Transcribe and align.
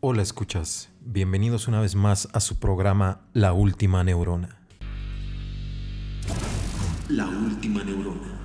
Hola 0.00 0.22
escuchas, 0.22 0.90
bienvenidos 1.00 1.66
una 1.66 1.80
vez 1.80 1.96
más 1.96 2.28
a 2.32 2.38
su 2.38 2.60
programa 2.60 3.22
La 3.32 3.52
Última 3.52 4.04
Neurona. 4.04 4.60
La 7.08 7.26
Última 7.26 7.82
Neurona. 7.82 8.38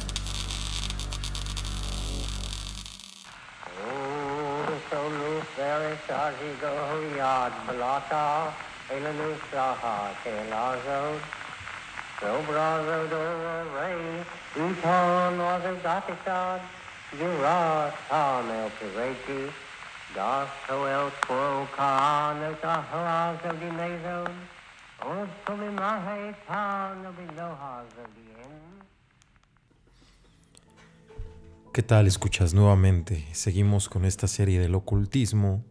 ¿Qué 31.74 31.82
tal? 31.82 32.06
Escuchas 32.06 32.54
nuevamente. 32.54 33.26
Seguimos 33.32 33.90
con 33.90 34.06
esta 34.06 34.28
serie 34.28 34.60
del 34.60 34.76
ocultismo 34.76 35.64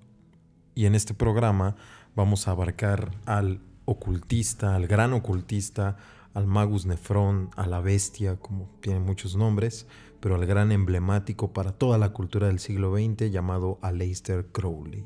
y 0.75 0.87
en 0.87 0.97
este 0.97 1.15
programa 1.15 1.77
vamos 2.17 2.49
a 2.49 2.51
abarcar 2.51 3.13
al 3.27 3.61
ocultista, 3.85 4.75
al 4.75 4.89
gran 4.89 5.13
ocultista, 5.13 5.97
al 6.35 6.49
magus 6.49 6.85
nefrón, 6.85 7.51
a 7.55 7.69
la 7.69 7.81
bestia, 7.81 8.37
como 8.37 8.69
tiene 8.81 8.99
muchos 8.99 9.37
nombres, 9.37 9.87
pero 10.23 10.37
al 10.37 10.47
gran 10.47 10.71
emblemático 10.71 11.53
para 11.53 11.73
toda 11.73 11.99
la 11.99 12.11
cultura 12.11 12.47
del 12.47 12.61
siglo 12.61 12.97
XX 12.97 13.33
llamado 13.33 13.81
Aleister 13.83 14.47
Crowley. 14.53 15.05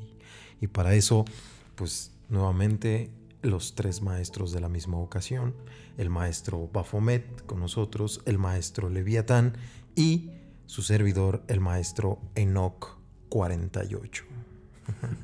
Y 0.61 0.67
para 0.67 0.93
eso, 0.93 1.25
pues 1.73 2.11
nuevamente 2.29 3.09
los 3.41 3.73
tres 3.73 4.03
maestros 4.03 4.51
de 4.51 4.61
la 4.61 4.69
misma 4.69 4.97
ocasión, 4.97 5.55
el 5.97 6.11
maestro 6.11 6.69
Baphomet 6.71 7.47
con 7.47 7.59
nosotros, 7.59 8.21
el 8.25 8.37
maestro 8.37 8.91
Leviatán 8.91 9.57
y 9.95 10.29
su 10.67 10.83
servidor, 10.83 11.41
el 11.47 11.61
maestro 11.61 12.19
Enoch 12.35 12.99
48. 13.29 14.23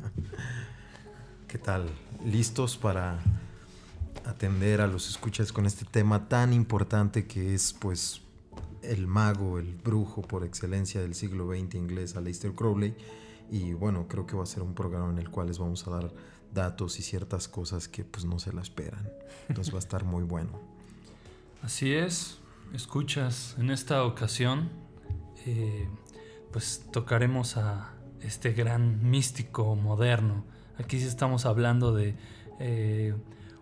¿Qué 1.47 1.59
tal? 1.59 1.87
¿Listos 2.25 2.77
para 2.77 3.19
atender 4.25 4.81
a 4.81 4.87
los 4.87 5.07
escuchas 5.07 5.53
con 5.53 5.67
este 5.67 5.85
tema 5.85 6.27
tan 6.27 6.51
importante 6.51 7.27
que 7.27 7.53
es 7.53 7.73
pues 7.73 8.22
el 8.83 9.07
mago, 9.07 9.59
el 9.59 9.75
brujo 9.75 10.21
por 10.21 10.43
excelencia 10.43 11.01
del 11.01 11.15
siglo 11.15 11.49
XX 11.49 11.75
inglés, 11.75 12.15
Aleister 12.15 12.53
Crowley? 12.53 12.95
Y 13.49 13.73
bueno, 13.73 14.07
creo 14.07 14.25
que 14.25 14.35
va 14.35 14.43
a 14.43 14.47
ser 14.47 14.63
un 14.63 14.73
programa 14.73 15.11
en 15.11 15.19
el 15.19 15.29
cual 15.29 15.47
les 15.47 15.59
vamos 15.59 15.85
a 15.87 15.91
dar 15.91 16.13
datos 16.53 16.99
y 16.99 17.03
ciertas 17.03 17.47
cosas 17.47 17.87
que 17.87 18.03
pues 18.03 18.25
no 18.25 18.39
se 18.39 18.53
la 18.53 18.61
esperan. 18.61 19.09
Entonces 19.49 19.73
va 19.73 19.77
a 19.77 19.79
estar 19.79 20.03
muy 20.03 20.23
bueno. 20.23 20.59
Así 21.61 21.93
es, 21.93 22.39
escuchas, 22.73 23.55
en 23.57 23.69
esta 23.69 24.03
ocasión 24.03 24.69
eh, 25.45 25.87
pues 26.51 26.85
tocaremos 26.91 27.57
a 27.57 27.93
este 28.21 28.53
gran 28.53 29.09
místico 29.09 29.75
moderno. 29.75 30.45
Aquí 30.77 30.99
sí 30.99 31.05
estamos 31.05 31.45
hablando 31.45 31.93
de 31.93 32.15
eh, 32.59 33.13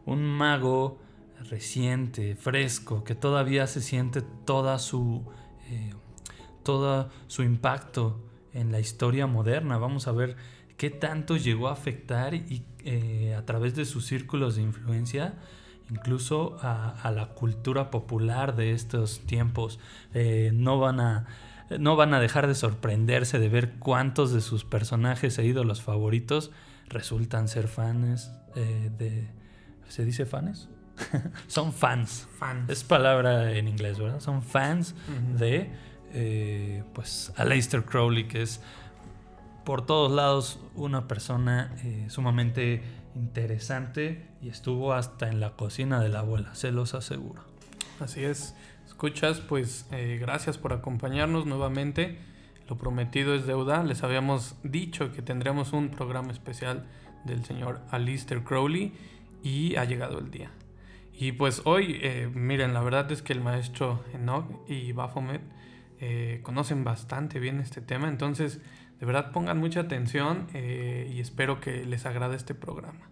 un 0.05 0.23
mago 0.23 0.99
reciente, 1.49 2.35
fresco, 2.35 3.03
que 3.03 3.15
todavía 3.15 3.67
se 3.67 3.81
siente 3.81 4.21
toda 4.45 4.79
su, 4.79 5.23
eh, 5.69 5.93
todo 6.63 7.09
su 7.27 7.43
impacto 7.43 8.23
en 8.53 8.71
la 8.71 8.79
historia 8.79 9.27
moderna. 9.27 9.77
Vamos 9.77 10.07
a 10.07 10.11
ver 10.11 10.35
qué 10.77 10.89
tanto 10.89 11.37
llegó 11.37 11.69
a 11.69 11.73
afectar 11.73 12.33
y 12.33 12.65
a 13.37 13.45
través 13.45 13.75
de 13.75 13.85
sus 13.85 14.07
círculos 14.07 14.55
de 14.55 14.63
influencia 14.63 15.35
incluso 15.91 16.57
a, 16.61 17.11
la 17.13 17.27
cultura 17.35 17.91
popular 17.91 18.55
de 18.55 18.71
estos 18.71 19.19
tiempos. 19.27 19.79
no 20.53 20.79
van 20.79 20.99
a 20.99 21.27
no 21.79 21.95
van 21.95 22.13
a 22.13 22.19
dejar 22.19 22.47
de 22.47 22.55
sorprenderse 22.55 23.39
de 23.39 23.49
ver 23.49 23.73
cuántos 23.79 24.33
de 24.33 24.41
sus 24.41 24.65
personajes 24.65 25.37
e 25.37 25.45
ídolos 25.45 25.81
favoritos 25.81 26.51
resultan 26.89 27.47
ser 27.47 27.67
fans 27.67 28.31
eh, 28.55 28.91
de... 28.97 29.29
¿Se 29.87 30.05
dice 30.05 30.25
fans? 30.25 30.69
Son 31.47 31.73
fans. 31.73 32.27
Fans. 32.37 32.69
Es 32.69 32.83
palabra 32.83 33.51
en 33.51 33.67
inglés, 33.67 33.99
¿verdad? 33.99 34.19
Son 34.19 34.41
fans 34.43 34.95
de 35.37 35.69
eh, 36.13 36.83
pues 36.93 37.31
Aleister 37.37 37.83
Crowley, 37.83 38.27
que 38.27 38.41
es 38.41 38.61
por 39.65 39.85
todos 39.85 40.11
lados 40.11 40.59
una 40.75 41.07
persona 41.07 41.75
eh, 41.83 42.07
sumamente 42.09 42.81
interesante 43.15 44.27
y 44.41 44.49
estuvo 44.49 44.93
hasta 44.93 45.27
en 45.27 45.39
la 45.39 45.51
cocina 45.51 45.99
de 45.99 46.09
la 46.09 46.19
abuela, 46.19 46.55
se 46.55 46.71
los 46.71 46.93
aseguro. 46.93 47.43
Así 47.99 48.23
es 48.23 48.55
escuchas, 49.01 49.39
pues 49.39 49.87
eh, 49.91 50.19
gracias 50.21 50.59
por 50.59 50.73
acompañarnos 50.73 51.47
nuevamente. 51.47 52.19
Lo 52.69 52.77
prometido 52.77 53.33
es 53.33 53.47
deuda. 53.47 53.83
Les 53.83 54.03
habíamos 54.03 54.53
dicho 54.61 55.11
que 55.11 55.23
tendremos 55.23 55.73
un 55.73 55.89
programa 55.89 56.31
especial 56.31 56.85
del 57.25 57.43
señor 57.43 57.81
Alistair 57.89 58.43
Crowley 58.43 58.93
y 59.41 59.75
ha 59.75 59.85
llegado 59.85 60.19
el 60.19 60.29
día. 60.29 60.51
Y 61.13 61.33
pues 61.33 61.61
hoy, 61.65 61.99
eh, 62.01 62.29
miren, 62.33 62.73
la 62.73 62.81
verdad 62.81 63.11
es 63.11 63.21
que 63.21 63.33
el 63.33 63.41
maestro 63.41 64.03
Enoch 64.13 64.45
y 64.67 64.91
Baphomet 64.91 65.41
eh, 65.99 66.39
conocen 66.43 66.83
bastante 66.83 67.39
bien 67.39 67.59
este 67.59 67.81
tema, 67.81 68.07
entonces 68.07 68.59
de 68.99 69.05
verdad 69.05 69.31
pongan 69.31 69.57
mucha 69.59 69.81
atención 69.81 70.47
y 70.53 71.19
espero 71.19 71.59
que 71.59 71.85
les 71.85 72.05
agrade 72.05 72.35
este 72.35 72.53
programa. 72.53 73.11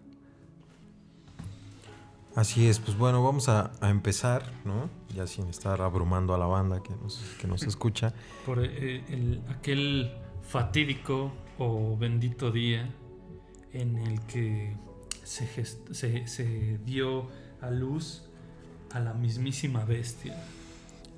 Así 2.36 2.68
es, 2.68 2.78
pues 2.78 2.96
bueno, 2.96 3.24
vamos 3.24 3.48
a, 3.48 3.72
empezar, 3.82 4.44
¿no? 4.64 4.88
Ya 5.14 5.26
sin 5.26 5.48
estar 5.48 5.82
abrumando 5.82 6.32
a 6.32 6.38
la 6.38 6.46
banda 6.46 6.80
que 6.82 6.94
nos, 6.94 7.18
que 7.40 7.48
nos 7.48 7.62
escucha. 7.66 8.14
Por 8.46 8.64
eh, 8.64 9.04
el, 9.08 9.42
aquel 9.48 10.12
fatídico 10.42 11.32
o 11.58 11.96
bendito 11.96 12.52
día 12.52 12.88
en 13.72 13.96
el 13.96 14.20
que 14.26 14.76
se, 15.24 15.64
se, 15.94 16.78
dio 16.78 17.28
a 17.60 17.70
luz 17.70 18.22
a 18.92 19.00
la 19.00 19.14
mismísima 19.14 19.84
bestia. 19.84 20.36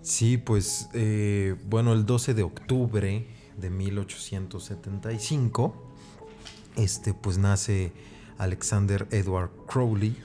Sí, 0.03 0.37
pues 0.37 0.89
eh, 0.95 1.57
bueno, 1.67 1.93
el 1.93 2.05
12 2.05 2.35
de 2.35 2.43
octubre 2.43 3.25
de 3.57 3.71
1875, 3.71 5.75
este, 6.77 7.15
pues 7.15 7.39
nace 7.39 7.93
Alexander 8.39 9.07
Edward 9.11 9.51
Crowley 9.67 10.17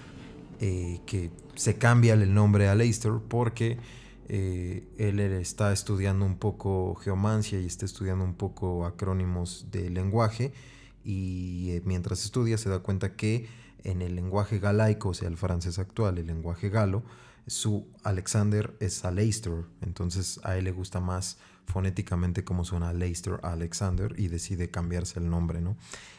eh, 0.59 1.00
que 1.05 1.29
se 1.55 1.78
cambia 1.78 2.16
el 2.16 2.34
nombre 2.34 2.67
a 2.67 2.73
Leicester 2.73 3.11
porque 3.28 3.78
eh, 4.28 4.88
él 4.97 5.19
está 5.19 5.72
estudiando 5.72 6.25
un 6.25 6.38
poco 6.38 6.95
geomancia 6.95 7.59
y 7.59 7.67
está 7.67 7.85
estudiando 7.85 8.25
un 8.25 8.34
poco 8.34 8.88
acrónimos 8.88 9.67
de 9.72 9.91
lenguaje 9.91 10.51
y 11.05 11.79
mientras 11.85 12.25
estudia 12.25 12.57
se 12.57 12.69
da 12.69 12.79
cuenta 12.79 13.16
que 13.16 13.47
en 13.87 14.01
el 14.01 14.15
lenguaje 14.15 14.59
galaico, 14.59 15.09
o 15.09 15.13
sea, 15.13 15.27
el 15.27 15.37
francés 15.37 15.79
actual, 15.79 16.17
el 16.17 16.27
lenguaje 16.27 16.69
galo, 16.69 17.03
su 17.47 17.87
Alexander 18.03 18.75
es 18.81 19.05
Aleister, 19.05 19.63
entonces 19.81 20.39
a 20.43 20.57
él 20.57 20.65
le 20.65 20.71
gusta 20.71 20.99
más 20.99 21.37
fonéticamente 21.65 22.43
como 22.43 22.65
suena 22.65 22.93
Leicester 22.93 23.39
Alexander 23.43 24.13
y 24.17 24.27
decide 24.27 24.69
cambiarse 24.69 25.19
el 25.19 25.29
nombre, 25.29 25.61
¿no? 25.61 25.77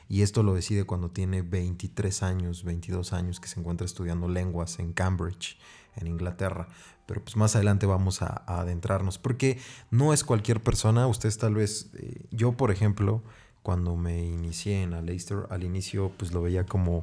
Y 0.09 0.23
esto 0.23 0.43
lo 0.43 0.55
decide 0.55 0.85
cuando 0.85 1.11
tiene 1.11 1.43
23 1.43 2.23
años, 2.23 2.65
22 2.65 3.13
años, 3.13 3.41
que 3.41 3.49
se 3.49 3.61
encuentra 3.61 3.85
estudiando 3.85 4.29
lenguas 4.29 4.79
en 4.79 4.93
Cambridge, 4.93 5.59
en 5.97 6.07
Inglaterra. 6.07 6.69
Pero 7.07 7.23
pues 7.23 7.37
más 7.37 7.57
adelante 7.57 7.87
vamos 7.87 8.23
a, 8.23 8.45
adentrarnos, 8.47 9.19
porque 9.19 9.59
no 9.91 10.13
es 10.15 10.25
cualquier 10.25 10.63
persona, 10.63 11.07
ustedes 11.07 11.37
tal 11.39 11.55
vez, 11.55 11.91
eh, 11.95 12.27
yo 12.31 12.53
por 12.53 12.71
ejemplo, 12.71 13.23
cuando 13.63 13.97
me 13.97 14.25
inicié 14.25 14.83
en 14.83 15.05
Leicester, 15.05 15.47
al 15.51 15.65
inicio 15.65 16.11
pues 16.17 16.33
lo 16.33 16.43
veía 16.43 16.65
como 16.65 17.03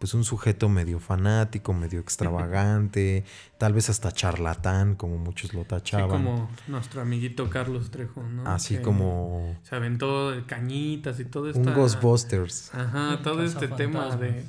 pues 0.00 0.14
un 0.14 0.24
sujeto 0.24 0.70
medio 0.70 0.98
fanático, 0.98 1.74
medio 1.74 2.00
extravagante, 2.00 3.22
tal 3.58 3.74
vez 3.74 3.90
hasta 3.90 4.10
charlatán, 4.10 4.94
como 4.94 5.18
muchos 5.18 5.52
lo 5.52 5.66
tachaban. 5.66 6.06
Sí, 6.08 6.24
como 6.24 6.50
nuestro 6.68 7.02
amiguito 7.02 7.50
Carlos 7.50 7.90
Trejo, 7.90 8.22
¿no? 8.22 8.50
Así 8.50 8.78
como... 8.78 9.58
Se 9.62 9.76
aventó 9.76 10.32
cañitas 10.46 11.20
y 11.20 11.26
todo 11.26 11.50
esto. 11.50 11.60
Un 11.60 11.74
Ghostbusters. 11.74 12.74
Ajá, 12.74 13.20
todo 13.22 13.44
este 13.44 13.68
tema 13.68 14.16
de, 14.16 14.42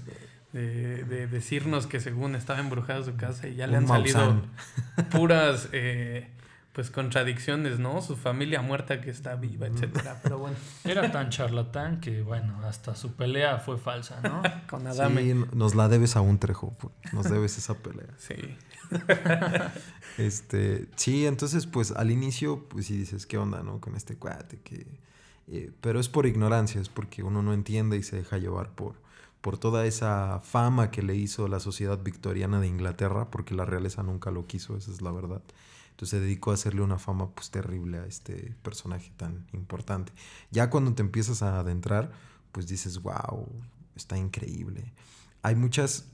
de, 0.54 1.28
decirnos 1.28 1.86
que 1.86 2.00
según 2.00 2.36
estaba 2.36 2.62
embrujada 2.62 3.04
su 3.04 3.18
casa 3.18 3.50
y 3.50 3.56
ya 3.56 3.68
le 3.68 3.76
han 3.76 3.88
salido 3.90 4.42
puras... 5.12 5.68
Eh, 5.74 6.30
pues 6.74 6.90
contradicciones, 6.90 7.80
¿no? 7.80 8.02
Su 8.02 8.16
familia 8.16 8.62
muerta 8.62 9.02
que 9.02 9.10
está 9.10 9.36
viva, 9.36 9.68
etcétera. 9.68 10.20
Pero 10.24 10.40
bueno. 10.40 10.56
Era 10.86 11.12
tan 11.12 11.30
charlatán 11.30 12.00
que, 12.00 12.22
bueno, 12.22 12.62
hasta 12.64 12.96
su 12.96 13.14
pelea 13.14 13.60
fue 13.60 13.78
falsa, 13.78 14.22
¿no? 14.22 14.42
Con 14.70 14.88
Adame. 14.88 15.22
Sí, 15.22 15.46
nos 15.54 15.76
la 15.76 15.90
debes 15.90 16.16
a 16.16 16.22
un 16.22 16.40
trejo, 16.40 16.76
nos 17.12 17.30
debes 17.30 17.58
esa 17.58 17.76
pelea. 17.76 18.08
Sí. 18.18 18.36
este, 20.18 20.90
sí, 20.98 21.26
entonces, 21.26 21.66
pues 21.66 21.92
al 21.92 22.12
inicio, 22.12 22.68
pues 22.68 22.88
sí 22.88 22.98
dices, 22.98 23.26
¿qué 23.26 23.38
onda, 23.38 23.64
no? 23.64 23.80
Con 23.80 23.96
este 23.96 24.18
cuate 24.18 24.60
que. 24.60 24.86
Eh, 25.48 25.72
pero 25.80 26.00
es 26.00 26.10
por 26.10 26.26
ignorancia, 26.26 26.82
es 26.82 26.90
porque 26.90 27.24
uno 27.24 27.42
no 27.42 27.54
entiende 27.54 27.96
y 27.98 28.04
se 28.04 28.18
deja 28.18 28.38
llevar 28.38 28.70
por, 28.72 28.96
por 29.40 29.58
toda 29.58 29.86
esa 29.86 30.42
fama 30.44 30.92
que 30.92 31.04
le 31.04 31.16
hizo 31.16 31.48
la 31.48 31.60
sociedad 31.60 32.00
victoriana 32.02 32.60
de 32.60 32.68
Inglaterra, 32.68 33.32
porque 33.32 33.56
la 33.56 33.66
realeza 33.66 34.04
nunca 34.04 34.30
lo 34.30 34.46
quiso, 34.46 34.76
esa 34.76 34.92
es 34.92 35.02
la 35.02 35.12
verdad. 35.12 35.42
Entonces 35.92 36.10
se 36.10 36.20
dedicó 36.20 36.52
a 36.52 36.56
hacerle 36.56 36.82
una 36.82 36.98
fama 36.98 37.30
pues 37.30 37.52
terrible 37.52 38.00
a 38.00 38.06
este 38.06 38.56
personaje 38.64 39.12
tan 39.18 39.46
importante. 39.54 40.12
Ya 40.50 40.70
cuando 40.70 40.94
te 40.94 41.02
empiezas 41.02 41.44
a 41.44 41.60
adentrar, 41.60 42.12
pues 42.52 42.68
dices, 42.68 43.02
wow, 43.02 43.48
está 43.96 44.18
increíble. 44.18 44.94
Hay 45.44 45.56
muchas 45.56 46.12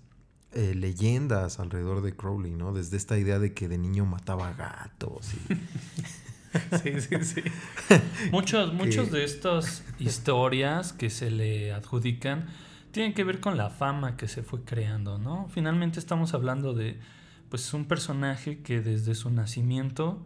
eh, 0.54 0.74
leyendas 0.76 1.60
alrededor 1.60 2.02
de 2.02 2.16
Crowley, 2.16 2.52
¿no? 2.56 2.74
Desde 2.74 2.98
esta 2.98 3.18
idea 3.18 3.40
de 3.40 3.54
que 3.54 3.68
de 3.68 3.78
niño 3.78 4.06
mataba 4.06 4.54
gatos. 4.54 5.28
sí, 6.82 7.02
sí, 7.02 7.24
sí. 7.24 7.44
muchos, 8.32 8.74
muchos 8.74 9.12
de 9.12 9.24
estas 9.24 9.84
historias 10.00 10.94
que 10.94 11.10
se 11.10 11.32
le 11.32 11.74
adjudican 11.74 12.48
tienen 12.92 13.14
que 13.14 13.24
ver 13.24 13.40
con 13.40 13.58
la 13.58 13.70
fama 13.70 14.18
que 14.18 14.28
se 14.28 14.42
fue 14.42 14.64
creando, 14.64 15.18
¿no? 15.18 15.48
Finalmente 15.50 16.00
estamos 16.00 16.34
hablando 16.34 16.74
de 16.74 17.00
pues 17.50 17.74
un 17.74 17.86
personaje 17.86 18.62
que 18.62 18.82
desde 18.82 19.16
su 19.16 19.30
nacimiento, 19.30 20.26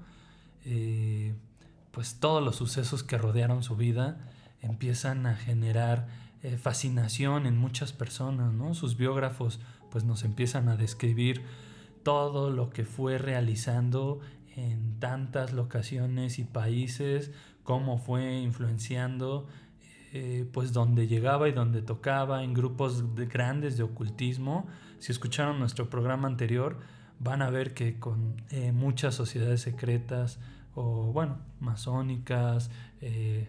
eh, 0.65 1.35
pues 1.91 2.19
todos 2.19 2.43
los 2.43 2.55
sucesos 2.55 3.03
que 3.03 3.17
rodearon 3.17 3.63
su 3.63 3.75
vida 3.75 4.29
empiezan 4.61 5.25
a 5.25 5.35
generar 5.35 6.07
eh, 6.43 6.57
fascinación 6.57 7.45
en 7.45 7.57
muchas 7.57 7.93
personas, 7.93 8.53
¿no? 8.53 8.73
Sus 8.73 8.97
biógrafos 8.97 9.59
pues 9.91 10.03
nos 10.05 10.23
empiezan 10.23 10.69
a 10.69 10.77
describir 10.77 11.43
todo 12.03 12.49
lo 12.49 12.69
que 12.69 12.85
fue 12.85 13.17
realizando 13.17 14.21
en 14.55 14.99
tantas 14.99 15.53
locaciones 15.53 16.39
y 16.39 16.43
países, 16.43 17.31
cómo 17.63 17.97
fue 17.97 18.39
influenciando 18.39 19.47
eh, 20.13 20.45
pues 20.51 20.73
donde 20.73 21.07
llegaba 21.07 21.47
y 21.47 21.53
donde 21.53 21.81
tocaba 21.81 22.43
en 22.43 22.53
grupos 22.53 23.15
de 23.15 23.27
grandes 23.27 23.77
de 23.77 23.83
ocultismo. 23.83 24.67
Si 24.99 25.11
escucharon 25.11 25.57
nuestro 25.57 25.89
programa 25.89 26.27
anterior, 26.27 26.79
van 27.23 27.43
a 27.43 27.49
ver 27.49 27.73
que 27.73 27.99
con 27.99 28.41
eh, 28.49 28.71
muchas 28.71 29.13
sociedades 29.13 29.61
secretas 29.61 30.39
o 30.73 31.11
bueno, 31.13 31.37
masónicas, 31.59 32.71
eh, 32.99 33.47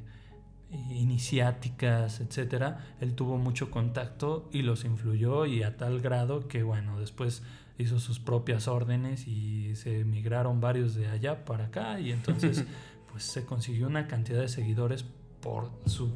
iniciáticas, 0.71 2.21
etcétera, 2.21 2.97
él 3.01 3.15
tuvo 3.15 3.39
mucho 3.39 3.71
contacto 3.71 4.49
y 4.53 4.63
los 4.63 4.85
influyó 4.85 5.47
y 5.47 5.63
a 5.63 5.77
tal 5.77 6.01
grado 6.01 6.49
que 6.49 6.63
bueno, 6.63 7.01
después 7.01 7.43
hizo 7.79 7.99
sus 7.99 8.21
propias 8.21 8.69
órdenes 8.69 9.27
y 9.27 9.75
se 9.77 10.01
emigraron 10.01 10.61
varios 10.61 10.95
de 10.95 11.09
allá 11.09 11.45
para 11.45 11.67
acá 11.67 11.99
y 11.99 12.13
entonces 12.13 12.65
pues 13.11 13.25
se 13.25 13.47
consiguió 13.47 13.87
una 13.87 14.07
cantidad 14.07 14.41
de 14.41 14.49
seguidores 14.49 15.05
por 15.41 15.71
su, 15.87 16.13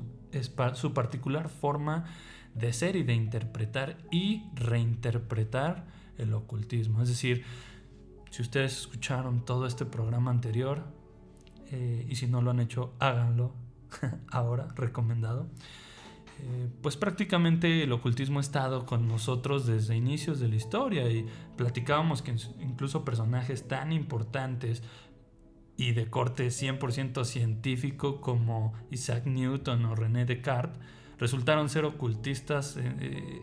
su 0.74 0.92
particular 0.92 1.48
forma 1.48 2.04
de 2.54 2.72
ser 2.72 2.96
y 2.96 3.02
de 3.02 3.14
interpretar 3.14 3.96
y 4.10 4.44
reinterpretar 4.54 5.95
el 6.18 6.32
ocultismo. 6.32 7.02
Es 7.02 7.08
decir, 7.08 7.44
si 8.30 8.42
ustedes 8.42 8.78
escucharon 8.80 9.44
todo 9.44 9.66
este 9.66 9.84
programa 9.84 10.30
anterior 10.30 10.84
eh, 11.70 12.06
y 12.08 12.16
si 12.16 12.26
no 12.26 12.42
lo 12.42 12.50
han 12.50 12.60
hecho, 12.60 12.94
háganlo 12.98 13.54
ahora, 14.30 14.68
recomendado. 14.74 15.48
Eh, 16.38 16.68
pues 16.82 16.96
prácticamente 16.96 17.82
el 17.82 17.92
ocultismo 17.92 18.40
ha 18.40 18.42
estado 18.42 18.84
con 18.84 19.08
nosotros 19.08 19.66
desde 19.66 19.96
inicios 19.96 20.38
de 20.38 20.48
la 20.48 20.56
historia 20.56 21.10
y 21.10 21.26
platicábamos 21.56 22.20
que 22.20 22.34
incluso 22.60 23.06
personajes 23.06 23.66
tan 23.66 23.90
importantes 23.90 24.82
y 25.78 25.92
de 25.92 26.10
corte 26.10 26.48
100% 26.48 27.24
científico 27.24 28.20
como 28.20 28.74
Isaac 28.90 29.26
Newton 29.26 29.84
o 29.86 29.94
René 29.94 30.26
Descartes 30.26 30.78
resultaron 31.18 31.68
ser 31.68 31.84
ocultistas 31.84 32.76
eh, 32.76 33.42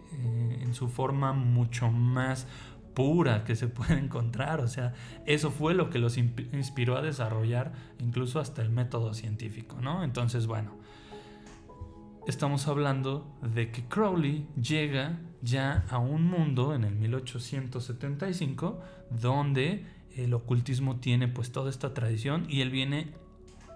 en 0.62 0.74
su 0.74 0.90
forma 0.90 1.34
mucho 1.34 1.92
más 1.92 2.48
pura 2.94 3.44
que 3.44 3.56
se 3.56 3.68
puede 3.68 3.94
encontrar. 4.00 4.62
O 4.62 4.68
sea, 4.68 4.94
eso 5.26 5.52
fue 5.52 5.74
lo 5.74 5.90
que 5.90 6.00
los 6.00 6.18
inspiró 6.18 6.98
a 6.98 7.02
desarrollar 7.02 7.74
incluso 8.00 8.40
hasta 8.40 8.62
el 8.62 8.70
método 8.70 9.14
científico, 9.14 9.78
¿no? 9.82 10.04
Entonces, 10.04 10.48
bueno, 10.48 10.72
estamos 12.28 12.68
hablando 12.68 13.38
de 13.42 13.72
que 13.72 13.84
Crowley 13.86 14.48
llega 14.56 15.20
ya 15.42 15.86
a 15.90 15.98
un 15.98 16.24
mundo 16.24 16.74
en 16.74 16.84
el 16.84 16.96
1875 16.96 18.80
donde 19.10 19.86
el 20.16 20.34
ocultismo 20.34 20.98
tiene 20.98 21.28
pues 21.28 21.52
toda 21.52 21.70
esta 21.70 21.94
tradición 21.94 22.46
y 22.48 22.62
él 22.62 22.70
viene 22.70 23.14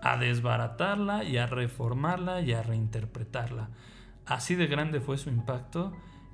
a 0.07 0.17
desbaratarla 0.17 1.25
y 1.25 1.37
a 1.37 1.47
reformarla 1.47 2.41
y 2.41 2.53
a 2.53 2.63
reinterpretarla. 2.63 3.69
Así 4.25 4.55
de 4.55 4.67
grande 4.67 5.01
fue 5.01 5.17
su 5.17 5.29
impacto 5.29 5.93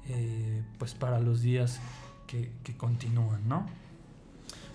eh, 0.10 0.64
pues 0.78 0.94
para 0.94 1.20
los 1.20 1.42
días 1.42 1.80
que, 2.28 2.52
continúan, 2.78 3.48
¿no? 3.48 3.68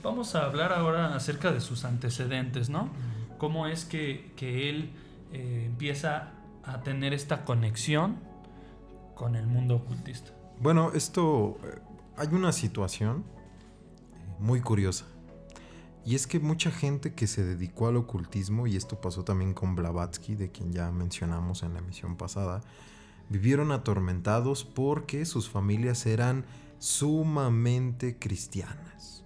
Vamos 0.02 0.34
a 0.34 0.44
hablar 0.44 0.72
ahora 0.72 1.14
acerca 1.14 1.52
de 1.52 1.60
sus 1.60 1.84
antecedentes, 1.84 2.70
¿no? 2.70 2.88
Cómo 3.36 3.66
es 3.66 3.84
que, 3.84 4.32
él 4.40 4.90
eh, 5.32 5.64
empieza 5.66 6.30
a 6.64 6.80
tener 6.82 7.12
esta 7.12 7.44
conexión 7.44 8.16
con 9.14 9.34
el 9.34 9.46
mundo 9.46 9.76
ocultista. 9.76 10.30
Bueno, 10.60 10.92
esto, 10.92 11.58
eh, 11.64 11.80
hay 12.16 12.28
una 12.28 12.52
situación 12.52 13.24
muy 14.38 14.60
curiosa. 14.60 15.04
Y 16.08 16.14
es 16.14 16.26
que 16.26 16.40
mucha 16.40 16.70
gente 16.70 17.12
que 17.12 17.26
se 17.26 17.44
dedicó 17.44 17.86
al 17.86 17.96
ocultismo, 17.96 18.66
y 18.66 18.76
esto 18.76 18.98
pasó 18.98 19.24
también 19.24 19.52
con 19.52 19.76
Blavatsky, 19.76 20.36
de 20.36 20.50
quien 20.50 20.72
ya 20.72 20.90
mencionamos 20.90 21.62
en 21.62 21.74
la 21.74 21.80
emisión 21.80 22.16
pasada, 22.16 22.62
vivieron 23.28 23.72
atormentados 23.72 24.64
porque 24.64 25.26
sus 25.26 25.50
familias 25.50 26.06
eran 26.06 26.46
sumamente 26.78 28.18
cristianas. 28.18 29.22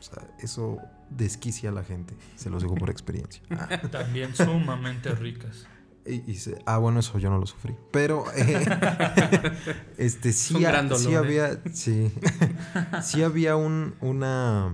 O 0.00 0.02
sea, 0.02 0.28
eso 0.40 0.78
desquicia 1.08 1.70
a 1.70 1.72
la 1.72 1.84
gente, 1.84 2.16
se 2.34 2.50
los 2.50 2.64
digo 2.64 2.74
por 2.74 2.90
experiencia. 2.90 3.40
También 3.92 4.34
sumamente 4.34 5.14
ricas. 5.14 5.68
Y, 6.04 6.36
ah, 6.66 6.78
bueno, 6.78 6.98
eso 6.98 7.16
yo 7.20 7.30
no 7.30 7.38
lo 7.38 7.46
sufrí. 7.46 7.76
Pero 7.92 8.24
eh, 8.34 8.66
este 9.98 10.32
sí, 10.32 10.56
sí 10.96 11.14
había, 11.14 11.62
sí, 11.72 12.12
sí 13.04 13.22
había 13.22 13.54
un, 13.54 13.94
una 14.00 14.72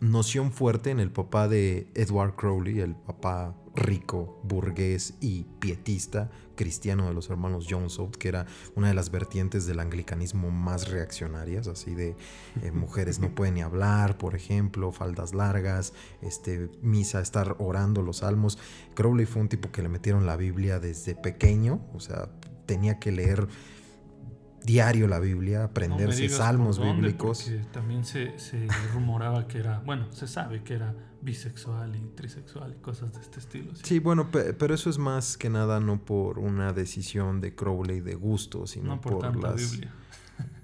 noción 0.00 0.52
fuerte 0.52 0.90
en 0.90 1.00
el 1.00 1.10
papá 1.10 1.48
de 1.48 1.88
Edward 1.94 2.36
Crowley, 2.36 2.80
el 2.80 2.94
papá 2.94 3.56
rico, 3.74 4.40
burgués 4.42 5.14
y 5.20 5.44
pietista 5.60 6.30
cristiano 6.56 7.06
de 7.06 7.14
los 7.14 7.30
hermanos 7.30 7.66
Johnson, 7.70 8.10
que 8.10 8.28
era 8.28 8.46
una 8.74 8.88
de 8.88 8.94
las 8.94 9.10
vertientes 9.10 9.66
del 9.66 9.78
anglicanismo 9.78 10.50
más 10.50 10.90
reaccionarias, 10.90 11.68
así 11.68 11.94
de 11.94 12.16
eh, 12.62 12.70
mujeres 12.74 13.20
no 13.20 13.34
pueden 13.34 13.54
ni 13.54 13.62
hablar, 13.62 14.18
por 14.18 14.34
ejemplo, 14.34 14.90
faldas 14.90 15.34
largas, 15.34 15.92
este, 16.20 16.68
misa, 16.82 17.20
estar 17.20 17.56
orando 17.58 18.02
los 18.02 18.18
salmos. 18.18 18.58
Crowley 18.94 19.26
fue 19.26 19.42
un 19.42 19.48
tipo 19.48 19.70
que 19.70 19.82
le 19.82 19.88
metieron 19.88 20.26
la 20.26 20.36
Biblia 20.36 20.80
desde 20.80 21.14
pequeño, 21.14 21.80
o 21.94 22.00
sea, 22.00 22.28
tenía 22.66 22.98
que 22.98 23.12
leer 23.12 23.46
diario 24.68 25.08
la 25.08 25.18
Biblia, 25.18 25.64
aprenderse 25.64 26.28
salmos 26.28 26.78
bíblicos. 26.78 27.50
También 27.72 28.04
se, 28.04 28.34
rumoraba 28.92 29.48
que 29.48 29.58
era, 29.58 29.80
bueno, 29.80 30.12
se 30.12 30.26
sabe 30.26 30.62
que 30.62 30.74
era 30.74 30.94
bisexual 31.22 31.96
y 31.96 32.00
trisexual 32.14 32.74
y 32.78 32.82
cosas 32.82 33.14
de 33.14 33.20
este 33.20 33.40
estilo. 33.40 33.72
Sí, 33.82 33.98
bueno, 33.98 34.30
pero 34.30 34.74
eso 34.74 34.90
es 34.90 34.98
más 34.98 35.38
que 35.38 35.48
nada 35.48 35.80
no 35.80 36.04
por 36.04 36.38
una 36.38 36.74
decisión 36.74 37.40
de 37.40 37.54
Crowley 37.54 38.00
de 38.00 38.14
gusto, 38.14 38.66
sino 38.66 39.00
por, 39.00 39.42
las... 39.42 39.72
Biblia 39.72 39.94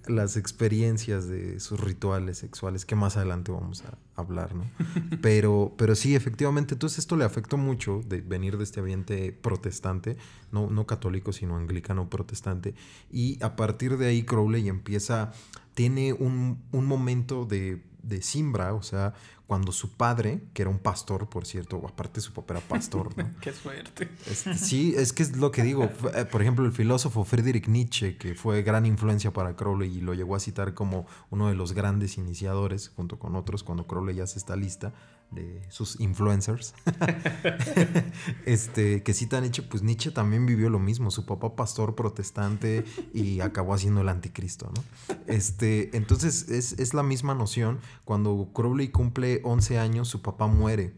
las 0.07 0.37
experiencias 0.37 1.29
de 1.29 1.61
sus 1.61 1.81
rituales 1.81 2.39
sexuales, 2.39 2.85
que 2.85 2.95
más 2.95 3.17
adelante 3.17 3.53
vamos 3.53 3.85
a 3.85 3.99
hablar, 4.21 4.55
¿no? 4.55 4.65
Pero, 5.23 5.75
pero 5.77 5.95
sí, 5.95 6.15
efectivamente, 6.15 6.75
entonces 6.75 7.01
esto 7.01 7.17
le 7.17 7.25
afectó 7.25 7.57
mucho 7.57 8.03
de 8.07 8.21
venir 8.21 8.59
de 8.59 8.65
este 8.65 8.81
ambiente 8.81 9.33
protestante, 9.33 10.17
no, 10.53 10.69
no 10.71 10.87
católico, 10.87 11.33
sino 11.33 11.57
anglicano 11.57 12.09
protestante. 12.11 12.75
Y 13.11 13.43
a 13.43 13.57
partir 13.57 13.97
de 13.97 14.07
ahí 14.07 14.23
Crowley 14.23 14.69
empieza, 14.69 15.33
tiene 15.75 16.13
un, 16.13 16.63
un 16.73 16.87
momento 16.87 17.45
de, 17.45 17.83
de 18.07 18.23
simbra, 18.23 18.75
o 18.75 18.83
sea, 18.83 19.15
cuando 19.47 19.73
su 19.73 19.91
padre, 19.93 20.43
que 20.55 20.63
era 20.63 20.71
un 20.71 20.79
pastor, 20.79 21.29
por 21.29 21.45
cierto, 21.45 21.83
aparte 21.87 22.21
su 22.21 22.33
papá 22.33 22.55
era 22.55 22.61
pastor, 22.67 23.17
¿no? 23.17 23.31
Qué 23.41 23.53
suerte. 23.53 24.09
Este, 24.27 24.55
sí, 24.57 24.95
es 24.97 25.13
que 25.13 25.23
es 25.23 25.37
lo 25.37 25.51
que 25.51 25.63
digo. 25.63 25.91
Eh, 26.15 26.25
por 26.27 26.43
ejemplo, 26.43 26.65
el 26.65 26.73
filósofo 26.73 27.25
Friedrich 27.25 27.67
Nietzsche, 27.67 28.17
que 28.17 28.35
fue 28.35 28.63
gran 28.63 28.87
influencia 28.87 29.33
para 29.33 29.57
Crowley 29.57 29.99
y 29.99 30.01
lo 30.01 30.15
llegó 30.15 30.37
a 30.37 30.41
citar 30.41 30.75
como 30.75 31.07
uno 31.31 31.49
de 31.49 31.55
los 31.55 31.73
grandes 31.73 32.19
iniciadores, 32.19 32.91
junto 32.95 33.19
con 33.19 33.35
otros, 33.35 33.65
cuando 33.65 33.87
Crowley 33.87 34.17
ya 34.17 34.25
hace 34.25 34.39
esta 34.39 34.55
lista 34.55 34.93
de 35.35 35.63
sus 35.69 36.01
influencers, 36.01 36.75
este, 38.47 39.03
que 39.03 39.15
cita 39.15 39.39
a 39.39 39.41
Nietzsche, 39.41 39.63
pues 39.63 39.83
Nietzsche 39.83 40.11
también 40.11 40.47
vivió 40.47 40.71
lo 40.71 40.79
mismo, 40.79 41.11
su 41.11 41.27
papá 41.27 41.57
pastor 41.57 41.95
protestante 41.95 42.85
y 43.13 43.41
acabó 43.41 43.75
haciendo 43.75 44.01
el 44.01 44.09
anticristo, 44.09 44.71
¿no? 44.75 45.17
Este, 45.27 45.97
entonces 45.97 46.49
es, 46.49 46.73
es 46.79 46.95
la 46.95 47.03
misma 47.03 47.35
noción, 47.35 47.81
cuando 48.05 48.51
Crowley 48.55 48.89
cumple 48.89 49.41
11 49.45 49.79
años, 49.79 50.09
su 50.09 50.23
papá 50.23 50.47
muere. 50.47 50.95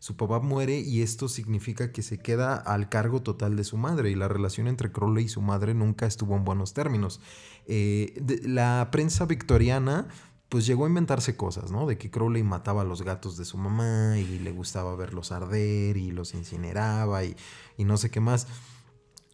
Su 0.00 0.16
papá 0.16 0.40
muere 0.40 0.80
y 0.80 1.02
esto 1.02 1.28
significa 1.28 1.92
que 1.92 2.00
se 2.00 2.18
queda 2.18 2.56
al 2.56 2.88
cargo 2.88 3.20
total 3.20 3.54
de 3.54 3.64
su 3.64 3.76
madre 3.76 4.10
y 4.10 4.14
la 4.14 4.28
relación 4.28 4.66
entre 4.66 4.90
Crowley 4.90 5.26
y 5.26 5.28
su 5.28 5.42
madre 5.42 5.74
nunca 5.74 6.06
estuvo 6.06 6.34
en 6.36 6.44
buenos 6.46 6.72
términos. 6.72 7.20
Eh, 7.66 8.18
la 8.44 8.88
prensa 8.90 9.26
victoriana 9.26 10.08
pues 10.50 10.66
llegó 10.66 10.84
a 10.84 10.88
inventarse 10.88 11.36
cosas, 11.36 11.70
¿no? 11.70 11.86
De 11.86 11.96
que 11.96 12.10
Crowley 12.10 12.42
mataba 12.42 12.82
a 12.82 12.84
los 12.84 13.02
gatos 13.02 13.38
de 13.38 13.46
su 13.46 13.56
mamá 13.56 14.18
y 14.18 14.40
le 14.40 14.50
gustaba 14.50 14.94
verlos 14.96 15.32
arder 15.32 15.96
y 15.96 16.10
los 16.10 16.34
incineraba 16.34 17.24
y, 17.24 17.36
y 17.78 17.84
no 17.84 17.96
sé 17.96 18.10
qué 18.10 18.20
más. 18.20 18.48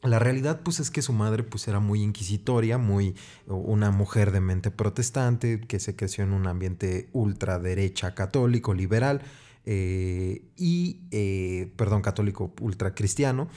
La 0.03 0.19
realidad 0.19 0.61
pues 0.63 0.79
es 0.79 0.91
que 0.91 1.03
su 1.03 1.15
madre 1.15 1.43
pues 1.43 1.67
era 1.69 1.81
muy 1.81 2.03
inquisitoria, 2.03 2.77
muy 2.77 3.17
una 3.47 3.91
mujer 3.91 4.31
de 4.31 4.41
mente 4.41 4.71
protestante 4.71 5.61
que 5.61 5.81
se 5.81 5.97
creció 5.97 6.23
en 6.23 6.33
un 6.33 6.47
ambiente 6.47 7.09
ultraderecha 7.13 8.15
católico, 8.15 8.75
liberal 8.75 9.23
eh, 9.65 10.43
y, 10.57 11.01
eh, 11.11 11.73
perdón, 11.77 12.03
católico 12.03 12.53
ultracristiano. 12.61 13.49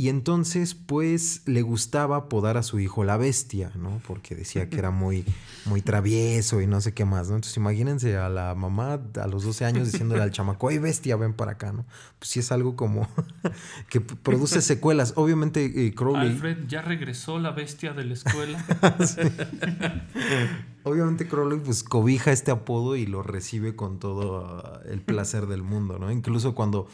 Y 0.00 0.08
entonces, 0.08 0.74
pues, 0.74 1.42
le 1.44 1.60
gustaba 1.60 2.16
apodar 2.16 2.56
a 2.56 2.62
su 2.62 2.80
hijo 2.80 3.04
la 3.04 3.18
bestia, 3.18 3.70
¿no? 3.74 4.00
Porque 4.08 4.34
decía 4.34 4.70
que 4.70 4.78
era 4.78 4.90
muy, 4.90 5.26
muy 5.66 5.82
travieso 5.82 6.62
y 6.62 6.66
no 6.66 6.80
sé 6.80 6.94
qué 6.94 7.04
más, 7.04 7.28
¿no? 7.28 7.34
Entonces, 7.34 7.58
imagínense 7.58 8.16
a 8.16 8.30
la 8.30 8.54
mamá 8.54 8.98
a 9.20 9.26
los 9.26 9.44
12 9.44 9.66
años 9.66 9.92
diciéndole 9.92 10.22
al 10.22 10.30
chamaco, 10.30 10.70
¡ay, 10.70 10.78
bestia, 10.78 11.16
ven 11.16 11.34
para 11.34 11.52
acá, 11.52 11.72
¿no? 11.72 11.84
Pues 12.18 12.30
sí 12.30 12.40
es 12.40 12.50
algo 12.50 12.76
como 12.76 13.06
que 13.90 14.00
produce 14.00 14.62
secuelas. 14.62 15.12
Obviamente, 15.16 15.66
eh, 15.66 15.94
Crowley... 15.94 16.28
Alfred 16.30 16.66
ya 16.66 16.80
regresó 16.80 17.38
la 17.38 17.50
bestia 17.50 17.92
de 17.92 18.04
la 18.04 18.14
escuela. 18.14 18.64
Obviamente 20.82 21.28
Crowley 21.28 21.60
pues 21.62 21.84
cobija 21.84 22.32
este 22.32 22.50
apodo 22.50 22.96
y 22.96 23.04
lo 23.04 23.22
recibe 23.22 23.76
con 23.76 23.98
todo 23.98 24.80
uh, 24.86 24.88
el 24.90 25.02
placer 25.02 25.46
del 25.46 25.62
mundo, 25.62 25.98
¿no? 25.98 26.10
Incluso 26.10 26.54
cuando 26.54 26.88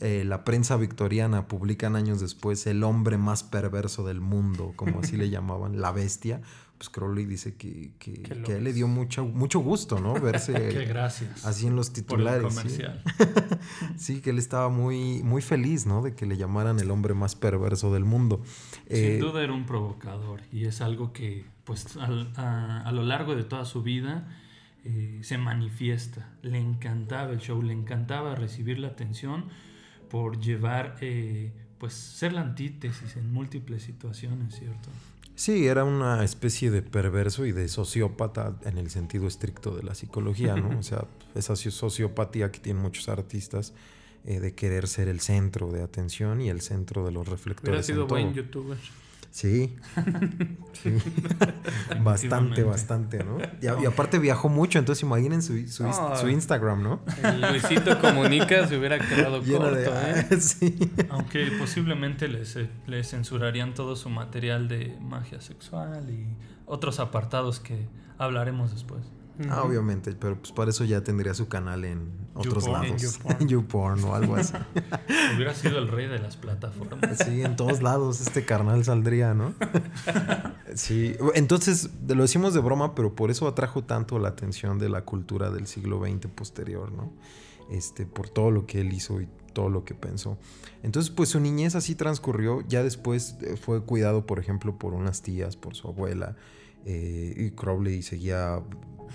eh, 0.00 0.24
la 0.24 0.44
prensa 0.44 0.76
victoriana 0.76 1.48
publican 1.48 1.96
años 1.96 2.20
después 2.20 2.66
el 2.66 2.82
hombre 2.84 3.16
más 3.18 3.42
perverso 3.42 4.06
del 4.06 4.20
mundo, 4.20 4.72
como 4.76 5.00
así 5.00 5.16
le 5.16 5.28
llamaban, 5.30 5.80
la 5.80 5.92
bestia, 5.92 6.40
pues 6.78 6.90
Crowley 6.90 7.24
dice 7.26 7.56
que, 7.56 7.90
que, 7.98 8.12
Qué 8.22 8.40
que 8.42 8.52
a 8.52 8.56
él 8.58 8.64
le 8.64 8.72
dio 8.72 8.86
mucho, 8.86 9.24
mucho 9.26 9.58
gusto, 9.58 9.98
¿no? 9.98 10.14
Verse 10.20 10.52
gracias 10.86 11.44
así 11.44 11.66
en 11.66 11.74
los 11.74 11.90
por 11.90 11.98
el 11.98 12.04
titulares. 12.04 12.54
¿sí? 13.96 14.20
que 14.20 14.30
él 14.30 14.38
estaba 14.38 14.68
muy, 14.68 15.22
muy 15.22 15.42
feliz, 15.42 15.86
¿no? 15.86 16.02
De 16.02 16.14
que 16.14 16.26
le 16.26 16.36
llamaran 16.36 16.78
el 16.78 16.90
hombre 16.90 17.14
más 17.14 17.34
perverso 17.34 17.92
del 17.92 18.04
mundo. 18.04 18.42
Eh, 18.86 19.18
Sin 19.18 19.20
duda 19.20 19.42
era 19.42 19.52
un 19.52 19.66
provocador 19.66 20.40
y 20.52 20.66
es 20.66 20.80
algo 20.80 21.12
que 21.12 21.44
pues 21.64 21.96
al- 21.96 22.32
a, 22.36 22.82
a 22.82 22.92
lo 22.92 23.02
largo 23.02 23.34
de 23.34 23.44
toda 23.44 23.64
su 23.64 23.82
vida 23.82 24.28
eh, 24.84 25.18
se 25.22 25.36
manifiesta. 25.36 26.30
Le 26.42 26.58
encantaba 26.58 27.32
el 27.32 27.40
show, 27.40 27.60
le 27.60 27.72
encantaba 27.72 28.34
recibir 28.36 28.78
la 28.78 28.88
atención 28.88 29.46
por 30.08 30.38
llevar, 30.40 30.96
eh, 31.00 31.52
pues 31.78 31.92
ser 31.94 32.32
la 32.32 32.40
antítesis 32.42 33.16
en 33.16 33.32
múltiples 33.32 33.82
situaciones, 33.82 34.54
¿cierto? 34.56 34.88
Sí, 35.34 35.68
era 35.68 35.84
una 35.84 36.24
especie 36.24 36.70
de 36.72 36.82
perverso 36.82 37.46
y 37.46 37.52
de 37.52 37.68
sociópata 37.68 38.56
en 38.64 38.76
el 38.78 38.90
sentido 38.90 39.28
estricto 39.28 39.76
de 39.76 39.84
la 39.84 39.94
psicología, 39.94 40.56
¿no? 40.56 40.70
O 40.78 40.82
sea, 40.82 41.04
esa 41.34 41.52
soci- 41.54 41.70
sociopatía 41.70 42.50
que 42.50 42.58
tienen 42.58 42.82
muchos 42.82 43.08
artistas 43.08 43.72
eh, 44.24 44.40
de 44.40 44.52
querer 44.54 44.88
ser 44.88 45.06
el 45.06 45.20
centro 45.20 45.70
de 45.70 45.82
atención 45.82 46.40
y 46.40 46.48
el 46.48 46.60
centro 46.60 47.04
de 47.04 47.12
los 47.12 47.22
Hubiera 47.22 47.36
reflectores. 47.36 47.86
sido 47.86 48.02
en 48.02 48.08
todo. 48.08 48.18
buen 48.20 48.34
youtuber. 48.34 48.78
Sí, 49.30 49.76
sí. 50.72 50.96
bastante, 52.02 52.62
bastante, 52.62 53.22
¿no? 53.22 53.38
Y, 53.60 53.86
aparte 53.86 54.18
viajó 54.18 54.48
mucho, 54.48 54.78
entonces 54.78 55.02
imaginen 55.02 55.42
su, 55.42 55.68
su, 55.68 56.28
Instagram, 56.28 56.82
¿no? 56.82 57.00
El 57.22 57.40
Luisito 57.42 58.00
Comunica 58.00 58.66
se 58.66 58.76
hubiera 58.76 58.98
quedado 58.98 59.42
Lleno 59.42 59.60
corto, 59.60 59.76
de... 59.76 60.20
¿eh? 60.20 60.26
sí. 60.40 60.90
Aunque 61.10 61.50
posiblemente 61.58 62.26
les, 62.28 62.56
eh, 62.56 62.68
les 62.86 63.10
censurarían 63.10 63.74
todo 63.74 63.96
su 63.96 64.08
material 64.08 64.66
de 64.66 64.96
magia 65.00 65.40
sexual 65.40 66.08
y 66.10 66.26
otros 66.66 66.98
apartados 66.98 67.60
que 67.60 67.86
hablaremos 68.16 68.72
después. 68.72 69.02
Ah, 69.48 69.62
obviamente, 69.62 70.12
pero 70.12 70.36
pues 70.36 70.52
para 70.52 70.70
eso 70.70 70.84
ya 70.84 71.02
tendría 71.02 71.32
su 71.32 71.48
canal 71.48 71.84
en 71.84 72.10
otros 72.34 72.66
lados. 72.66 73.00
YouPorn. 73.00 73.36
En 73.40 73.48
YouPorn 73.48 74.04
o 74.04 74.14
algo 74.14 74.36
así. 74.36 74.54
Hubiera 75.36 75.54
sido 75.54 75.78
el 75.78 75.88
rey 75.88 76.08
de 76.08 76.18
las 76.18 76.36
plataformas. 76.36 77.18
Sí, 77.18 77.42
en 77.42 77.54
todos 77.54 77.82
lados 77.82 78.20
este 78.20 78.44
carnal 78.44 78.84
saldría, 78.84 79.34
¿no? 79.34 79.54
Sí, 80.74 81.16
entonces 81.34 81.90
lo 82.06 82.22
decimos 82.22 82.52
de 82.54 82.60
broma, 82.60 82.94
pero 82.94 83.14
por 83.14 83.30
eso 83.30 83.48
atrajo 83.48 83.84
tanto 83.84 84.18
la 84.18 84.28
atención 84.28 84.78
de 84.78 84.88
la 84.88 85.02
cultura 85.02 85.50
del 85.50 85.66
siglo 85.66 85.98
XX 85.98 86.26
posterior, 86.26 86.92
¿no? 86.92 87.10
Este, 87.70 88.06
por 88.06 88.28
todo 88.28 88.50
lo 88.50 88.66
que 88.66 88.82
él 88.82 88.92
hizo 88.92 89.20
y 89.20 89.28
todo 89.54 89.70
lo 89.70 89.84
que 89.84 89.94
pensó. 89.94 90.38
Entonces, 90.82 91.10
pues 91.10 91.30
su 91.30 91.40
niñez 91.40 91.74
así 91.74 91.94
transcurrió. 91.94 92.62
Ya 92.68 92.82
después 92.82 93.36
eh, 93.40 93.56
fue 93.56 93.82
cuidado, 93.82 94.26
por 94.26 94.38
ejemplo, 94.38 94.78
por 94.78 94.94
unas 94.94 95.22
tías, 95.22 95.56
por 95.56 95.74
su 95.74 95.88
abuela. 95.88 96.36
Eh, 96.84 97.34
y 97.36 97.50
Crowley 97.52 98.02
seguía 98.02 98.60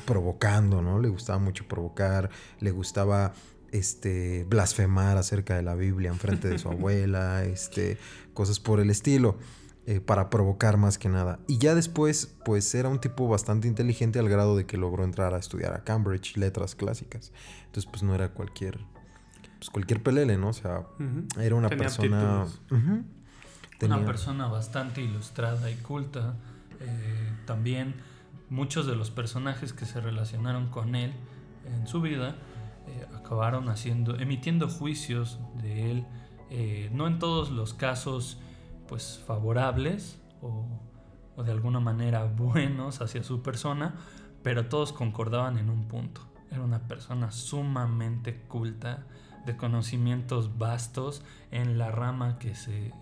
provocando, 0.05 0.81
¿no? 0.81 0.99
Le 0.99 1.09
gustaba 1.09 1.39
mucho 1.39 1.67
provocar, 1.67 2.29
le 2.59 2.71
gustaba 2.71 3.33
este, 3.71 4.45
blasfemar 4.49 5.17
acerca 5.17 5.55
de 5.55 5.63
la 5.63 5.75
Biblia 5.75 6.09
en 6.11 6.17
frente 6.19 6.49
de 6.49 6.59
su 6.59 6.69
abuela, 6.69 7.43
este, 7.45 7.97
cosas 8.33 8.59
por 8.59 8.79
el 8.79 8.89
estilo, 8.89 9.37
eh, 9.85 9.99
para 9.99 10.29
provocar 10.29 10.77
más 10.77 10.97
que 10.97 11.09
nada. 11.09 11.39
Y 11.47 11.57
ya 11.57 11.75
después, 11.75 12.35
pues 12.45 12.73
era 12.75 12.89
un 12.89 12.99
tipo 12.99 13.27
bastante 13.27 13.67
inteligente 13.67 14.19
al 14.19 14.29
grado 14.29 14.55
de 14.55 14.65
que 14.65 14.77
logró 14.77 15.03
entrar 15.03 15.33
a 15.33 15.37
estudiar 15.39 15.73
a 15.73 15.83
Cambridge, 15.83 16.37
letras 16.37 16.75
clásicas. 16.75 17.31
Entonces, 17.65 17.89
pues 17.89 18.03
no 18.03 18.13
era 18.15 18.29
cualquier, 18.29 18.79
pues 19.57 19.69
cualquier 19.71 20.01
pelele, 20.03 20.37
¿no? 20.37 20.49
O 20.49 20.53
sea, 20.53 20.87
era 21.39 21.55
una 21.55 21.69
Tenía 21.69 21.83
persona... 21.85 22.45
Tenía- 23.79 23.97
Una 23.97 24.05
persona 24.05 24.47
bastante 24.47 25.01
ilustrada 25.01 25.69
y 25.69 25.75
culta. 25.75 26.35
Eh, 26.83 27.37
también 27.45 27.95
muchos 28.49 28.85
de 28.85 28.95
los 28.95 29.09
personajes 29.09 29.73
que 29.73 29.85
se 29.85 30.01
relacionaron 30.01 30.67
con 30.67 30.95
él 30.95 31.13
en 31.65 31.87
su 31.87 32.01
vida 32.01 32.35
eh, 32.87 33.07
acabaron 33.15 33.69
haciendo, 33.69 34.19
emitiendo 34.19 34.67
juicios 34.67 35.39
de 35.61 35.91
él, 35.91 36.05
eh, 36.49 36.89
no 36.93 37.07
en 37.07 37.19
todos 37.19 37.51
los 37.51 37.73
casos 37.73 38.39
pues 38.87 39.23
favorables 39.25 40.21
o, 40.41 40.67
de 41.41 41.51
alguna 41.51 41.79
manera 41.79 42.25
buenos 42.25 43.01
hacia 43.01 43.23
su 43.23 43.41
persona, 43.41 43.95
pero 44.43 44.67
todos 44.67 44.91
concordaban 44.91 45.57
en 45.57 45.69
un 45.69 45.87
punto. 45.87 46.21
Era 46.51 46.61
una 46.61 46.87
persona 46.87 47.31
sumamente 47.31 48.41
culta, 48.41 49.07
de 49.45 49.57
conocimientos 49.57 50.57
vastos 50.57 51.21
en 51.51 51.77
la 51.77 51.91
rama 51.91 52.39
que 52.39 52.55
se 52.55 52.93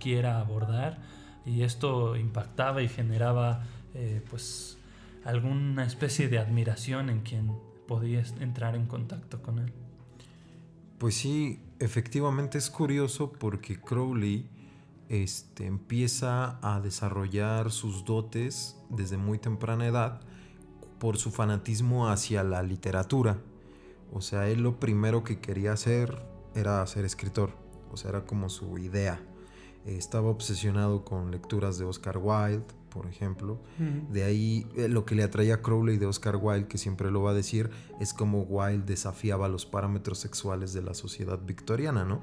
quiera 0.00 0.40
abordar 0.40 1.00
y 1.46 1.62
esto 1.62 2.16
impactaba 2.16 2.82
y 2.82 2.88
generaba 2.88 3.64
eh, 3.94 4.22
pues 4.30 4.78
alguna 5.24 5.84
especie 5.84 6.28
de 6.28 6.38
admiración 6.38 7.10
en 7.10 7.20
quien 7.20 7.52
podía 7.86 8.22
entrar 8.40 8.76
en 8.76 8.86
contacto 8.86 9.42
con 9.42 9.58
él. 9.58 9.72
Pues 10.98 11.16
sí, 11.16 11.60
efectivamente 11.78 12.58
es 12.58 12.70
curioso 12.70 13.32
porque 13.32 13.80
Crowley 13.80 14.48
este, 15.08 15.66
empieza 15.66 16.58
a 16.62 16.80
desarrollar 16.80 17.70
sus 17.70 18.04
dotes 18.04 18.76
desde 18.88 19.16
muy 19.16 19.38
temprana 19.38 19.86
edad 19.86 20.20
por 20.98 21.18
su 21.18 21.30
fanatismo 21.30 22.08
hacia 22.08 22.42
la 22.42 22.62
literatura. 22.62 23.38
O 24.12 24.20
sea, 24.20 24.48
él 24.48 24.62
lo 24.62 24.78
primero 24.78 25.24
que 25.24 25.40
quería 25.40 25.72
hacer 25.72 26.24
era 26.54 26.86
ser 26.86 27.04
escritor. 27.04 27.50
O 27.90 27.96
sea, 27.96 28.10
era 28.10 28.24
como 28.24 28.48
su 28.48 28.78
idea. 28.78 29.20
Eh, 29.86 29.96
Estaba 29.96 30.28
obsesionado 30.28 31.04
con 31.04 31.30
lecturas 31.30 31.78
de 31.78 31.84
Oscar 31.84 32.18
Wilde, 32.18 32.64
por 32.90 33.06
ejemplo. 33.06 33.60
De 34.10 34.22
ahí 34.22 34.66
eh, 34.76 34.88
lo 34.88 35.04
que 35.04 35.14
le 35.14 35.24
atraía 35.24 35.54
a 35.54 35.62
Crowley 35.62 35.96
de 35.98 36.06
Oscar 36.06 36.36
Wilde, 36.40 36.68
que 36.68 36.78
siempre 36.78 37.10
lo 37.10 37.22
va 37.22 37.32
a 37.32 37.34
decir, 37.34 37.70
es 38.00 38.14
como 38.14 38.42
Wilde 38.42 38.84
desafiaba 38.86 39.48
los 39.48 39.66
parámetros 39.66 40.18
sexuales 40.18 40.72
de 40.72 40.82
la 40.82 40.94
sociedad 40.94 41.40
victoriana, 41.44 42.04
¿no? 42.04 42.20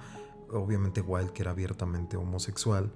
Obviamente 0.50 1.02
Wilde 1.02 1.34
que 1.34 1.42
era 1.44 1.52
abiertamente 1.52 2.16
homosexual 2.18 2.92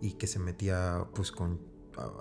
y 0.00 0.12
que 0.12 0.26
se 0.26 0.38
metía 0.38 1.06
pues 1.14 1.32
con... 1.32 1.60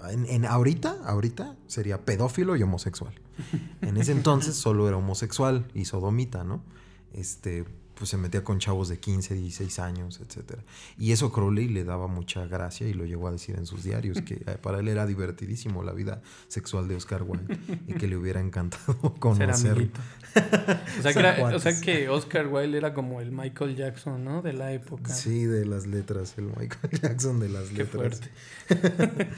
En, 0.10 0.26
en 0.28 0.46
ahorita, 0.46 1.02
ahorita 1.04 1.58
sería 1.68 2.06
pedófilo 2.06 2.56
y 2.56 2.64
homosexual. 2.64 3.14
En 3.82 3.98
ese 3.98 4.14
entonces 4.14 4.56
solo 4.56 4.88
era 4.88 4.98
homosexual 4.98 5.68
y 5.74 5.86
sodomita, 5.86 6.44
¿no? 6.46 6.64
Este, 7.12 7.66
pues 7.96 8.10
se 8.10 8.18
metía 8.18 8.44
con 8.44 8.60
chavos 8.60 8.90
de 8.90 8.98
15, 9.00 9.36
16 9.36 9.80
años, 9.80 10.20
etc. 10.22 10.60
Y 10.98 11.12
eso 11.12 11.32
Crowley 11.32 11.68
le 11.68 11.84
daba 11.84 12.08
mucha 12.08 12.46
gracia 12.48 12.88
y 12.88 12.94
lo 12.94 13.06
llegó 13.06 13.28
a 13.28 13.32
decir 13.32 13.56
en 13.58 13.66
sus 13.66 13.84
diarios, 13.84 14.22
que 14.22 14.36
eh, 14.36 14.58
para 14.62 14.80
él 14.80 14.88
era 14.88 15.06
divertidísimo 15.06 15.84
la 15.84 15.94
vida 15.94 16.22
sexual 16.48 16.88
de 16.88 16.96
Oscar 16.96 17.24
Wilde 17.24 17.58
y 17.88 17.94
que 17.94 18.08
le 18.08 18.18
hubiera 18.18 18.40
encantado 18.40 18.94
Ser 19.02 19.20
conocer. 19.20 19.72
amiguito. 19.72 20.02
O 21.06 21.08
era- 21.10 21.60
sea 21.60 21.80
que 21.80 22.10
Oscar 22.10 22.48
Wilde 22.48 22.78
era 22.78 22.94
como 22.94 23.22
el 23.22 23.32
Michael 23.32 23.76
Jackson, 23.76 24.24
¿no? 24.24 24.42
De 24.42 24.54
la 24.54 24.72
época. 24.74 25.14
Sí, 25.14 25.46
de 25.46 25.66
las 25.66 25.86
letras, 25.86 26.34
el 26.38 26.46
Michael 26.46 26.90
Jackson 27.02 27.40
de 27.40 27.50
las 27.50 27.66
Qué 27.70 27.84
letras. 27.84 28.20
fuerte. 28.68 29.30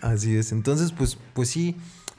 Así 0.00 0.36
es. 0.36 0.52
Entonces, 0.52 0.92
pues, 0.92 1.16
pues 1.34 1.48
sí, 1.48 1.76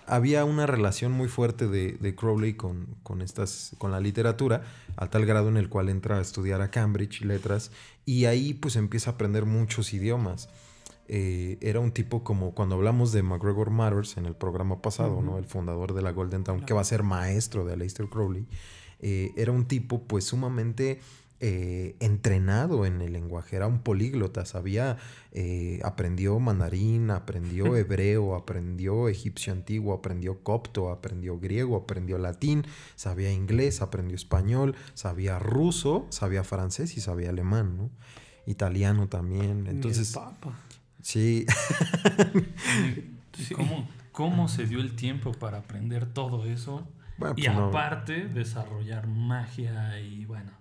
había 0.07 0.45
una 0.45 0.65
relación 0.65 1.11
muy 1.11 1.27
fuerte 1.27 1.67
de, 1.67 1.93
de 1.93 2.15
Crowley 2.15 2.53
con, 2.53 2.87
con, 3.03 3.21
estas, 3.21 3.75
con 3.77 3.91
la 3.91 3.99
literatura, 3.99 4.63
a 4.95 5.09
tal 5.09 5.25
grado 5.25 5.49
en 5.49 5.57
el 5.57 5.69
cual 5.69 5.89
entra 5.89 6.17
a 6.17 6.21
estudiar 6.21 6.61
a 6.61 6.71
Cambridge 6.71 7.21
letras 7.21 7.71
y 8.05 8.25
ahí 8.25 8.53
pues 8.53 8.75
empieza 8.75 9.11
a 9.11 9.13
aprender 9.13 9.45
muchos 9.45 9.93
idiomas. 9.93 10.49
Eh, 11.07 11.57
era 11.61 11.79
un 11.79 11.91
tipo 11.91 12.23
como 12.23 12.53
cuando 12.53 12.75
hablamos 12.75 13.11
de 13.11 13.23
McGregor 13.23 13.69
Matters 13.69 14.17
en 14.17 14.25
el 14.25 14.35
programa 14.35 14.81
pasado, 14.81 15.21
¿no? 15.21 15.37
El 15.37 15.45
fundador 15.45 15.93
de 15.93 16.01
la 16.01 16.11
Golden 16.11 16.43
Town, 16.43 16.65
que 16.65 16.73
va 16.73 16.81
a 16.81 16.85
ser 16.85 17.03
maestro 17.03 17.65
de 17.65 17.73
Aleister 17.73 18.07
Crowley. 18.07 18.47
Eh, 18.99 19.33
era 19.35 19.51
un 19.51 19.65
tipo 19.65 20.03
pues 20.03 20.23
sumamente 20.23 21.01
eh, 21.45 21.97
entrenado 21.99 22.85
en 22.85 23.01
el 23.01 23.11
lenguaje, 23.11 23.57
era 23.57 23.67
un 23.67 23.79
políglota, 23.79 24.45
sabía, 24.45 24.95
eh, 25.33 25.81
aprendió 25.83 26.39
mandarín, 26.39 27.11
aprendió 27.11 27.75
hebreo, 27.75 28.35
aprendió 28.35 29.09
egipcio 29.09 29.51
antiguo, 29.51 29.93
aprendió 29.93 30.41
copto, 30.41 30.89
aprendió 30.89 31.37
griego, 31.39 31.75
aprendió 31.75 32.17
latín, 32.17 32.65
sabía 32.95 33.29
inglés, 33.29 33.81
aprendió 33.81 34.15
español, 34.15 34.77
sabía 34.93 35.37
ruso, 35.37 36.07
sabía 36.11 36.45
francés 36.45 36.95
y 36.95 37.01
sabía 37.01 37.31
alemán, 37.31 37.75
¿no? 37.75 37.89
Italiano 38.45 39.09
también. 39.09 39.67
Entonces, 39.67 40.17
sí. 41.01 41.45
¿Cómo, 43.53 43.89
¿Cómo 44.13 44.47
se 44.47 44.65
dio 44.65 44.79
el 44.79 44.95
tiempo 44.95 45.33
para 45.33 45.57
aprender 45.57 46.05
todo 46.05 46.45
eso? 46.45 46.87
y 47.35 47.43
pues 47.43 47.47
aparte 47.49 48.27
desarrollar 48.27 49.07
magia 49.07 49.99
y 49.99 50.25
bueno, 50.25 50.51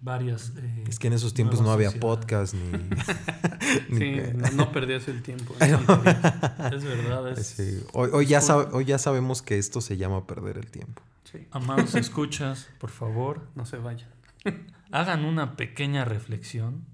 varias... 0.00 0.52
Eh, 0.56 0.84
es 0.88 0.98
que 0.98 1.08
en 1.08 1.12
esos 1.14 1.34
tiempos 1.34 1.60
no 1.60 1.70
había 1.70 1.90
podcast 1.92 2.54
ni... 2.54 3.98
sí, 3.98 4.16
no, 4.54 4.72
perdías 4.72 5.08
el 5.08 5.22
tiempo. 5.22 5.54
es 5.60 6.84
verdad. 6.84 7.38
Es, 7.38 7.84
hoy, 7.92 8.26
ya 8.26 8.40
hoy 8.72 8.84
ya 8.84 8.98
sabemos 8.98 9.42
que 9.42 9.58
esto 9.58 9.80
se 9.80 9.96
llama 9.96 10.26
perder 10.26 10.58
el 10.58 10.70
tiempo. 10.70 11.02
Amados 11.50 11.94
escuchas, 11.94 12.68
por 12.78 12.90
favor, 12.90 13.46
no 13.54 13.66
se 13.66 13.76
vayan. 13.76 14.08
hagan 14.90 15.24
una 15.24 15.56
pequeña 15.56 16.04
reflexión 16.04 16.86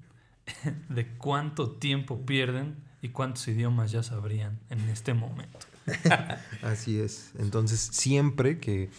de 0.89 1.09
cuánto 1.17 1.71
tiempo 1.73 2.27
pierden 2.27 2.77
y 3.01 3.11
cuántos 3.11 3.47
idiomas 3.49 3.93
ya 3.93 4.03
sabrían 4.03 4.59
en 4.71 4.81
este 4.89 5.15
momento. 5.15 5.59
Así 6.63 6.99
es. 6.99 7.33
Entonces, 7.39 7.81
siempre 7.81 8.59
que 8.59 8.91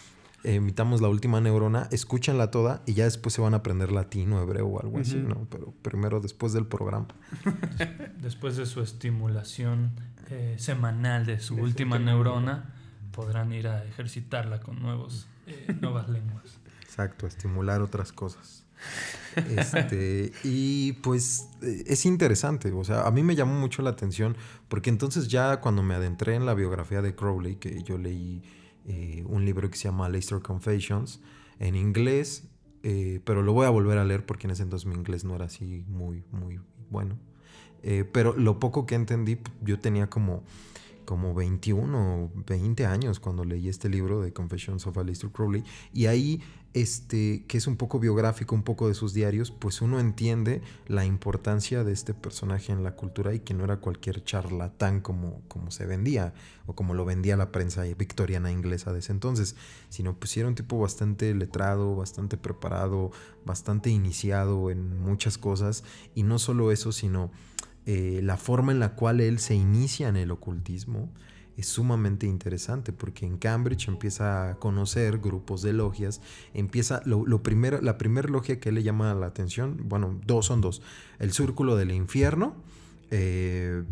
emitamos 0.45 1.01
la 1.01 1.09
última 1.09 1.41
neurona, 1.41 1.87
escúchenla 1.91 2.51
toda 2.51 2.83
y 2.85 2.93
ya 2.93 3.05
después 3.05 3.33
se 3.33 3.41
van 3.41 3.53
a 3.53 3.57
aprender 3.57 3.91
latín 3.91 4.31
o 4.33 4.41
hebreo 4.41 4.67
o 4.67 4.81
algo 4.81 4.99
así, 4.99 5.15
¿no? 5.15 5.47
Pero 5.49 5.73
primero 5.81 6.19
después 6.19 6.53
del 6.53 6.67
programa. 6.67 7.07
Después 8.21 8.57
de 8.57 8.65
su 8.65 8.81
estimulación 8.81 9.91
eh, 10.29 10.55
semanal 10.57 11.25
de 11.25 11.39
su 11.39 11.55
última 11.55 11.99
neurona, 11.99 12.73
podrán 13.11 13.53
ir 13.53 13.67
a 13.67 13.83
ejercitarla 13.85 14.59
con 14.59 14.81
nuevos, 14.81 15.27
eh, 15.47 15.75
nuevas 15.81 16.09
lenguas. 16.09 16.59
Exacto, 16.81 17.27
estimular 17.27 17.81
otras 17.81 18.11
cosas. 18.11 18.65
Este, 19.35 20.31
y 20.43 20.93
pues 20.93 21.49
eh, 21.61 21.83
es 21.87 22.05
interesante, 22.05 22.71
o 22.71 22.83
sea, 22.83 23.01
a 23.07 23.11
mí 23.11 23.23
me 23.23 23.35
llamó 23.35 23.53
mucho 23.59 23.81
la 23.81 23.89
atención 23.89 24.37
porque 24.69 24.89
entonces 24.89 25.27
ya 25.27 25.59
cuando 25.59 25.83
me 25.83 25.95
adentré 25.95 26.35
en 26.35 26.45
la 26.45 26.53
biografía 26.53 27.01
de 27.01 27.15
Crowley, 27.15 27.55
que 27.55 27.83
yo 27.83 27.97
leí 27.97 28.43
eh, 28.85 29.23
un 29.27 29.45
libro 29.45 29.69
que 29.69 29.77
se 29.77 29.85
llama 29.85 30.09
Leicester 30.09 30.41
Confessions 30.41 31.21
en 31.59 31.75
inglés, 31.75 32.47
eh, 32.83 33.21
pero 33.23 33.41
lo 33.41 33.53
voy 33.53 33.65
a 33.65 33.69
volver 33.69 33.97
a 33.97 34.05
leer 34.05 34.25
porque 34.25 34.47
en 34.47 34.51
ese 34.51 34.63
entonces 34.63 34.85
mi 34.87 34.95
inglés 34.95 35.23
no 35.23 35.35
era 35.35 35.45
así 35.45 35.83
muy, 35.87 36.23
muy 36.31 36.59
bueno. 36.89 37.17
pero 38.11 38.35
lo 38.35 38.59
poco 38.59 38.85
que 38.85 38.95
entendí, 38.95 39.37
yo 39.61 39.79
tenía 39.79 40.09
como 40.09 40.43
como 41.05 41.33
21 41.33 42.23
o 42.25 42.31
20 42.47 42.85
años 42.85 43.19
cuando 43.19 43.45
leí 43.45 43.69
este 43.69 43.89
libro 43.89 44.21
de 44.21 44.33
Confessions 44.33 44.85
of 44.87 44.97
Aleister 44.97 45.29
Crowley. 45.29 45.63
Y 45.93 46.07
ahí 46.07 46.41
este 46.75 47.45
que 47.47 47.57
es 47.57 47.67
un 47.67 47.77
poco 47.77 47.99
biográfico, 47.99 48.53
un 48.53 48.63
poco 48.63 48.89
de 48.89 48.93
sus 48.93 49.13
diarios, 49.13 49.49
pues 49.49 49.81
uno 49.81 49.99
entiende 49.99 50.61
la 50.87 51.05
importancia 51.05 51.85
de 51.85 51.93
este 51.93 52.13
personaje 52.13 52.73
en 52.73 52.83
la 52.83 52.95
cultura 52.95 53.33
y 53.33 53.39
que 53.39 53.53
no 53.53 53.63
era 53.63 53.77
cualquier 53.77 54.23
charlatán 54.25 54.99
como, 54.99 55.41
como 55.47 55.71
se 55.71 55.85
vendía 55.85 56.33
o 56.65 56.75
como 56.75 56.93
lo 56.93 57.05
vendía 57.05 57.37
la 57.37 57.51
prensa 57.51 57.83
victoriana 57.83 58.51
inglesa 58.51 58.91
de 58.91 58.99
ese 58.99 59.13
entonces, 59.13 59.55
sino 59.89 60.19
pues 60.19 60.35
era 60.35 60.49
un 60.49 60.55
tipo 60.55 60.77
bastante 60.77 61.33
letrado, 61.33 61.95
bastante 61.95 62.35
preparado, 62.35 63.11
bastante 63.45 63.89
iniciado 63.89 64.69
en 64.69 64.99
muchas 64.99 65.37
cosas. 65.37 65.83
Y 66.13 66.23
no 66.23 66.39
solo 66.39 66.73
eso, 66.73 66.91
sino 66.91 67.31
eh, 67.85 68.19
la 68.23 68.37
forma 68.37 68.71
en 68.71 68.79
la 68.79 68.95
cual 68.95 69.21
él 69.21 69.39
se 69.39 69.55
inicia 69.55 70.07
en 70.07 70.15
el 70.15 70.31
ocultismo 70.31 71.11
es 71.57 71.67
sumamente 71.67 72.25
interesante 72.27 72.91
porque 72.91 73.25
en 73.25 73.37
Cambridge 73.37 73.87
empieza 73.87 74.49
a 74.49 74.55
conocer 74.55 75.19
grupos 75.19 75.61
de 75.61 75.73
logias, 75.73 76.21
empieza 76.53 77.01
lo, 77.05 77.43
primero, 77.43 77.81
la 77.81 77.97
primera 77.97 78.27
logia 78.27 78.59
que 78.59 78.71
le 78.71 78.83
llama 78.83 79.13
la 79.13 79.27
atención, 79.27 79.77
bueno, 79.85 80.19
dos 80.25 80.47
son 80.47 80.61
dos, 80.61 80.81
el 81.19 81.31
círculo 81.31 81.75
del 81.75 81.91
infierno 81.91 82.55
eh, 83.11 83.83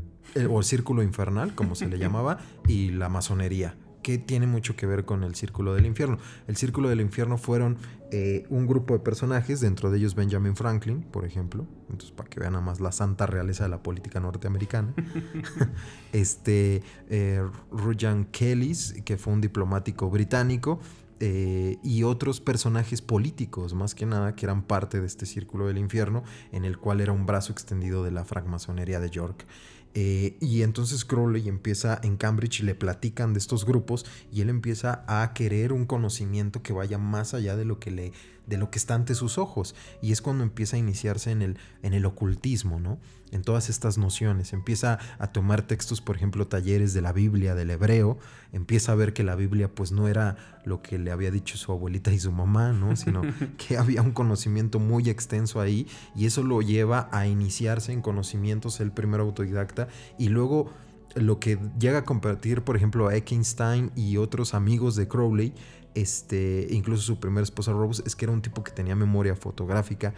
o 0.49 0.59
el 0.59 0.65
círculo 0.65 1.03
infernal, 1.03 1.55
como 1.55 1.75
se 1.75 1.87
le 1.87 1.97
llamaba, 1.99 2.39
y 2.67 2.89
la 2.89 3.09
masonería 3.09 3.75
que 4.03 4.19
tiene 4.19 4.45
mucho 4.45 4.75
que 4.75 4.85
ver 4.85 5.05
con 5.05 5.23
el 5.23 5.33
Círculo 5.33 5.73
del 5.73 5.87
Infierno. 5.87 6.19
El 6.47 6.55
Círculo 6.55 6.89
del 6.89 7.01
Infierno 7.01 7.37
fueron 7.37 7.77
eh, 8.11 8.45
un 8.49 8.67
grupo 8.67 8.93
de 8.93 8.99
personajes, 8.99 9.59
dentro 9.59 9.89
de 9.89 9.97
ellos 9.97 10.13
Benjamin 10.13 10.55
Franklin, 10.55 11.01
por 11.01 11.25
ejemplo, 11.25 11.65
entonces 11.89 12.11
para 12.11 12.29
que 12.29 12.39
vean 12.39 12.53
nada 12.53 12.63
más 12.63 12.79
la 12.79 12.91
santa 12.91 13.25
realeza 13.25 13.63
de 13.63 13.69
la 13.69 13.81
política 13.81 14.19
norteamericana. 14.19 14.93
este, 16.13 16.83
eh, 17.09 17.41
Rujan 17.71 18.25
Kellys, 18.25 19.01
que 19.03 19.17
fue 19.17 19.33
un 19.33 19.41
diplomático 19.41 20.09
británico, 20.11 20.79
eh, 21.25 21.77
y 21.83 22.03
otros 22.03 22.41
personajes 22.41 23.01
políticos, 23.01 23.73
más 23.73 23.95
que 23.95 24.05
nada, 24.05 24.35
que 24.35 24.45
eran 24.45 24.61
parte 24.61 24.99
de 24.99 25.07
este 25.07 25.25
Círculo 25.25 25.67
del 25.67 25.77
Infierno, 25.77 26.23
en 26.51 26.65
el 26.65 26.77
cual 26.77 26.99
era 26.99 27.13
un 27.13 27.25
brazo 27.25 27.53
extendido 27.53 28.03
de 28.03 28.11
la 28.11 28.25
francmasonería 28.25 28.99
de 28.99 29.09
York. 29.09 29.45
Eh, 29.95 30.37
y 30.39 30.63
entonces 30.63 31.05
Crowley 31.05 31.47
empieza 31.47 31.99
en 32.01 32.17
Cambridge 32.17 32.61
y 32.61 32.63
le 32.63 32.73
platican 32.73 33.33
de 33.33 33.39
estos 33.39 33.63
grupos 33.63 34.05
y 34.31 34.41
él 34.41 34.49
empieza 34.49 35.03
a 35.07 35.33
querer 35.33 35.71
un 35.71 35.85
conocimiento 35.85 36.63
que 36.63 36.73
vaya 36.73 36.97
más 36.97 37.35
allá 37.35 37.55
de 37.55 37.65
lo 37.65 37.79
que 37.79 37.91
le 37.91 38.11
de 38.47 38.57
lo 38.57 38.69
que 38.71 38.79
está 38.79 38.95
ante 38.95 39.15
sus 39.15 39.37
ojos 39.37 39.75
y 40.01 40.11
es 40.11 40.21
cuando 40.21 40.43
empieza 40.43 40.75
a 40.75 40.79
iniciarse 40.79 41.31
en 41.31 41.43
el 41.43 41.57
en 41.83 41.93
el 41.93 42.05
ocultismo, 42.05 42.79
¿no? 42.79 42.97
En 43.33 43.41
todas 43.41 43.67
estas 43.67 43.97
nociones, 43.97 44.53
empieza 44.53 44.99
a 45.17 45.31
tomar 45.31 45.63
textos, 45.63 46.01
por 46.01 46.15
ejemplo, 46.15 46.47
talleres 46.47 46.93
de 46.93 47.01
la 47.01 47.11
Biblia 47.11 47.55
del 47.55 47.71
hebreo, 47.71 48.19
empieza 48.51 48.91
a 48.91 48.95
ver 48.95 49.11
que 49.13 49.23
la 49.23 49.35
Biblia 49.35 49.73
pues 49.73 49.91
no 49.91 50.07
era 50.07 50.37
lo 50.65 50.83
que 50.83 50.99
le 50.99 51.11
había 51.11 51.31
dicho 51.31 51.57
su 51.57 51.71
abuelita 51.71 52.13
y 52.13 52.19
su 52.19 52.31
mamá, 52.31 52.73
¿no? 52.73 52.95
Sino 52.95 53.23
que 53.57 53.77
había 53.77 54.03
un 54.03 54.11
conocimiento 54.11 54.79
muy 54.79 55.09
extenso 55.09 55.61
ahí 55.61 55.87
y 56.15 56.27
eso 56.27 56.43
lo 56.43 56.61
lleva 56.61 57.09
a 57.11 57.25
iniciarse 57.25 57.91
en 57.91 58.03
conocimientos 58.03 58.79
el 58.79 58.91
primer 58.91 59.19
autodidacta 59.19 59.87
y 60.19 60.29
luego 60.29 60.71
lo 61.15 61.39
que 61.39 61.57
llega 61.79 61.99
a 61.99 62.05
compartir, 62.05 62.61
por 62.61 62.75
ejemplo, 62.75 63.07
a 63.07 63.15
Eckenstein 63.15 63.91
y 63.95 64.17
otros 64.17 64.53
amigos 64.53 64.95
de 64.95 65.07
Crowley, 65.07 65.53
este, 65.95 66.67
incluso 66.69 67.01
su 67.01 67.19
primera 67.19 67.43
esposa 67.43 67.71
Rose, 67.71 68.03
es 68.05 68.15
que 68.15 68.25
era 68.25 68.31
un 68.31 68.43
tipo 68.43 68.63
que 68.63 68.71
tenía 68.71 68.95
memoria 68.95 69.35
fotográfica 69.35 70.13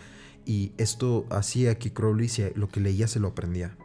y 0.45 0.73
esto 0.77 1.25
hacía 1.29 1.77
que 1.79 1.93
Crowley 1.93 2.29
lo 2.55 2.69
que 2.69 2.79
leía 2.79 3.08
se 3.08 3.19
lo 3.19 3.29
aprendía. 3.29 3.77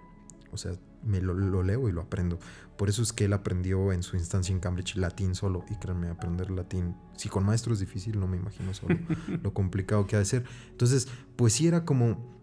O 0.52 0.56
sea, 0.56 0.72
me 1.04 1.20
lo, 1.20 1.62
leo 1.62 1.88
y 1.88 1.92
lo 1.92 2.02
aprendo. 2.02 2.38
Por 2.76 2.88
eso 2.88 3.02
es 3.02 3.12
que 3.12 3.26
él 3.26 3.32
aprendió 3.32 3.92
en 3.92 4.02
su 4.02 4.16
instancia 4.16 4.52
en 4.52 4.60
Cambridge 4.60 4.96
latín 4.96 5.34
solo. 5.34 5.64
Y 5.70 5.76
créanme, 5.76 6.08
aprender 6.08 6.50
latín, 6.50 6.94
si 7.16 7.28
con 7.28 7.44
maestro 7.44 7.72
es 7.72 7.80
difícil, 7.80 8.18
no 8.18 8.26
me 8.26 8.36
imagino 8.36 8.74
solo 8.74 8.98
lo 9.42 9.52
complicado 9.54 10.06
que 10.06 10.16
ha 10.16 10.18
de 10.18 10.24
ser. 10.24 10.44
Entonces, 10.70 11.08
pues 11.36 11.52
sí 11.52 11.66
era 11.66 11.84
como 11.84 12.39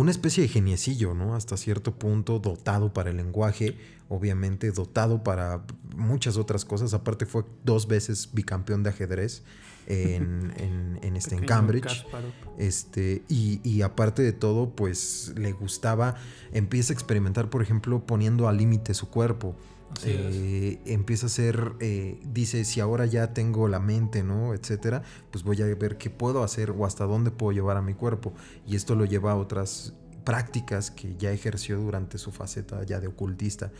una 0.00 0.10
especie 0.10 0.42
de 0.42 0.48
geniecillo, 0.48 1.14
¿no? 1.14 1.34
Hasta 1.34 1.56
cierto 1.56 1.94
punto 1.94 2.38
dotado 2.38 2.92
para 2.92 3.10
el 3.10 3.18
lenguaje, 3.18 3.76
obviamente 4.08 4.70
dotado 4.70 5.22
para 5.22 5.62
muchas 5.94 6.36
otras 6.36 6.64
cosas. 6.64 6.94
Aparte 6.94 7.26
fue 7.26 7.44
dos 7.64 7.86
veces 7.86 8.30
bicampeón 8.32 8.82
de 8.82 8.90
ajedrez 8.90 9.42
en, 9.86 10.52
en, 11.02 11.16
este, 11.16 11.34
en 11.34 11.44
Cambridge. 11.44 12.06
Este, 12.58 13.22
y, 13.28 13.60
y, 13.62 13.82
aparte 13.82 14.22
de 14.22 14.32
todo, 14.32 14.70
pues 14.70 15.32
le 15.36 15.52
gustaba, 15.52 16.14
empieza 16.52 16.92
a 16.92 16.94
experimentar, 16.94 17.50
por 17.50 17.62
ejemplo, 17.62 18.06
poniendo 18.06 18.48
al 18.48 18.56
límite 18.56 18.94
su 18.94 19.08
cuerpo. 19.08 19.54
Eh, 20.04 20.80
empieza 20.86 21.26
a 21.26 21.28
ser, 21.28 21.72
eh, 21.80 22.20
dice, 22.32 22.64
si 22.64 22.80
ahora 22.80 23.06
ya 23.06 23.34
tengo 23.34 23.68
la 23.68 23.80
mente, 23.80 24.22
¿no? 24.22 24.54
Etcétera, 24.54 25.02
pues 25.30 25.44
voy 25.44 25.60
a 25.62 25.66
ver 25.66 25.98
qué 25.98 26.10
puedo 26.10 26.42
hacer 26.42 26.70
o 26.70 26.86
hasta 26.86 27.04
dónde 27.04 27.30
puedo 27.30 27.52
llevar 27.52 27.76
a 27.76 27.82
mi 27.82 27.94
cuerpo. 27.94 28.32
Y 28.66 28.76
esto 28.76 28.94
lo 28.94 29.04
lleva 29.04 29.32
a 29.32 29.36
otras 29.36 29.92
prácticas 30.24 30.90
que 30.90 31.16
ya 31.16 31.32
ejerció 31.32 31.78
durante 31.78 32.18
su 32.18 32.30
faceta 32.30 32.84
ya 32.84 33.00
de 33.00 33.08
ocultista. 33.08 33.72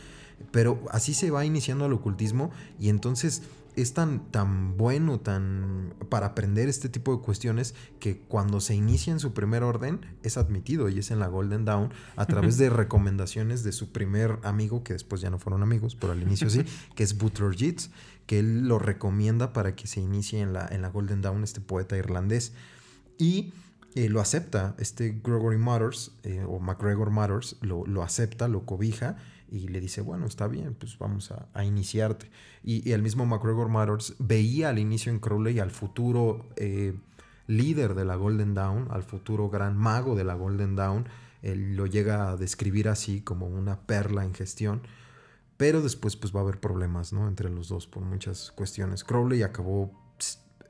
Pero 0.51 0.79
así 0.89 1.13
se 1.13 1.31
va 1.31 1.45
iniciando 1.45 1.85
el 1.85 1.93
ocultismo 1.93 2.51
y 2.79 2.89
entonces 2.89 3.43
es 3.75 3.93
tan, 3.93 4.31
tan 4.31 4.77
bueno 4.77 5.19
tan 5.19 5.93
para 6.09 6.27
aprender 6.27 6.67
este 6.67 6.89
tipo 6.89 7.15
de 7.15 7.21
cuestiones 7.21 7.73
que 7.99 8.19
cuando 8.19 8.59
se 8.59 8.75
inicia 8.75 9.13
en 9.13 9.19
su 9.19 9.33
primer 9.33 9.63
orden 9.63 10.01
es 10.23 10.37
admitido 10.37 10.89
y 10.89 10.99
es 10.99 11.11
en 11.11 11.19
la 11.19 11.27
Golden 11.27 11.65
Dawn 11.65 11.93
a 12.15 12.25
través 12.25 12.57
de 12.57 12.69
recomendaciones 12.71 13.63
de 13.63 13.71
su 13.71 13.91
primer 13.91 14.39
amigo, 14.43 14.83
que 14.83 14.93
después 14.93 15.21
ya 15.21 15.29
no 15.29 15.39
fueron 15.39 15.63
amigos, 15.63 15.95
pero 15.95 16.13
al 16.13 16.21
inicio 16.21 16.49
sí, 16.49 16.63
que 16.95 17.03
es 17.03 17.17
Butler 17.17 17.55
Yeats, 17.55 17.91
que 18.25 18.39
él 18.39 18.67
lo 18.67 18.79
recomienda 18.79 19.53
para 19.53 19.75
que 19.75 19.87
se 19.87 20.01
inicie 20.01 20.41
en 20.41 20.53
la, 20.53 20.67
en 20.67 20.81
la 20.81 20.89
Golden 20.89 21.21
Dawn 21.21 21.43
este 21.43 21.61
poeta 21.61 21.97
irlandés. 21.97 22.53
Y 23.17 23.53
eh, 23.95 24.09
lo 24.09 24.21
acepta, 24.21 24.75
este 24.79 25.19
Gregory 25.23 25.57
Matters, 25.57 26.11
eh, 26.23 26.43
o 26.47 26.59
MacGregor 26.59 27.09
Matters, 27.09 27.57
lo, 27.61 27.85
lo 27.85 28.03
acepta, 28.03 28.47
lo 28.47 28.65
cobija 28.65 29.17
y 29.51 29.67
le 29.67 29.81
dice, 29.81 29.99
bueno, 29.99 30.25
está 30.25 30.47
bien, 30.47 30.73
pues 30.73 30.97
vamos 30.97 31.31
a, 31.31 31.65
iniciarte. 31.65 32.31
Y, 32.63 32.91
el 32.91 33.01
mismo 33.01 33.25
McGregor 33.25 33.67
Matters 33.67 34.15
veía 34.17 34.69
al 34.69 34.79
inicio 34.79 35.11
en 35.11 35.19
Crowley 35.19 35.59
al 35.59 35.71
futuro 35.71 36.47
eh, 36.55 36.97
líder 37.47 37.93
de 37.93 38.05
la 38.05 38.15
Golden 38.15 38.53
Dawn, 38.53 38.87
al 38.91 39.03
futuro 39.03 39.49
gran 39.49 39.77
mago 39.77 40.15
de 40.15 40.23
la 40.23 40.35
Golden 40.35 40.77
Dawn. 40.77 41.09
Él 41.41 41.75
lo 41.75 41.85
llega 41.85 42.29
a 42.29 42.37
describir 42.37 42.87
así 42.87 43.21
como 43.21 43.45
una 43.47 43.81
perla 43.81 44.23
en 44.23 44.33
gestión. 44.33 44.81
Pero 45.57 45.81
después 45.81 46.15
pues 46.15 46.33
va 46.33 46.39
a 46.39 46.43
haber 46.43 46.59
problemas, 46.59 47.11
¿no? 47.11 47.27
Entre 47.27 47.49
los 47.49 47.67
dos 47.67 47.87
por 47.87 48.03
muchas 48.03 48.51
cuestiones. 48.51 49.03
Crowley 49.03 49.43
acabó 49.43 49.91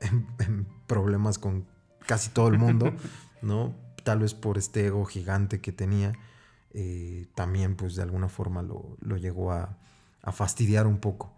en 0.40 0.66
problemas 0.88 1.38
con 1.38 1.66
casi 2.06 2.30
todo 2.30 2.48
el 2.48 2.58
mundo, 2.58 2.92
¿no? 3.42 3.76
Tal 4.02 4.18
vez 4.18 4.34
por 4.34 4.58
este 4.58 4.86
ego 4.86 5.04
gigante 5.04 5.60
que 5.60 5.70
tenía. 5.70 6.12
Eh, 6.74 7.26
también 7.34 7.76
pues 7.76 7.96
de 7.96 8.02
alguna 8.02 8.28
forma 8.28 8.62
lo, 8.62 8.96
llegó 9.16 9.52
a, 9.52 9.78
fastidiar 10.32 10.86
un 10.86 10.98
poco 10.98 11.32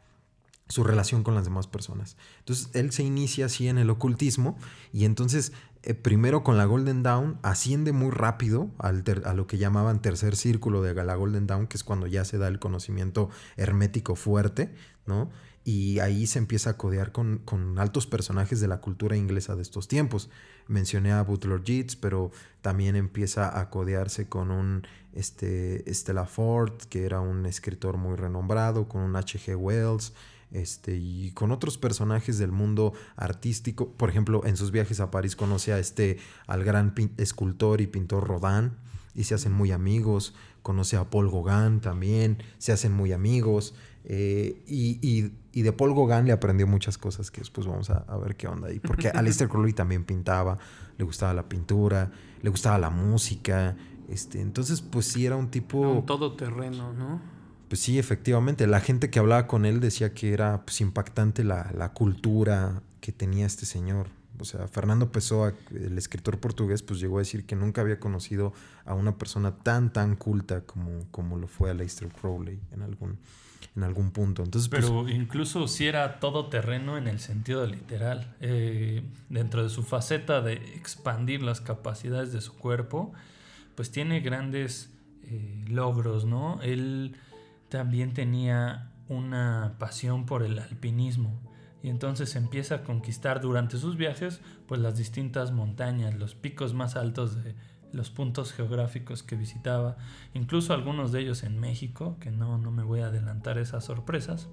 su 0.68 0.84
relación 0.84 1.22
con 1.22 1.34
las 1.34 1.44
demás 1.44 1.66
personas. 1.66 2.16
Entonces 2.40 2.70
él 2.74 2.92
se 2.92 3.02
inicia 3.02 3.46
así 3.46 3.68
en 3.68 3.78
el 3.78 3.90
ocultismo 3.90 4.56
y 4.92 5.04
entonces 5.04 5.52
eh, 5.82 5.94
primero 5.94 6.42
con 6.42 6.56
la 6.56 6.64
Golden 6.64 7.02
Dawn 7.02 7.38
asciende 7.42 7.92
muy 7.92 8.10
rápido 8.10 8.70
al 8.78 9.04
a 9.24 9.34
lo 9.34 9.46
que 9.46 9.58
llamaban 9.58 10.00
tercer 10.00 10.36
círculo 10.36 10.82
de 10.82 10.94
la 10.94 11.14
Golden 11.14 11.46
Dawn, 11.46 11.66
que 11.66 11.76
es 11.76 11.84
cuando 11.84 12.06
ya 12.06 12.24
se 12.24 12.38
da 12.38 12.48
el 12.48 12.58
conocimiento 12.58 13.30
hermético 13.56 14.16
fuerte, 14.16 14.74
¿no? 15.06 15.30
Y 15.64 15.98
ahí 16.00 16.26
se 16.26 16.38
empieza 16.38 16.70
a 16.70 16.76
codear 16.76 17.10
con, 17.10 17.40
altos 17.78 18.06
personajes 18.06 18.60
de 18.60 18.68
la 18.68 18.80
cultura 18.80 19.16
inglesa 19.16 19.56
de 19.56 19.62
estos 19.62 19.88
tiempos. 19.88 20.28
Mencioné 20.68 21.12
a 21.12 21.22
Butler 21.22 21.62
Yeats, 21.62 21.96
pero 21.96 22.30
también 22.60 22.96
empieza 22.96 23.58
a 23.58 23.70
codearse 23.70 24.28
con 24.28 24.50
un 24.50 24.86
este, 25.14 25.82
Stella 25.92 26.26
Ford, 26.26 26.74
que 26.90 27.06
era 27.06 27.20
un 27.20 27.46
escritor 27.46 27.96
muy 27.96 28.16
renombrado, 28.16 28.88
con 28.88 29.00
un 29.00 29.16
H.G. 29.16 29.56
Wells, 29.56 30.12
este, 30.50 30.96
y 30.96 31.30
con 31.32 31.50
otros 31.50 31.78
personajes 31.78 32.36
del 32.38 32.52
mundo 32.52 32.92
artístico. 33.16 33.90
Por 33.92 34.10
ejemplo, 34.10 34.44
en 34.44 34.58
sus 34.58 34.70
viajes 34.70 35.00
a 35.00 35.10
París 35.10 35.34
conoce 35.34 35.72
a 35.72 35.78
este, 35.78 36.18
al 36.46 36.62
gran 36.62 36.94
escultor 37.16 37.80
y 37.80 37.86
pintor 37.86 38.28
Rodin, 38.28 38.72
y 39.14 39.24
se 39.24 39.34
hacen 39.34 39.52
muy 39.52 39.72
amigos. 39.72 40.34
Conoce 40.64 40.96
a 40.96 41.04
Paul 41.10 41.30
Gauguin 41.30 41.80
también, 41.80 42.38
se 42.56 42.72
hacen 42.72 42.90
muy 42.90 43.12
amigos. 43.12 43.74
Eh, 44.02 44.62
y, 44.66 45.60
de 45.60 45.72
Paul 45.74 45.94
Gauguin 45.94 46.24
le 46.24 46.32
aprendió 46.32 46.66
muchas 46.66 46.96
cosas 46.96 47.30
que 47.30 47.42
después 47.42 47.66
vamos 47.66 47.90
a, 47.90 48.16
ver 48.16 48.34
qué 48.34 48.48
onda 48.48 48.68
ahí. 48.68 48.80
Porque 48.80 49.08
Aleister 49.14 49.46
Crowley 49.46 49.74
también 49.74 50.04
pintaba, 50.04 50.56
le 50.96 51.04
gustaba 51.04 51.34
la 51.34 51.50
pintura, 51.50 52.10
le 52.40 52.48
gustaba 52.48 52.78
la 52.78 52.88
música. 52.88 53.76
Este, 54.08 54.40
entonces, 54.40 54.80
pues 54.80 55.04
sí, 55.06 55.26
era 55.26 55.36
un 55.36 55.50
tipo... 55.50 55.80
Un 55.80 56.06
todoterreno, 56.06 56.94
¿no? 56.94 57.20
Pues 57.68 57.80
sí, 57.82 57.98
efectivamente. 57.98 58.66
La 58.66 58.80
gente 58.80 59.10
que 59.10 59.18
hablaba 59.18 59.46
con 59.46 59.66
él 59.66 59.80
decía 59.80 60.14
que 60.14 60.32
era 60.32 60.64
pues, 60.64 60.80
impactante 60.80 61.44
la, 61.44 61.70
la 61.76 61.92
cultura 61.92 62.82
que 63.02 63.12
tenía 63.12 63.44
este 63.44 63.66
señor. 63.66 64.08
O 64.38 64.44
sea, 64.44 64.66
Fernando 64.68 65.12
Pessoa, 65.12 65.54
el 65.70 65.96
escritor 65.96 66.38
portugués, 66.38 66.82
pues 66.82 67.00
llegó 67.00 67.18
a 67.18 67.20
decir 67.20 67.46
que 67.46 67.54
nunca 67.54 67.80
había 67.80 68.00
conocido 68.00 68.52
a 68.84 68.94
una 68.94 69.16
persona 69.16 69.56
tan, 69.56 69.92
tan 69.92 70.16
culta 70.16 70.62
como, 70.62 71.06
como 71.10 71.36
lo 71.36 71.46
fue 71.46 71.70
Aleister 71.70 72.08
Crowley 72.08 72.58
en 72.72 72.82
algún, 72.82 73.18
en 73.76 73.82
algún 73.84 74.10
punto. 74.10 74.42
Entonces, 74.42 74.68
pues, 74.68 74.84
Pero 74.84 75.08
incluso 75.08 75.68
si 75.68 75.86
era 75.86 76.18
todo 76.18 76.46
terreno 76.48 76.98
en 76.98 77.06
el 77.06 77.20
sentido 77.20 77.66
literal. 77.66 78.34
Eh, 78.40 79.02
dentro 79.28 79.62
de 79.62 79.70
su 79.70 79.82
faceta 79.82 80.40
de 80.40 80.54
expandir 80.54 81.42
las 81.42 81.60
capacidades 81.60 82.32
de 82.32 82.40
su 82.40 82.54
cuerpo, 82.54 83.12
pues 83.74 83.90
tiene 83.90 84.20
grandes 84.20 84.90
eh, 85.22 85.64
logros, 85.68 86.24
¿no? 86.24 86.60
Él 86.62 87.16
también 87.68 88.14
tenía 88.14 88.90
una 89.08 89.74
pasión 89.78 90.26
por 90.26 90.42
el 90.42 90.58
alpinismo 90.58 91.40
y 91.84 91.90
entonces 91.90 92.34
empieza 92.34 92.76
a 92.76 92.82
conquistar 92.82 93.42
durante 93.42 93.76
sus 93.76 93.98
viajes 93.98 94.40
pues 94.66 94.80
las 94.80 94.96
distintas 94.96 95.52
montañas, 95.52 96.14
los 96.14 96.34
picos 96.34 96.72
más 96.72 96.96
altos 96.96 97.44
de 97.44 97.54
los 97.92 98.08
puntos 98.08 98.54
geográficos 98.54 99.22
que 99.22 99.36
visitaba, 99.36 99.98
incluso 100.32 100.72
algunos 100.72 101.12
de 101.12 101.20
ellos 101.20 101.42
en 101.42 101.60
México, 101.60 102.16
que 102.20 102.30
no, 102.30 102.56
no 102.56 102.70
me 102.70 102.82
voy 102.82 103.00
a 103.00 103.08
adelantar 103.08 103.58
esas 103.58 103.84
sorpresas, 103.84 104.48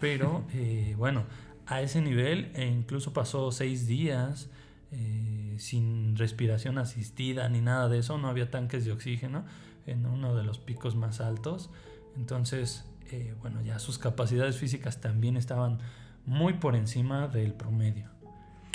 pero 0.00 0.44
eh, 0.52 0.94
bueno, 0.98 1.24
a 1.64 1.80
ese 1.80 2.02
nivel 2.02 2.52
e 2.54 2.66
incluso 2.66 3.14
pasó 3.14 3.50
seis 3.52 3.86
días 3.86 4.50
eh, 4.92 5.56
sin 5.58 6.14
respiración 6.14 6.76
asistida 6.76 7.48
ni 7.48 7.62
nada 7.62 7.88
de 7.88 8.00
eso, 8.00 8.18
no 8.18 8.28
había 8.28 8.50
tanques 8.50 8.84
de 8.84 8.92
oxígeno 8.92 9.46
en 9.86 10.04
uno 10.04 10.36
de 10.36 10.44
los 10.44 10.58
picos 10.58 10.94
más 10.94 11.22
altos, 11.22 11.70
entonces 12.16 12.84
eh, 13.12 13.34
bueno, 13.40 13.62
ya 13.62 13.78
sus 13.78 13.96
capacidades 13.96 14.58
físicas 14.58 15.00
también 15.00 15.38
estaban 15.38 15.78
muy 16.26 16.54
por 16.54 16.76
encima 16.76 17.28
del 17.28 17.52
promedio. 17.52 18.10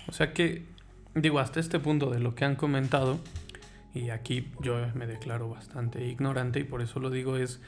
O 0.07 0.13
sea 0.13 0.33
que, 0.33 0.65
digo, 1.13 1.39
hasta 1.39 1.59
este 1.59 1.79
punto 1.79 2.09
de 2.09 2.19
lo 2.19 2.33
que 2.33 2.45
han 2.45 2.55
comentado, 2.55 3.19
y 3.93 4.09
aquí 4.09 4.47
yo 4.61 4.77
me 4.95 5.05
declaro 5.05 5.49
bastante 5.49 6.07
ignorante 6.07 6.59
y 6.59 6.63
por 6.63 6.81
eso 6.81 6.99
lo 6.99 7.09
digo, 7.09 7.37
es 7.37 7.61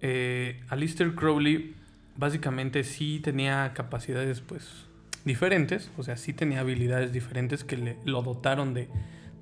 eh, 0.00 0.62
Alistair 0.68 1.14
Crowley 1.14 1.74
básicamente 2.16 2.84
sí 2.84 3.20
tenía 3.22 3.72
capacidades 3.74 4.40
pues 4.40 4.86
diferentes, 5.24 5.90
o 5.96 6.02
sea, 6.02 6.16
sí 6.16 6.32
tenía 6.32 6.60
habilidades 6.60 7.12
diferentes 7.12 7.64
que 7.64 7.76
le, 7.76 7.96
lo 8.04 8.22
dotaron 8.22 8.74
de, 8.74 8.88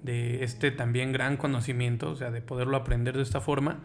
de 0.02 0.44
este 0.44 0.70
también 0.70 1.12
gran 1.12 1.36
conocimiento, 1.36 2.10
o 2.10 2.16
sea, 2.16 2.30
de 2.30 2.42
poderlo 2.42 2.76
aprender 2.76 3.16
de 3.16 3.22
esta 3.22 3.40
forma 3.40 3.82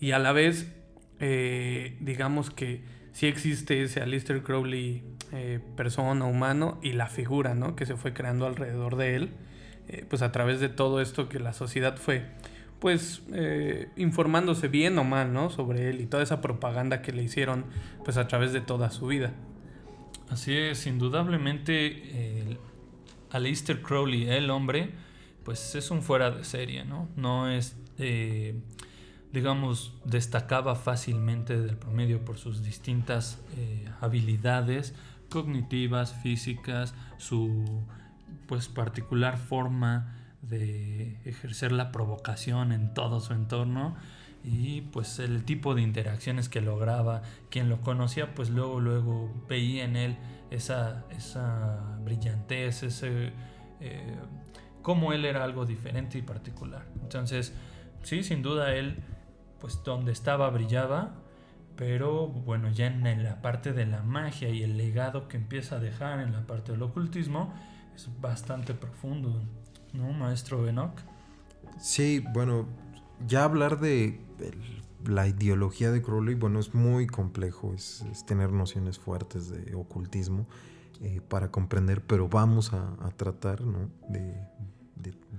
y 0.00 0.12
a 0.12 0.18
la 0.18 0.32
vez, 0.32 0.72
eh, 1.20 1.96
digamos 2.00 2.50
que 2.50 2.82
sí 3.14 3.26
existe 3.26 3.82
ese 3.82 4.02
Alistair 4.02 4.42
Crowley 4.42 5.02
eh, 5.32 5.60
persona, 5.76 6.26
humano 6.26 6.78
y 6.82 6.92
la 6.92 7.06
figura, 7.06 7.54
¿no? 7.54 7.76
Que 7.76 7.86
se 7.86 7.96
fue 7.96 8.12
creando 8.12 8.46
alrededor 8.46 8.96
de 8.96 9.16
él 9.16 9.30
eh, 9.88 10.04
pues 10.08 10.20
a 10.22 10.32
través 10.32 10.60
de 10.60 10.68
todo 10.68 11.00
esto 11.00 11.28
que 11.28 11.38
la 11.38 11.52
sociedad 11.52 11.96
fue 11.96 12.24
pues 12.80 13.22
eh, 13.32 13.88
informándose 13.96 14.68
bien 14.68 14.98
o 14.98 15.04
mal, 15.04 15.32
¿no? 15.32 15.48
Sobre 15.48 15.88
él 15.88 16.00
y 16.00 16.06
toda 16.06 16.22
esa 16.22 16.40
propaganda 16.40 17.02
que 17.02 17.12
le 17.12 17.22
hicieron 17.22 17.64
pues 18.04 18.16
a 18.16 18.26
través 18.26 18.52
de 18.52 18.60
toda 18.60 18.90
su 18.90 19.06
vida. 19.06 19.32
Así 20.28 20.56
es, 20.56 20.86
indudablemente 20.86 22.58
Aleister 23.30 23.80
Crowley, 23.80 24.28
el 24.28 24.50
hombre, 24.50 24.90
pues 25.44 25.74
es 25.76 25.90
un 25.90 26.02
fuera 26.02 26.30
de 26.30 26.44
serie, 26.44 26.84
¿no? 26.84 27.08
No 27.16 27.48
es, 27.48 27.76
digamos, 29.34 29.92
destacaba 30.04 30.76
fácilmente 30.76 31.60
del 31.60 31.76
promedio 31.76 32.24
por 32.24 32.38
sus 32.38 32.62
distintas 32.62 33.38
habilidades 34.00 34.94
cognitivas, 35.28 36.14
físicas, 36.22 36.94
su 37.18 37.82
pues 38.46 38.68
particular 38.68 39.36
forma 39.36 40.14
de 40.42 41.18
ejercer 41.24 41.72
la 41.72 41.90
provocación 41.90 42.70
en 42.70 42.94
todo 42.94 43.18
su 43.18 43.32
entorno 43.32 43.96
y 44.44 44.82
pues 44.82 45.18
el 45.18 45.44
tipo 45.44 45.74
de 45.74 45.82
interacciones 45.82 46.48
que 46.48 46.60
lograba 46.60 47.22
quien 47.50 47.68
lo 47.68 47.80
conocía 47.80 48.34
pues 48.34 48.50
luego 48.50 48.78
luego 48.78 49.32
veía 49.48 49.84
en 49.84 49.96
él 49.96 50.16
esa, 50.50 51.04
esa 51.10 51.98
brillantez 52.04 52.82
ese 52.82 53.32
eh, 53.80 54.16
cómo 54.82 55.12
él 55.12 55.24
era 55.24 55.42
algo 55.42 55.64
diferente 55.64 56.18
y 56.18 56.22
particular. 56.22 56.86
Entonces 57.02 57.54
sí 58.02 58.22
sin 58.22 58.42
duda 58.42 58.74
él 58.74 59.02
pues 59.64 59.82
donde 59.82 60.12
estaba 60.12 60.50
brillaba 60.50 61.14
pero 61.74 62.26
bueno 62.28 62.70
ya 62.70 62.86
en 62.86 63.24
la 63.24 63.40
parte 63.40 63.72
de 63.72 63.86
la 63.86 64.02
magia 64.02 64.50
y 64.50 64.62
el 64.62 64.76
legado 64.76 65.26
que 65.26 65.38
empieza 65.38 65.76
a 65.76 65.78
dejar 65.78 66.20
en 66.20 66.34
la 66.34 66.46
parte 66.46 66.72
del 66.72 66.82
ocultismo 66.82 67.50
es 67.96 68.10
bastante 68.20 68.74
profundo, 68.74 69.42
¿no, 69.94 70.12
maestro 70.12 70.68
Enoch? 70.68 71.00
Sí, 71.80 72.22
bueno, 72.34 72.66
ya 73.26 73.44
hablar 73.44 73.80
de 73.80 74.20
la 75.06 75.26
ideología 75.28 75.90
de 75.90 76.02
Crowley, 76.02 76.34
bueno, 76.34 76.58
es 76.58 76.74
muy 76.74 77.06
complejo, 77.06 77.72
es, 77.72 78.04
tener 78.26 78.52
nociones 78.52 78.98
fuertes 78.98 79.48
de 79.48 79.74
ocultismo 79.74 80.46
eh, 81.00 81.22
para 81.26 81.50
comprender, 81.50 82.02
pero 82.04 82.28
vamos 82.28 82.74
a, 82.74 82.96
tratar 83.16 83.62
¿no? 83.62 83.88
de, 84.10 84.34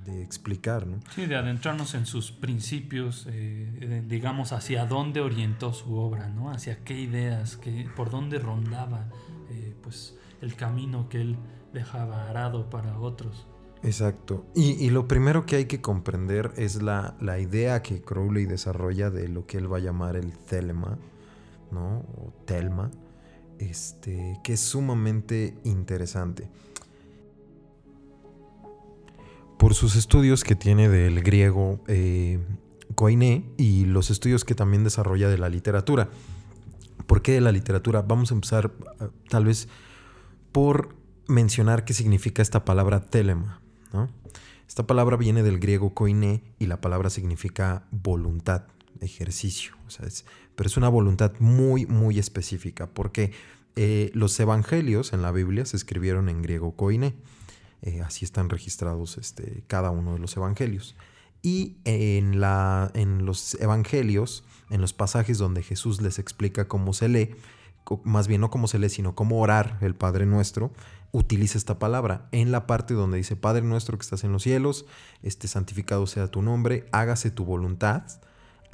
de 0.05 0.21
explicar, 0.21 0.87
¿no? 0.87 0.99
Sí, 1.13 1.25
de 1.25 1.35
adentrarnos 1.35 1.95
en 1.95 2.05
sus 2.05 2.31
principios, 2.31 3.27
eh, 3.29 4.03
digamos, 4.07 4.51
hacia 4.51 4.85
dónde 4.85 5.21
orientó 5.21 5.73
su 5.73 5.95
obra, 5.95 6.29
¿no? 6.29 6.51
Hacia 6.51 6.83
qué 6.83 6.99
ideas, 6.99 7.57
qué, 7.57 7.89
por 7.95 8.09
dónde 8.09 8.39
rondaba, 8.39 9.07
eh, 9.49 9.75
pues, 9.81 10.15
el 10.41 10.55
camino 10.55 11.09
que 11.09 11.21
él 11.21 11.37
dejaba 11.73 12.29
arado 12.29 12.69
para 12.69 12.99
otros. 12.99 13.47
Exacto. 13.83 14.45
Y, 14.55 14.89
lo 14.89 15.07
primero 15.07 15.45
que 15.45 15.57
hay 15.57 15.65
que 15.65 15.79
comprender 15.79 16.53
es 16.57 16.81
la, 16.81 17.15
la, 17.19 17.39
idea 17.39 17.83
que 17.83 18.01
Crowley 18.01 18.45
desarrolla 18.45 19.11
de 19.11 19.27
lo 19.27 19.45
que 19.45 19.57
él 19.57 19.71
va 19.71 19.77
a 19.77 19.81
llamar 19.81 20.15
el 20.15 20.35
telema, 20.37 20.97
¿no? 21.71 21.99
O 21.99 22.33
telma, 22.45 22.89
este, 23.59 24.39
que 24.43 24.53
es 24.53 24.59
sumamente 24.59 25.55
interesante. 25.63 26.49
Por 29.57 29.73
sus 29.73 29.95
estudios 29.95 30.43
que 30.43 30.55
tiene 30.55 30.89
del 30.89 31.21
griego 31.21 31.83
eh, 31.87 32.39
y 33.57 33.85
los 33.85 34.09
estudios 34.09 34.45
que 34.45 34.55
también 34.55 34.83
desarrolla 34.83 35.29
de 35.29 35.37
la 35.37 35.49
literatura. 35.49 36.09
¿Por 37.07 37.21
qué 37.21 37.33
de 37.33 37.41
la 37.41 37.51
literatura? 37.51 38.01
Vamos 38.01 38.31
a 38.31 38.35
empezar 38.35 38.71
eh, 38.99 39.09
tal 39.29 39.45
vez 39.45 39.67
por 40.51 40.95
mencionar 41.27 41.85
qué 41.85 41.93
significa 41.93 42.41
esta 42.41 42.65
palabra 42.65 43.01
telema. 43.01 43.61
Esta 44.67 44.87
palabra 44.87 45.15
viene 45.15 45.43
del 45.43 45.59
griego 45.59 45.93
koiné 45.93 46.43
y 46.59 46.65
la 46.65 46.81
palabra 46.81 47.09
significa 47.09 47.85
voluntad, 47.91 48.63
ejercicio. 48.99 49.75
pero 50.55 50.67
es 50.67 50.77
una 50.77 50.89
voluntad 50.89 51.33
muy, 51.39 51.85
muy 51.85 52.19
específica 52.19 52.87
porque 52.87 53.31
eh, 53.75 54.11
los 54.13 54.37
evangelios 54.39 55.13
en 55.13 55.21
la 55.21 55.31
Biblia 55.31 55.65
se 55.65 55.77
escribieron 55.77 56.29
en 56.29 56.41
griego 56.41 56.75
koiné. 56.75 57.13
Eh, 57.81 58.01
así 58.01 58.25
están 58.25 58.49
registrados 58.49 59.17
este, 59.17 59.63
cada 59.67 59.91
uno 59.91 60.13
de 60.13 60.19
los 60.19 60.35
evangelios. 60.37 60.95
Y 61.41 61.77
en, 61.85 62.39
la, 62.39 62.91
en 62.95 63.25
los 63.25 63.55
evangelios, 63.55 64.43
en 64.69 64.81
los 64.81 64.93
pasajes 64.93 65.37
donde 65.37 65.61
Jesús 65.61 66.01
les 66.01 66.17
explica 66.17 66.67
cómo 66.67 66.93
se 66.93 67.07
lee, 67.07 67.35
más 68.03 68.27
bien 68.27 68.41
no 68.41 68.49
cómo 68.49 68.67
se 68.67 68.79
lee, 68.79 68.89
sino 68.89 69.13
cómo 69.13 69.39
orar 69.39 69.77
el 69.81 69.93
Padre 69.93 70.25
Nuestro, 70.25 70.71
utiliza 71.11 71.57
esta 71.57 71.79
palabra 71.79 72.27
en 72.31 72.51
la 72.51 72.67
parte 72.67 72.93
donde 72.93 73.17
dice, 73.17 73.35
Padre 73.35 73.61
nuestro 73.61 73.97
que 73.97 74.03
estás 74.03 74.23
en 74.23 74.31
los 74.31 74.43
cielos, 74.43 74.85
este 75.21 75.47
santificado 75.47 76.07
sea 76.07 76.27
tu 76.27 76.41
nombre, 76.41 76.87
hágase 76.91 77.31
tu 77.31 77.45
voluntad. 77.45 78.03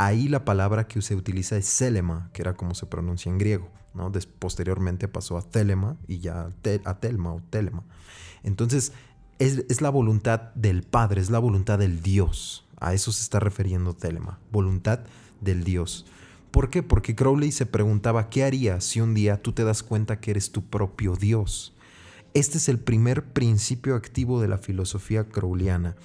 Ahí 0.06 0.28
la 0.28 0.46
palabra 0.46 0.88
que 0.88 1.02
se 1.02 1.16
utiliza 1.16 1.58
es 1.58 1.66
selema, 1.66 2.30
que 2.34 2.42
era 2.42 2.56
como 2.56 2.74
se 2.74 2.86
pronuncia 2.86 3.30
en 3.30 3.38
griego. 3.38 3.70
¿no? 3.94 4.12
posteriormente 4.40 5.08
pasó 5.08 5.38
a 5.38 5.42
telema 5.42 5.98
y 6.08 6.20
ya 6.20 6.50
a 6.86 7.00
telma 7.00 7.34
o 7.34 7.42
telema. 7.50 7.84
Entonces, 8.44 8.94
es, 9.38 9.66
es, 9.70 9.82
la 9.82 9.90
voluntad 9.90 10.54
del 10.56 10.84
Padre, 10.84 11.22
es 11.22 11.30
la 11.30 11.40
voluntad 11.40 11.78
del 11.78 12.02
Dios. 12.02 12.66
A 12.80 12.94
eso 12.94 13.12
se 13.12 13.22
está 13.22 13.40
refiriendo 13.40 13.94
telema, 13.94 14.40
voluntad 14.52 15.02
del 15.42 15.64
Dios. 15.64 16.06
¿Por 16.52 16.70
qué? 16.70 16.84
Porque 16.84 17.16
Crowley 17.16 17.52
se 17.52 17.66
preguntaba, 17.66 18.30
¿qué 18.30 18.44
harías 18.44 18.84
si 18.84 19.02
un 19.02 19.14
día 19.14 19.42
tú 19.42 19.52
te 19.54 19.64
das 19.64 19.84
cuenta 19.84 20.20
que 20.20 20.32
eres 20.32 20.52
tu 20.52 20.64
propio 20.64 21.16
Dios? 21.16 21.74
Este 22.34 22.58
es 22.58 22.70
el 22.70 22.80
primer 22.80 23.26
principio 23.26 23.96
activo 23.96 24.42
de 24.42 24.48
la 24.48 24.58
filosofía 24.58 25.26
crowleyana. 25.26 25.96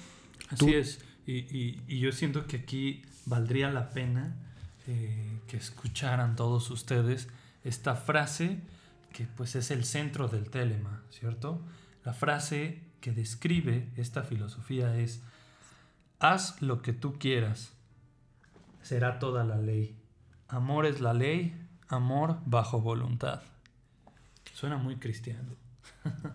Así 0.49 0.73
es, 0.73 0.99
y, 1.25 1.99
yo 1.99 2.11
siento 2.11 2.47
que 2.47 2.57
aquí 2.57 3.03
valdría 3.27 3.69
la 3.69 3.89
pena 3.89 4.35
eh, 4.87 5.39
que 5.47 5.57
escucharan 5.57 6.35
todos 6.35 6.71
ustedes 6.71 7.27
esta 7.63 7.95
frase 7.95 8.61
que 9.11 9.25
pues 9.25 9.55
es 9.55 9.69
el 9.71 9.83
centro 9.83 10.27
del 10.27 10.49
telema, 10.49 11.03
¿cierto? 11.11 11.61
La 12.05 12.13
frase 12.13 12.81
que 13.01 13.11
describe 13.11 13.89
esta 13.97 14.23
filosofía 14.23 14.95
es, 14.95 15.21
haz 16.19 16.61
lo 16.61 16.81
que 16.81 16.93
tú 16.93 17.17
quieras, 17.19 17.73
será 18.81 19.19
toda 19.19 19.43
la 19.43 19.57
ley. 19.57 19.97
Amor 20.47 20.85
es 20.85 21.01
la 21.01 21.13
ley, 21.13 21.67
amor 21.89 22.39
bajo 22.45 22.79
voluntad. 22.79 23.41
Suena 24.53 24.77
muy 24.77 24.95
cristiano. 24.97 25.55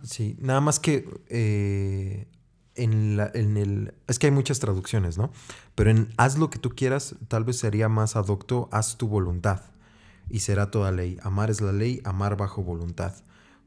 Sí, 0.02 0.37
nada 0.40 0.61
más 0.61 0.78
que 0.78 1.09
eh, 1.28 2.28
en, 2.74 3.18
el... 3.56 3.94
Es 4.06 4.18
que 4.18 4.26
hay 4.26 4.32
muchas 4.32 4.58
traducciones, 4.58 5.18
¿no? 5.18 5.30
Pero 5.74 5.90
en 5.90 6.08
haz 6.16 6.38
lo 6.38 6.50
que 6.50 6.58
tú 6.58 6.70
quieras, 6.70 7.14
tal 7.28 7.44
vez 7.44 7.58
sería 7.58 7.88
más 7.88 8.16
adopto, 8.16 8.68
haz 8.72 8.96
tu 8.96 9.08
voluntad. 9.08 9.62
Y 10.30 10.40
será 10.40 10.70
toda 10.70 10.92
ley. 10.92 11.18
Amar 11.22 11.50
es 11.50 11.61
la 11.61 11.72
ley, 11.72 12.00
amar 12.04 12.37
bajo 12.37 12.62
voluntad. 12.62 13.14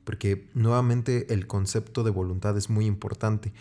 Porque 0.04 0.50
nuevamente 0.54 1.34
el 1.34 1.48
concepto 1.48 2.04
de 2.04 2.12
voluntad 2.12 2.58
es 2.58 2.70
muy 2.70 2.86
importante. 2.86 3.54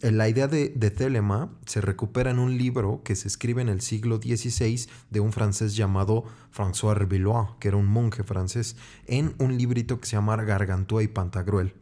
La 0.00 0.28
idea 0.28 0.46
de, 0.46 0.68
de 0.68 0.90
Telema 0.92 1.50
se 1.66 1.80
recupera 1.80 2.30
en 2.30 2.38
un 2.38 2.56
libro 2.56 3.02
que 3.04 3.16
se 3.16 3.26
escribe 3.26 3.62
en 3.62 3.68
el 3.68 3.80
siglo 3.80 4.18
XVI 4.18 4.88
de 5.10 5.20
un 5.20 5.32
francés 5.32 5.74
llamado 5.74 6.24
François 6.54 6.94
Revillois, 6.94 7.48
que 7.58 7.68
era 7.68 7.76
un 7.76 7.86
monje 7.86 8.22
francés, 8.22 8.76
en 9.06 9.34
un 9.38 9.58
librito 9.58 10.00
que 10.00 10.06
se 10.06 10.12
llama 10.12 10.36
Gargantúa 10.36 11.02
y 11.02 11.08
Pantagruel 11.08 11.74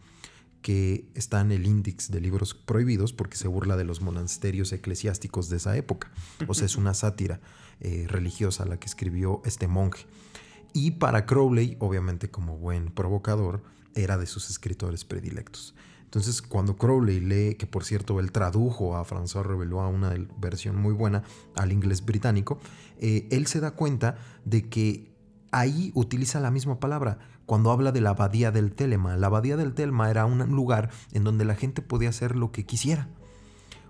que 0.66 1.08
está 1.14 1.42
en 1.42 1.52
el 1.52 1.64
índice 1.64 2.12
de 2.12 2.20
libros 2.20 2.52
prohibidos 2.52 3.12
porque 3.12 3.36
se 3.36 3.46
burla 3.46 3.76
de 3.76 3.84
los 3.84 4.00
monasterios 4.00 4.72
eclesiásticos 4.72 5.48
de 5.48 5.58
esa 5.58 5.76
época. 5.76 6.10
O 6.48 6.54
sea, 6.54 6.66
es 6.66 6.74
una 6.76 6.92
sátira 6.92 7.38
eh, 7.78 8.06
religiosa 8.08 8.64
la 8.64 8.76
que 8.76 8.86
escribió 8.86 9.42
este 9.44 9.68
monje. 9.68 10.06
Y 10.72 10.90
para 10.90 11.24
Crowley, 11.24 11.76
obviamente 11.78 12.32
como 12.32 12.58
buen 12.58 12.90
provocador, 12.90 13.62
era 13.94 14.18
de 14.18 14.26
sus 14.26 14.50
escritores 14.50 15.04
predilectos. 15.04 15.76
Entonces, 16.02 16.42
cuando 16.42 16.76
Crowley 16.76 17.20
lee, 17.20 17.54
que 17.54 17.68
por 17.68 17.84
cierto 17.84 18.18
él 18.18 18.32
tradujo 18.32 18.96
a 18.96 19.04
François 19.04 19.44
Reveló 19.44 19.88
una 19.88 20.14
versión 20.36 20.74
muy 20.74 20.94
buena 20.94 21.22
al 21.54 21.70
inglés 21.70 22.04
británico, 22.04 22.58
eh, 22.98 23.28
él 23.30 23.46
se 23.46 23.60
da 23.60 23.70
cuenta 23.70 24.18
de 24.44 24.68
que 24.68 25.14
ahí 25.52 25.92
utiliza 25.94 26.40
la 26.40 26.50
misma 26.50 26.80
palabra 26.80 27.20
cuando 27.46 27.70
habla 27.70 27.92
de 27.92 28.00
la 28.00 28.10
abadía 28.10 28.50
del 28.50 28.72
Telema. 28.72 29.16
La 29.16 29.28
abadía 29.28 29.56
del 29.56 29.72
Telema 29.72 30.10
era 30.10 30.26
un 30.26 30.38
lugar 30.54 30.90
en 31.12 31.24
donde 31.24 31.44
la 31.44 31.54
gente 31.54 31.80
podía 31.80 32.10
hacer 32.10 32.36
lo 32.36 32.52
que 32.52 32.66
quisiera, 32.66 33.08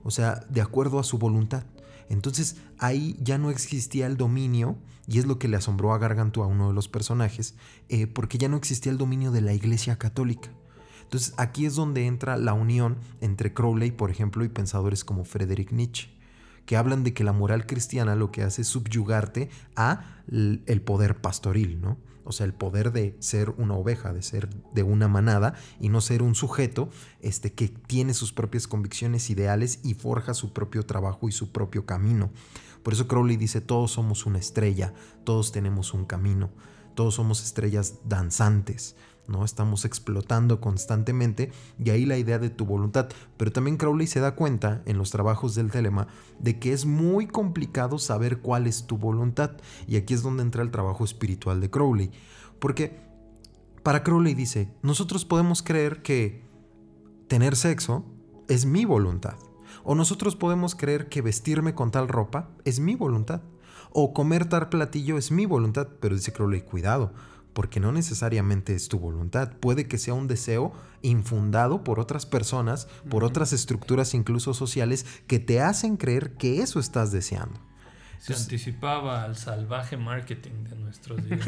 o 0.05 0.11
sea, 0.11 0.45
de 0.49 0.61
acuerdo 0.61 0.99
a 0.99 1.05
su 1.05 1.19
voluntad. 1.19 1.65
Entonces 2.09 2.57
ahí 2.79 3.17
ya 3.21 3.39
no 3.39 3.51
existía 3.51 4.07
el 4.07 4.17
dominio, 4.17 4.77
y 5.09 5.19
es 5.19 5.27
lo 5.27 5.39
que 5.39 5.49
le 5.49 5.57
asombró 5.57 5.95
a 5.95 5.99
Gargantua, 5.99 6.47
a 6.47 6.49
uno 6.49 6.69
de 6.69 6.75
los 6.75 6.89
personajes, 6.89 7.55
eh, 7.89 8.07
porque 8.07 8.39
ya 8.39 8.49
no 8.49 8.57
existía 8.57 8.93
el 8.93 8.99
dominio 8.99 9.31
de 9.31 9.41
la 9.41 9.55
Iglesia 9.55 9.99
Católica. 9.99 10.51
Entonces 11.03 11.35
aquí 11.37 11.65
es 11.65 11.77
donde 11.77 12.07
entra 12.07 12.37
la 12.37 12.53
unión 12.55 12.97
entre 13.21 13.55
Crowley, 13.55 13.93
por 13.93 14.11
ejemplo, 14.11 14.45
y 14.45 14.49
pensadores 14.49 15.05
como 15.05 15.25
Friedrich 15.25 15.71
Nietzsche 15.71 16.17
que 16.67 16.77
hablan 16.77 17.05
de 17.05 17.15
que 17.15 17.25
la 17.25 17.33
moral 17.33 17.65
cristiana 17.65 18.17
lo 18.17 18.33
que 18.33 18.43
hace 18.43 18.63
es 18.63 18.69
subyugarte 18.69 19.49
a 19.77 20.05
el 20.27 20.83
poder 20.85 21.21
pastoril, 21.21 21.81
¿no? 21.81 21.97
O 22.27 22.33
sea, 22.33 22.45
el 22.45 22.53
poder 22.53 22.93
de 22.93 23.17
ser 23.21 23.51
una 23.51 23.75
oveja, 23.75 24.13
de 24.13 24.23
ser 24.23 24.49
de 24.75 24.83
una 24.83 25.09
manada 25.09 25.55
y 25.81 25.89
no 25.89 26.01
ser 26.01 26.23
un 26.23 26.35
sujeto 26.35 26.91
este, 27.21 27.53
que 27.53 27.69
tiene 27.69 28.15
sus 28.15 28.33
propias 28.33 28.67
convicciones 28.67 29.31
ideales 29.31 29.81
y 29.83 29.95
forja 29.95 30.35
su 30.35 30.53
propio 30.53 30.85
trabajo 30.85 31.29
y 31.29 31.33
su 31.33 31.53
propio 31.53 31.87
camino. 31.87 32.31
Por 32.83 32.93
eso 32.93 33.09
Crowley 33.09 33.37
dice, 33.37 33.61
todos 33.61 33.93
somos 33.93 34.27
una 34.27 34.39
estrella, 34.39 34.93
todos 35.25 35.53
tenemos 35.53 35.95
un 35.95 36.05
camino, 36.05 36.51
todos 36.95 37.15
somos 37.15 37.43
estrellas 37.43 37.95
danzantes. 38.05 38.97
¿No? 39.29 39.45
Estamos 39.45 39.85
explotando 39.85 40.61
constantemente 40.61 41.51
y 41.79 41.91
ahí 41.91 42.07
la 42.07 42.19
idea 42.19 42.39
de 42.39 42.51
tu 42.51 42.65
voluntad. 42.65 43.09
Pero 43.37 43.53
también 43.53 43.77
Crowley 43.77 44.07
se 44.07 44.21
da 44.21 44.35
cuenta 44.35 44.83
en 44.87 44.99
los 44.99 45.11
trabajos 45.11 45.55
del 45.55 45.71
telema 45.71 46.09
de 46.39 46.59
que 46.59 46.73
es 46.73 46.87
muy 46.87 47.27
complicado 47.27 47.99
saber 47.99 48.39
cuál 48.39 48.67
es 48.67 48.87
tu 48.87 48.99
voluntad. 48.99 49.53
Y 49.87 49.97
aquí 49.97 50.15
es 50.15 50.23
donde 50.23 50.43
entra 50.43 50.63
el 50.63 50.71
trabajo 50.71 51.05
espiritual 51.05 51.61
de 51.61 51.71
Crowley. 51.71 52.11
Porque 52.59 52.99
para 53.83 54.03
Crowley 54.03 54.35
dice, 54.35 54.69
nosotros 54.83 55.25
podemos 55.25 55.63
creer 55.63 56.03
que 56.03 56.45
tener 57.29 57.57
sexo 57.57 58.05
es 58.49 58.67
mi 58.67 58.85
voluntad. 58.85 59.37
O 59.85 59.95
nosotros 59.95 60.37
podemos 60.37 60.75
creer 60.75 61.09
que 61.09 61.23
vestirme 61.23 61.75
con 61.75 61.91
tal 61.91 62.09
ropa 62.09 62.51
es 62.65 62.81
mi 62.81 62.95
voluntad. 62.95 63.43
O 63.93 64.13
comer 64.13 64.49
tal 64.49 64.69
platillo 64.69 65.17
es 65.17 65.31
mi 65.31 65.47
voluntad. 65.47 65.89
Pero 66.01 66.17
dice 66.17 66.33
Crowley, 66.33 66.63
cuidado 66.63 67.13
porque 67.57 67.81
no 67.81 67.91
necesariamente 67.91 68.75
es 68.75 68.89
tu 68.89 68.99
voluntad, 68.99 69.51
puede 69.51 69.89
que 69.89 69.97
sea 69.97 70.13
un 70.13 70.27
deseo 70.29 70.75
infundado 71.01 71.85
por 71.85 72.01
otras 72.01 72.27
personas, 72.27 72.87
por 73.09 73.25
otras 73.25 73.55
estructuras 73.55 74.13
incluso 74.13 74.53
sociales 74.53 75.07
que 75.27 75.39
te 75.39 75.63
hacen 75.63 75.97
creer 75.97 76.33
que 76.33 76.61
eso 76.61 76.79
estás 76.79 77.13
deseando. 77.13 77.59
Se 78.19 78.35
anticipaba 78.35 79.23
al 79.23 79.37
salvaje 79.37 79.97
marketing 79.97 80.65
de 80.65 80.77
nuestros 80.77 81.25
días. 81.25 81.47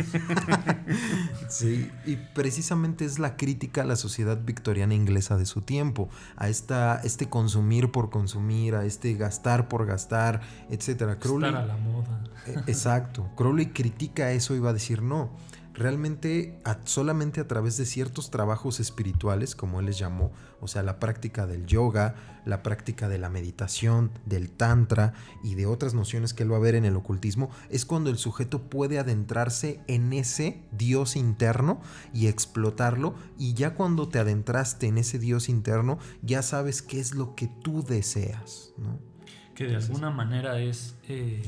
sí, 1.50 1.90
y 2.06 2.16
precisamente 2.16 3.04
es 3.04 3.18
la 3.18 3.36
crítica 3.36 3.82
a 3.82 3.84
la 3.84 3.96
sociedad 3.96 4.40
victoriana 4.42 4.94
inglesa 4.94 5.36
de 5.36 5.44
su 5.44 5.60
tiempo, 5.60 6.08
a 6.36 6.48
esta, 6.48 7.02
este 7.04 7.28
consumir 7.28 7.90
por 7.90 8.08
consumir, 8.08 8.76
a 8.76 8.86
este 8.86 9.12
gastar 9.14 9.68
por 9.68 9.84
gastar, 9.84 10.40
etc. 10.70 11.18
Crowley, 11.18 11.48
Estar 11.50 11.62
a 11.62 11.66
la 11.66 11.76
moda. 11.76 12.24
E, 12.46 12.52
exacto. 12.70 13.28
Crowley 13.36 13.66
critica 13.66 14.32
eso 14.32 14.54
y 14.54 14.58
va 14.58 14.70
a 14.70 14.74
decir, 14.74 15.02
no, 15.02 15.30
realmente 15.78 16.60
solamente 16.84 17.40
a 17.40 17.46
través 17.46 17.76
de 17.76 17.86
ciertos 17.86 18.30
trabajos 18.30 18.80
espirituales, 18.80 19.54
como 19.54 19.78
él 19.78 19.86
les 19.86 19.98
llamó, 19.98 20.32
o 20.60 20.66
sea, 20.66 20.82
la 20.82 20.98
práctica 20.98 21.46
del 21.46 21.66
yoga, 21.66 22.16
la 22.44 22.62
práctica 22.62 23.08
de 23.08 23.18
la 23.18 23.30
meditación, 23.30 24.10
del 24.26 24.50
tantra 24.50 25.14
y 25.42 25.54
de 25.54 25.66
otras 25.66 25.94
nociones 25.94 26.34
que 26.34 26.42
él 26.42 26.52
va 26.52 26.56
a 26.56 26.60
ver 26.60 26.74
en 26.74 26.84
el 26.84 26.96
ocultismo, 26.96 27.50
es 27.70 27.84
cuando 27.84 28.10
el 28.10 28.18
sujeto 28.18 28.62
puede 28.68 28.98
adentrarse 28.98 29.80
en 29.86 30.12
ese 30.12 30.60
Dios 30.72 31.14
interno 31.14 31.80
y 32.12 32.26
explotarlo, 32.26 33.14
y 33.38 33.54
ya 33.54 33.74
cuando 33.74 34.08
te 34.08 34.18
adentraste 34.18 34.88
en 34.88 34.98
ese 34.98 35.18
Dios 35.18 35.48
interno, 35.48 35.98
ya 36.22 36.42
sabes 36.42 36.82
qué 36.82 36.98
es 36.98 37.14
lo 37.14 37.36
que 37.36 37.48
tú 37.62 37.84
deseas, 37.84 38.72
¿no? 38.76 38.98
Que 39.54 39.66
de 39.66 39.76
alguna 39.76 40.10
manera 40.10 40.60
es 40.60 40.96
eh, 41.08 41.42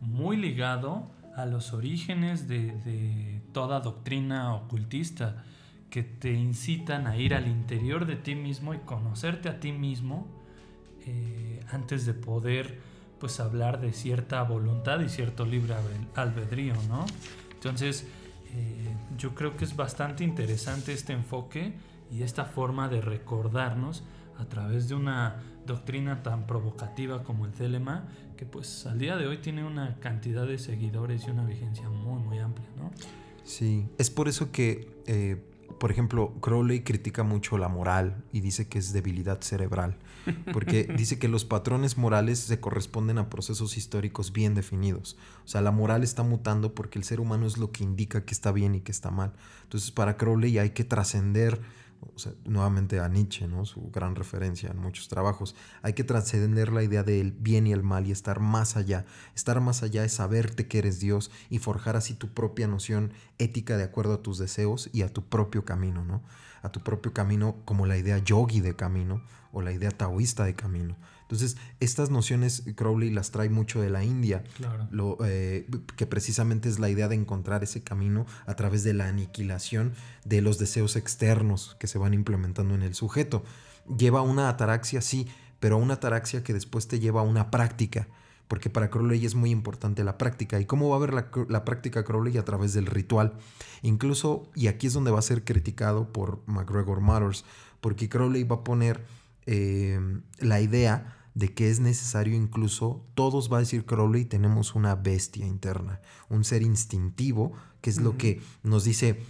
muy 0.00 0.36
ligado 0.36 1.10
a 1.36 1.46
los 1.46 1.72
orígenes 1.72 2.48
de, 2.48 3.41
toda 3.52 3.80
doctrina 3.80 4.54
ocultista 4.54 5.44
que 5.90 6.02
te 6.02 6.32
incitan 6.32 7.06
a 7.06 7.16
ir 7.16 7.34
al 7.34 7.46
interior 7.46 8.06
de 8.06 8.16
ti 8.16 8.34
mismo 8.34 8.72
y 8.72 8.78
conocerte 8.78 9.48
a 9.48 9.60
ti 9.60 9.72
mismo 9.72 10.26
eh, 11.04 11.60
antes 11.70 12.06
de 12.06 12.14
poder 12.14 12.80
pues 13.20 13.40
hablar 13.40 13.80
de 13.80 13.92
cierta 13.92 14.42
voluntad 14.42 15.00
y 15.00 15.08
cierto 15.08 15.44
libre 15.44 15.74
albedrío, 16.14 16.74
¿no? 16.88 17.04
Entonces, 17.52 18.06
eh, 18.54 18.96
yo 19.16 19.34
creo 19.34 19.56
que 19.56 19.64
es 19.64 19.76
bastante 19.76 20.24
interesante 20.24 20.92
este 20.92 21.12
enfoque 21.12 21.74
y 22.10 22.22
esta 22.22 22.46
forma 22.46 22.88
de 22.88 23.00
recordarnos 23.00 24.02
a 24.38 24.46
través 24.46 24.88
de 24.88 24.94
una 24.94 25.36
doctrina 25.66 26.22
tan 26.22 26.46
provocativa 26.46 27.22
como 27.22 27.46
el 27.46 27.52
Telema, 27.52 28.08
que 28.36 28.44
pues 28.44 28.86
al 28.86 28.98
día 28.98 29.16
de 29.16 29.26
hoy 29.26 29.38
tiene 29.38 29.64
una 29.64 29.96
cantidad 30.00 30.46
de 30.46 30.58
seguidores 30.58 31.26
y 31.26 31.30
una 31.30 31.44
vigencia 31.44 31.88
muy 31.88 32.20
muy 32.22 32.38
amplia, 32.38 32.66
¿no? 32.76 32.90
Sí, 33.44 33.86
es 33.98 34.10
por 34.10 34.28
eso 34.28 34.52
que, 34.52 34.88
eh, 35.06 35.42
por 35.78 35.90
ejemplo, 35.90 36.32
Crowley 36.40 36.82
critica 36.82 37.22
mucho 37.22 37.58
la 37.58 37.68
moral 37.68 38.24
y 38.32 38.40
dice 38.40 38.68
que 38.68 38.78
es 38.78 38.92
debilidad 38.92 39.40
cerebral, 39.40 39.98
porque 40.52 40.84
dice 40.96 41.18
que 41.18 41.28
los 41.28 41.44
patrones 41.44 41.98
morales 41.98 42.38
se 42.38 42.60
corresponden 42.60 43.18
a 43.18 43.28
procesos 43.28 43.76
históricos 43.76 44.32
bien 44.32 44.54
definidos. 44.54 45.16
O 45.44 45.48
sea, 45.48 45.60
la 45.60 45.72
moral 45.72 46.04
está 46.04 46.22
mutando 46.22 46.74
porque 46.74 46.98
el 46.98 47.04
ser 47.04 47.20
humano 47.20 47.46
es 47.46 47.58
lo 47.58 47.72
que 47.72 47.82
indica 47.82 48.24
que 48.24 48.34
está 48.34 48.52
bien 48.52 48.76
y 48.76 48.80
que 48.80 48.92
está 48.92 49.10
mal. 49.10 49.32
Entonces, 49.64 49.90
para 49.90 50.16
Crowley 50.16 50.58
hay 50.58 50.70
que 50.70 50.84
trascender 50.84 51.60
nuevamente 52.44 53.00
a 53.00 53.08
Nietzsche, 53.08 53.46
¿no? 53.46 53.64
su 53.64 53.90
gran 53.90 54.14
referencia 54.14 54.70
en 54.70 54.78
muchos 54.78 55.08
trabajos. 55.08 55.54
Hay 55.82 55.92
que 55.92 56.04
trascender 56.04 56.72
la 56.72 56.82
idea 56.82 57.02
del 57.02 57.32
bien 57.32 57.66
y 57.66 57.72
el 57.72 57.82
mal 57.82 58.06
y 58.06 58.12
estar 58.12 58.40
más 58.40 58.76
allá. 58.76 59.04
Estar 59.34 59.60
más 59.60 59.82
allá 59.82 60.04
es 60.04 60.14
saberte 60.14 60.68
que 60.68 60.78
eres 60.78 61.00
Dios 61.00 61.30
y 61.50 61.58
forjar 61.58 61.96
así 61.96 62.14
tu 62.14 62.28
propia 62.28 62.66
noción 62.66 63.12
ética 63.38 63.76
de 63.76 63.84
acuerdo 63.84 64.14
a 64.14 64.22
tus 64.22 64.38
deseos 64.38 64.90
y 64.92 65.02
a 65.02 65.12
tu 65.12 65.24
propio 65.24 65.64
camino, 65.64 66.04
¿no? 66.04 66.22
A 66.62 66.70
tu 66.70 66.80
propio 66.80 67.12
camino 67.12 67.56
como 67.64 67.86
la 67.86 67.96
idea 67.96 68.18
yogi 68.18 68.60
de 68.60 68.76
camino 68.76 69.22
o 69.52 69.62
la 69.62 69.72
idea 69.72 69.90
taoísta 69.90 70.44
de 70.44 70.54
camino. 70.54 70.96
Entonces, 71.32 71.56
estas 71.80 72.10
nociones 72.10 72.62
Crowley 72.76 73.08
las 73.08 73.30
trae 73.30 73.48
mucho 73.48 73.80
de 73.80 73.88
la 73.88 74.04
India, 74.04 74.44
lo, 74.90 75.16
eh, 75.24 75.66
que 75.96 76.06
precisamente 76.06 76.68
es 76.68 76.78
la 76.78 76.90
idea 76.90 77.08
de 77.08 77.14
encontrar 77.14 77.64
ese 77.64 77.82
camino 77.82 78.26
a 78.44 78.54
través 78.54 78.84
de 78.84 78.92
la 78.92 79.08
aniquilación 79.08 79.94
de 80.26 80.42
los 80.42 80.58
deseos 80.58 80.94
externos 80.94 81.74
que 81.80 81.86
se 81.86 81.96
van 81.96 82.12
implementando 82.12 82.74
en 82.74 82.82
el 82.82 82.94
sujeto. 82.94 83.44
Lleva 83.96 84.20
una 84.20 84.50
ataraxia, 84.50 85.00
sí, 85.00 85.26
pero 85.58 85.78
una 85.78 85.94
ataraxia 85.94 86.44
que 86.44 86.52
después 86.52 86.86
te 86.86 87.00
lleva 87.00 87.22
a 87.22 87.24
una 87.24 87.50
práctica 87.50 88.08
porque 88.46 88.68
para 88.68 88.90
Crowley 88.90 89.24
es 89.24 89.34
muy 89.34 89.48
importante 89.48 90.04
la 90.04 90.18
práctica. 90.18 90.60
¿Y 90.60 90.66
cómo 90.66 90.90
va 90.90 90.96
a 90.96 90.98
ver 90.98 91.14
la, 91.14 91.64
práctica 91.64 92.04
Crowley? 92.04 92.36
A 92.36 92.44
través 92.44 92.74
del 92.74 92.84
ritual. 92.84 93.32
Incluso, 93.80 94.50
y 94.54 94.66
aquí 94.66 94.88
es 94.88 94.92
donde 94.92 95.10
va 95.10 95.20
a 95.20 95.22
ser 95.22 95.42
criticado 95.42 96.12
por 96.12 96.42
McGregor 96.44 97.00
Matters, 97.00 97.46
porque 97.80 98.10
Crowley 98.10 98.44
va 98.44 98.56
a 98.56 98.64
poner 98.64 99.02
eh, 99.46 99.98
la 100.38 100.60
idea 100.60 101.21
de 101.34 101.54
que 101.54 101.70
es 101.70 101.80
necesario 101.80 102.34
incluso, 102.34 103.04
todos 103.14 103.52
va 103.52 103.58
a 103.58 103.60
decir 103.60 103.86
Crowley, 103.86 104.24
tenemos 104.24 104.74
una 104.74 104.94
bestia 104.94 105.46
interna, 105.46 106.00
un 106.28 106.44
ser 106.44 106.62
instintivo, 106.62 107.52
que 107.80 107.90
es 107.90 108.00
lo 108.00 108.18
que 108.18 108.40
nos 108.62 108.84
dice 108.84 109.20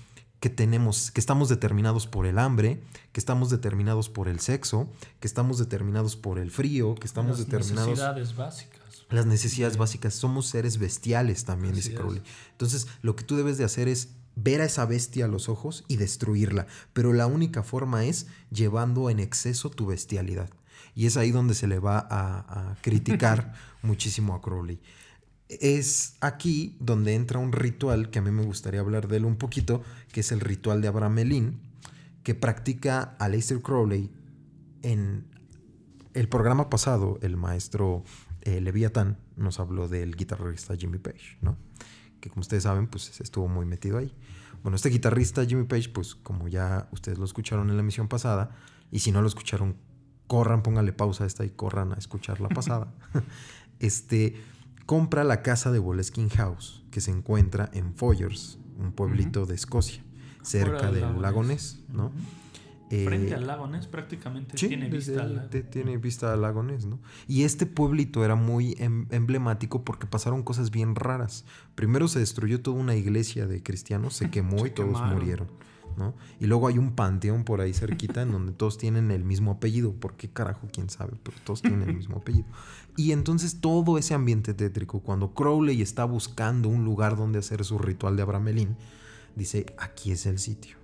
que 0.41 0.51
tenemos, 0.51 1.13
que 1.13 1.21
estamos 1.21 1.49
determinados 1.49 2.09
por 2.09 2.27
el 2.27 2.39
hambre, 2.39 2.83
que 3.13 3.21
estamos 3.21 3.49
determinados 3.51 4.09
por 4.09 4.29
el 4.29 4.41
sexo, 4.41 4.89
que 5.21 5.29
estamos 5.29 5.59
determinados 5.59 6.17
por 6.17 6.41
el 6.41 6.51
frío, 6.51 6.97
que 6.97 7.07
estamos 7.07 7.39
determinados... 7.39 7.99
Las 7.99 8.17
necesidades 8.17 8.37
básicas. 8.37 8.81
Las 9.09 9.27
necesidades 9.27 9.77
básicas. 9.77 10.15
Somos 10.15 10.47
seres 10.47 10.79
bestiales 10.79 11.45
también, 11.45 11.75
dice 11.75 11.95
Crowley. 11.95 12.23
Entonces, 12.51 12.89
lo 13.03 13.15
que 13.15 13.23
tú 13.23 13.37
debes 13.37 13.57
de 13.57 13.65
hacer 13.65 13.87
es 13.87 14.09
ver 14.35 14.63
a 14.63 14.65
esa 14.65 14.85
bestia 14.85 15.27
a 15.27 15.29
los 15.29 15.49
ojos 15.49 15.85
y 15.87 15.97
destruirla. 15.97 16.67
Pero 16.93 17.13
la 17.13 17.29
única 17.29 17.63
forma 17.63 18.05
es 18.05 18.27
llevando 18.51 19.11
en 19.11 19.21
exceso 19.21 19.71
tu 19.71 19.87
bestialidad. 19.87 20.51
Y 20.95 21.07
es 21.07 21.17
ahí 21.17 21.31
donde 21.31 21.55
se 21.55 21.67
le 21.67 21.79
va 21.79 22.07
a, 22.11 22.77
criticar 22.83 23.55
muchísimo 23.83 24.35
a 24.35 24.41
Crowley. 24.41 24.81
Es 25.49 26.17
aquí 26.21 26.77
donde 26.81 27.15
entra 27.15 27.39
un 27.39 27.53
ritual 27.53 28.11
que 28.11 28.19
a 28.19 28.23
mí 28.23 28.31
me 28.31 28.43
gustaría 28.43 28.81
hablar 28.81 29.09
de 29.09 29.19
él 29.19 29.25
un 29.25 29.37
poquito, 29.37 29.83
que 30.13 30.21
es 30.21 30.33
el 30.33 30.41
ritual 30.41 30.81
de 30.81 30.89
Abraham 30.89 31.15
Melin, 31.15 31.61
que 32.23 32.35
practica 32.35 33.17
Aleister 33.19 33.61
Crowley 33.61 34.11
en 34.83 35.27
el 36.15 36.29
programa 36.29 36.69
pasado, 36.69 37.19
el 37.23 37.37
maestro 37.37 38.05
eh, 38.43 38.61
Leviathan 38.61 39.19
nos 39.37 39.61
habló 39.61 39.89
del 39.89 40.17
guitarrista 40.17 40.77
Jimmy 40.77 40.99
Page, 40.99 41.39
¿no? 41.41 41.57
Que 42.21 42.29
como 42.29 42.41
ustedes 42.41 42.65
saben, 42.65 42.87
pues 42.87 43.21
estuvo 43.21 43.49
muy 43.49 43.65
metido 43.65 43.99
ahí. 43.99 44.15
Bueno, 44.63 44.77
este 44.77 44.91
guitarrista 44.91 45.45
Jimmy 45.45 45.65
Page, 45.65 45.89
pues 45.89 46.15
como 46.15 46.49
ya 46.49 46.89
ustedes 46.93 47.19
lo 47.19 47.25
escucharon 47.25 47.71
en 47.71 47.77
la 47.77 47.83
emisión 47.83 48.09
pasada, 48.09 48.51
y 48.91 48.99
si 48.99 49.11
no 49.11 49.23
lo 49.23 49.29
escucharon, 49.29 49.77
corran, 50.33 50.63
póngale 50.63 50.95
pausa 50.95 51.25
a 51.25 51.27
esta 51.27 51.45
y 51.45 51.51
corran 51.51 51.93
a 51.93 51.97
escuchar 51.97 52.41
la 52.41 52.49
pasada. 52.49 52.95
este 53.81 54.35
compra 54.87 55.25
la 55.25 55.43
casa 55.43 55.71
de 55.71 55.79
Boleskine 55.79 56.31
House, 56.31 56.83
que 56.91 57.03
se 57.03 57.11
encuentra 57.11 57.69
en 57.75 57.93
Foyers, 57.93 58.59
un 58.79 58.93
pueblito 58.93 59.45
de 59.45 59.55
Escocia, 59.57 60.03
cerca 60.41 60.91
del 60.91 61.21
lago 61.21 61.45
Ness, 61.45 61.83
¿no? 61.91 62.13
Frente 62.89 63.33
eh, 63.33 63.35
al 63.35 63.47
lago 63.47 63.67
Ness 63.67 63.87
prácticamente 63.87 64.57
tiene 64.57 64.89
vista 64.89 65.23
al 65.23 65.37
lago. 65.37 65.49
Tiene 65.71 65.99
vista 65.99 66.33
al 66.33 66.41
lago 66.41 66.63
Ness, 66.63 66.87
¿no? 66.87 66.99
Y 67.29 67.43
este 67.43 67.67
pueblito 67.67 68.25
era 68.25 68.35
muy 68.35 68.75
em, 68.79 69.09
emblemático 69.11 69.85
porque 69.85 70.07
pasaron 70.07 70.43
cosas 70.43 70.71
bien 70.71 70.95
raras. 70.95 71.45
Primero 71.75 72.09
se 72.09 72.21
destruyó 72.21 72.63
toda 72.63 72.79
una 72.79 72.97
iglesia 72.97 73.47
de 73.47 73.63
cristianos, 73.63 74.15
se 74.15 74.31
quemó 74.31 74.65
y 74.67 74.71
todos 74.71 74.99
murieron. 75.03 75.49
Y 76.41 76.47
luego 76.47 76.69
hay 76.69 76.79
un 76.79 76.95
panteón 76.95 77.45
por 77.45 77.61
ahí 77.61 77.73
cerquita 77.73 78.23
en 78.23 78.33
donde 78.33 78.53
todos 78.53 78.79
tienen 78.79 79.11
el 79.11 79.25
mismo 79.25 79.53
apellido. 79.53 79.93
¿Por 79.93 80.15
qué 80.15 80.29
carajo? 80.29 80.69
¿Quién 80.73 80.91
sabe? 80.91 81.13
Pero 81.23 81.37
todos 81.45 81.63
tienen 81.63 81.89
el 81.89 81.97
mismo 81.97 82.17
apellido. 82.17 82.47
Y 82.97 83.13
entonces 83.13 83.61
todo 83.61 83.99
ese 83.99 84.15
ambiente 84.15 84.55
tétrico, 84.55 85.01
cuando 85.01 85.35
Crowley 85.35 85.81
está 85.83 86.05
buscando 86.05 86.69
un 86.69 86.85
lugar 86.85 87.17
donde 87.17 87.39
hacer 87.39 87.65
su 87.65 87.79
ritual 87.79 88.17
de 88.17 88.23
Abramelín, 88.23 88.77
dice, 89.35 89.67
aquí 89.79 90.13
es 90.13 90.27
el 90.27 90.39
sitio. 90.39 90.77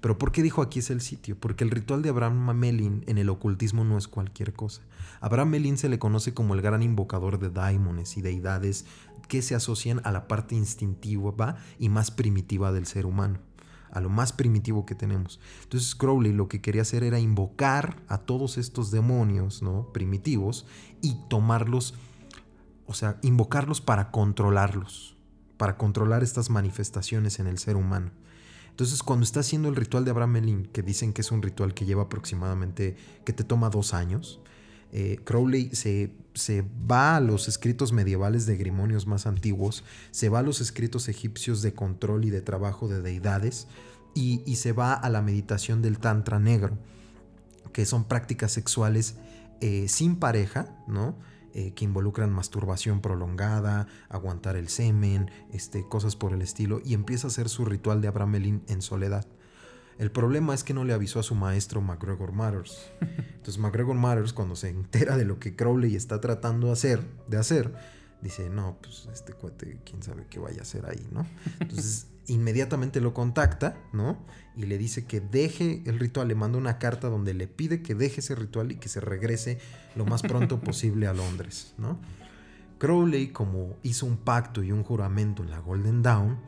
Pero 0.00 0.18
¿por 0.18 0.30
qué 0.30 0.42
dijo 0.42 0.62
aquí 0.62 0.80
es 0.80 0.90
el 0.90 1.00
sitio? 1.00 1.36
Porque 1.38 1.64
el 1.64 1.70
ritual 1.70 2.02
de 2.02 2.10
Abraham 2.10 2.56
Melin 2.56 3.02
en 3.06 3.18
el 3.18 3.28
ocultismo 3.28 3.84
no 3.84 3.98
es 3.98 4.08
cualquier 4.08 4.52
cosa. 4.52 4.82
Abraham 5.20 5.50
Melin 5.50 5.78
se 5.78 5.88
le 5.88 5.98
conoce 5.98 6.34
como 6.34 6.54
el 6.54 6.62
gran 6.62 6.82
invocador 6.82 7.38
de 7.38 7.50
daimones 7.50 8.16
y 8.16 8.22
deidades 8.22 8.84
que 9.28 9.42
se 9.42 9.54
asocian 9.54 10.00
a 10.04 10.12
la 10.12 10.28
parte 10.28 10.54
instintiva 10.54 11.56
y 11.78 11.88
más 11.88 12.10
primitiva 12.10 12.72
del 12.72 12.86
ser 12.86 13.06
humano 13.06 13.40
a 13.96 14.00
lo 14.00 14.10
más 14.10 14.34
primitivo 14.34 14.84
que 14.84 14.94
tenemos. 14.94 15.40
Entonces 15.62 15.94
Crowley 15.94 16.30
lo 16.30 16.48
que 16.48 16.60
quería 16.60 16.82
hacer 16.82 17.02
era 17.02 17.18
invocar 17.18 17.96
a 18.08 18.18
todos 18.18 18.58
estos 18.58 18.90
demonios 18.90 19.62
¿no? 19.62 19.90
primitivos 19.94 20.66
y 21.00 21.16
tomarlos, 21.30 21.94
o 22.86 22.92
sea, 22.92 23.18
invocarlos 23.22 23.80
para 23.80 24.10
controlarlos, 24.10 25.16
para 25.56 25.78
controlar 25.78 26.22
estas 26.22 26.50
manifestaciones 26.50 27.38
en 27.38 27.46
el 27.46 27.56
ser 27.56 27.76
humano. 27.76 28.10
Entonces, 28.68 29.02
cuando 29.02 29.24
está 29.24 29.40
haciendo 29.40 29.70
el 29.70 29.76
ritual 29.76 30.04
de 30.04 30.10
Abraham 30.10 30.32
Melin, 30.32 30.66
que 30.66 30.82
dicen 30.82 31.14
que 31.14 31.22
es 31.22 31.32
un 31.32 31.40
ritual 31.40 31.72
que 31.72 31.86
lleva 31.86 32.02
aproximadamente, 32.02 32.96
que 33.24 33.32
te 33.32 33.44
toma 33.44 33.70
dos 33.70 33.94
años, 33.94 34.40
eh, 34.92 35.18
Crowley 35.24 35.70
se, 35.72 36.12
se, 36.34 36.64
va 36.90 37.16
a 37.16 37.20
los 37.20 37.48
escritos 37.48 37.92
medievales 37.92 38.46
de 38.46 38.56
grimonios 38.56 39.06
más 39.06 39.26
antiguos, 39.26 39.84
se 40.10 40.28
va 40.28 40.40
a 40.40 40.42
los 40.42 40.60
escritos 40.60 41.08
egipcios 41.08 41.62
de 41.62 41.74
control 41.74 42.24
y 42.24 42.30
de 42.30 42.42
trabajo 42.42 42.88
de 42.88 43.02
deidades 43.02 43.68
y, 44.14 44.56
se 44.56 44.72
va 44.72 44.94
a 44.94 45.10
la 45.10 45.20
meditación 45.20 45.82
del 45.82 45.98
Tantra 45.98 46.38
negro, 46.38 46.78
que 47.72 47.84
son 47.84 48.04
prácticas 48.04 48.50
sexuales 48.52 49.16
eh, 49.60 49.88
sin 49.88 50.16
pareja, 50.16 50.74
¿no? 50.88 51.16
Eh, 51.52 51.72
que 51.74 51.84
involucran 51.84 52.32
masturbación 52.32 53.00
prolongada, 53.00 53.86
aguantar 54.08 54.56
el 54.56 54.68
semen, 54.68 55.30
este, 55.52 55.86
cosas 55.88 56.16
por 56.16 56.32
el 56.32 56.42
estilo, 56.42 56.80
y 56.84 56.94
empieza 56.94 57.26
a 57.26 57.30
hacer 57.30 57.48
su 57.48 57.64
ritual 57.64 58.00
de 58.00 58.08
Abramelin 58.08 58.62
en 58.68 58.82
soledad. 58.82 59.26
El 59.98 60.10
problema 60.10 60.54
es 60.54 60.62
que 60.62 60.74
no 60.74 60.84
le 60.84 60.92
avisó 60.92 61.20
a 61.20 61.22
su 61.22 61.34
maestro 61.34 61.80
McGregor 61.80 62.32
Matters. 62.32 62.90
Entonces 63.00 63.58
McGregor 63.58 63.96
Matters, 63.96 64.32
cuando 64.32 64.56
se 64.56 64.68
entera 64.68 65.16
de 65.16 65.24
lo 65.24 65.38
que 65.38 65.56
Crowley 65.56 65.96
está 65.96 66.20
tratando 66.20 66.68
de 66.68 66.72
hacer, 66.74 67.00
de 67.28 67.38
hacer 67.38 67.72
dice, 68.20 68.50
no, 68.50 68.76
pues 68.82 69.08
este 69.12 69.32
cuate, 69.32 69.78
quién 69.84 70.02
sabe 70.02 70.26
qué 70.28 70.38
vaya 70.38 70.60
a 70.60 70.62
hacer 70.62 70.86
ahí, 70.86 71.06
¿no? 71.12 71.26
Entonces 71.60 72.08
inmediatamente 72.26 73.00
lo 73.00 73.14
contacta, 73.14 73.76
¿no? 73.92 74.18
Y 74.56 74.66
le 74.66 74.78
dice 74.78 75.04
que 75.04 75.20
deje 75.20 75.82
el 75.86 75.98
ritual, 75.98 76.28
le 76.28 76.34
manda 76.34 76.58
una 76.58 76.78
carta 76.78 77.08
donde 77.08 77.34
le 77.34 77.46
pide 77.46 77.82
que 77.82 77.94
deje 77.94 78.20
ese 78.20 78.34
ritual 78.34 78.72
y 78.72 78.76
que 78.76 78.88
se 78.88 79.00
regrese 79.00 79.58
lo 79.94 80.04
más 80.04 80.22
pronto 80.22 80.60
posible 80.60 81.06
a 81.06 81.12
Londres, 81.12 81.74
¿no? 81.78 81.98
Crowley, 82.78 83.28
como 83.28 83.76
hizo 83.82 84.04
un 84.04 84.18
pacto 84.18 84.62
y 84.62 84.70
un 84.70 84.82
juramento 84.82 85.42
en 85.42 85.50
la 85.50 85.60
Golden 85.60 86.02
Dawn, 86.02 86.38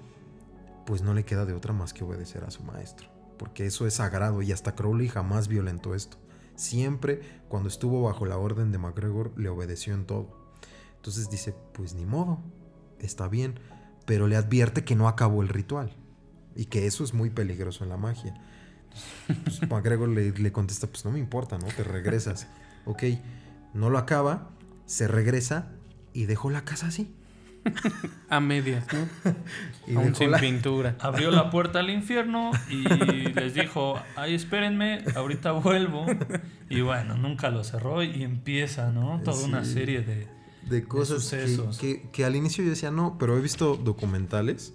pues 0.84 1.02
no 1.02 1.14
le 1.14 1.24
queda 1.24 1.46
de 1.46 1.54
otra 1.54 1.72
más 1.72 1.92
que 1.92 2.04
obedecer 2.04 2.44
a 2.44 2.50
su 2.50 2.62
maestro, 2.62 3.08
porque 3.38 3.66
eso 3.66 3.86
es 3.86 3.94
sagrado 3.94 4.42
y 4.42 4.52
hasta 4.52 4.74
Crowley 4.74 5.08
jamás 5.08 5.48
violentó 5.48 5.94
esto. 5.94 6.18
Siempre 6.56 7.20
cuando 7.48 7.68
estuvo 7.68 8.02
bajo 8.02 8.26
la 8.26 8.36
orden 8.36 8.72
de 8.72 8.78
MacGregor 8.78 9.32
le 9.38 9.48
obedeció 9.48 9.94
en 9.94 10.04
todo. 10.04 10.36
Entonces 10.96 11.30
dice, 11.30 11.54
pues 11.72 11.94
ni 11.94 12.04
modo, 12.04 12.40
está 12.98 13.28
bien, 13.28 13.60
pero 14.04 14.26
le 14.26 14.36
advierte 14.36 14.84
que 14.84 14.96
no 14.96 15.08
acabó 15.08 15.42
el 15.42 15.48
ritual 15.48 15.96
y 16.56 16.66
que 16.66 16.86
eso 16.86 17.04
es 17.04 17.14
muy 17.14 17.30
peligroso 17.30 17.84
en 17.84 17.90
la 17.90 17.96
magia. 17.96 18.34
Entonces, 19.28 19.60
pues, 19.60 19.70
MacGregor 19.70 20.08
le, 20.08 20.32
le 20.32 20.52
contesta, 20.52 20.88
pues 20.88 21.04
no 21.04 21.12
me 21.12 21.20
importa, 21.20 21.58
¿no? 21.58 21.66
Te 21.68 21.84
regresas. 21.84 22.48
Ok, 22.84 23.04
no 23.74 23.90
lo 23.90 23.98
acaba, 23.98 24.50
se 24.86 25.06
regresa 25.06 25.70
y 26.12 26.26
dejó 26.26 26.50
la 26.50 26.64
casa 26.64 26.88
así. 26.88 27.14
A 28.30 28.40
medias, 28.40 28.84
¿no? 28.92 29.32
Y 29.86 29.94
Aún 29.96 30.14
sin 30.14 30.30
la- 30.30 30.38
pintura. 30.38 30.96
Abrió 31.00 31.30
la 31.30 31.50
puerta 31.50 31.78
al 31.80 31.88
infierno 31.90 32.50
y 32.70 32.82
les 33.32 33.54
dijo, 33.54 33.98
ay, 34.16 34.34
espérenme, 34.34 35.02
ahorita 35.14 35.52
vuelvo. 35.52 36.04
Y 36.68 36.82
bueno, 36.82 37.16
nunca 37.16 37.50
lo 37.50 37.64
cerró 37.64 38.02
y 38.02 38.22
empieza, 38.22 38.90
¿no? 38.92 39.20
Toda 39.24 39.44
una 39.46 39.64
Sí. 39.64 39.72
serie 39.74 40.02
de... 40.02 40.28
de 40.68 40.84
cosas 40.84 41.16
que, 41.30 41.46
sucesos. 41.46 41.78
que- 41.78 42.08
que 42.12 42.24
al 42.26 42.36
inicio 42.36 42.62
yo 42.64 42.70
decía 42.70 42.90
no, 42.90 43.16
pero 43.18 43.36
he 43.36 43.40
visto 43.40 43.76
documentales. 43.76 44.74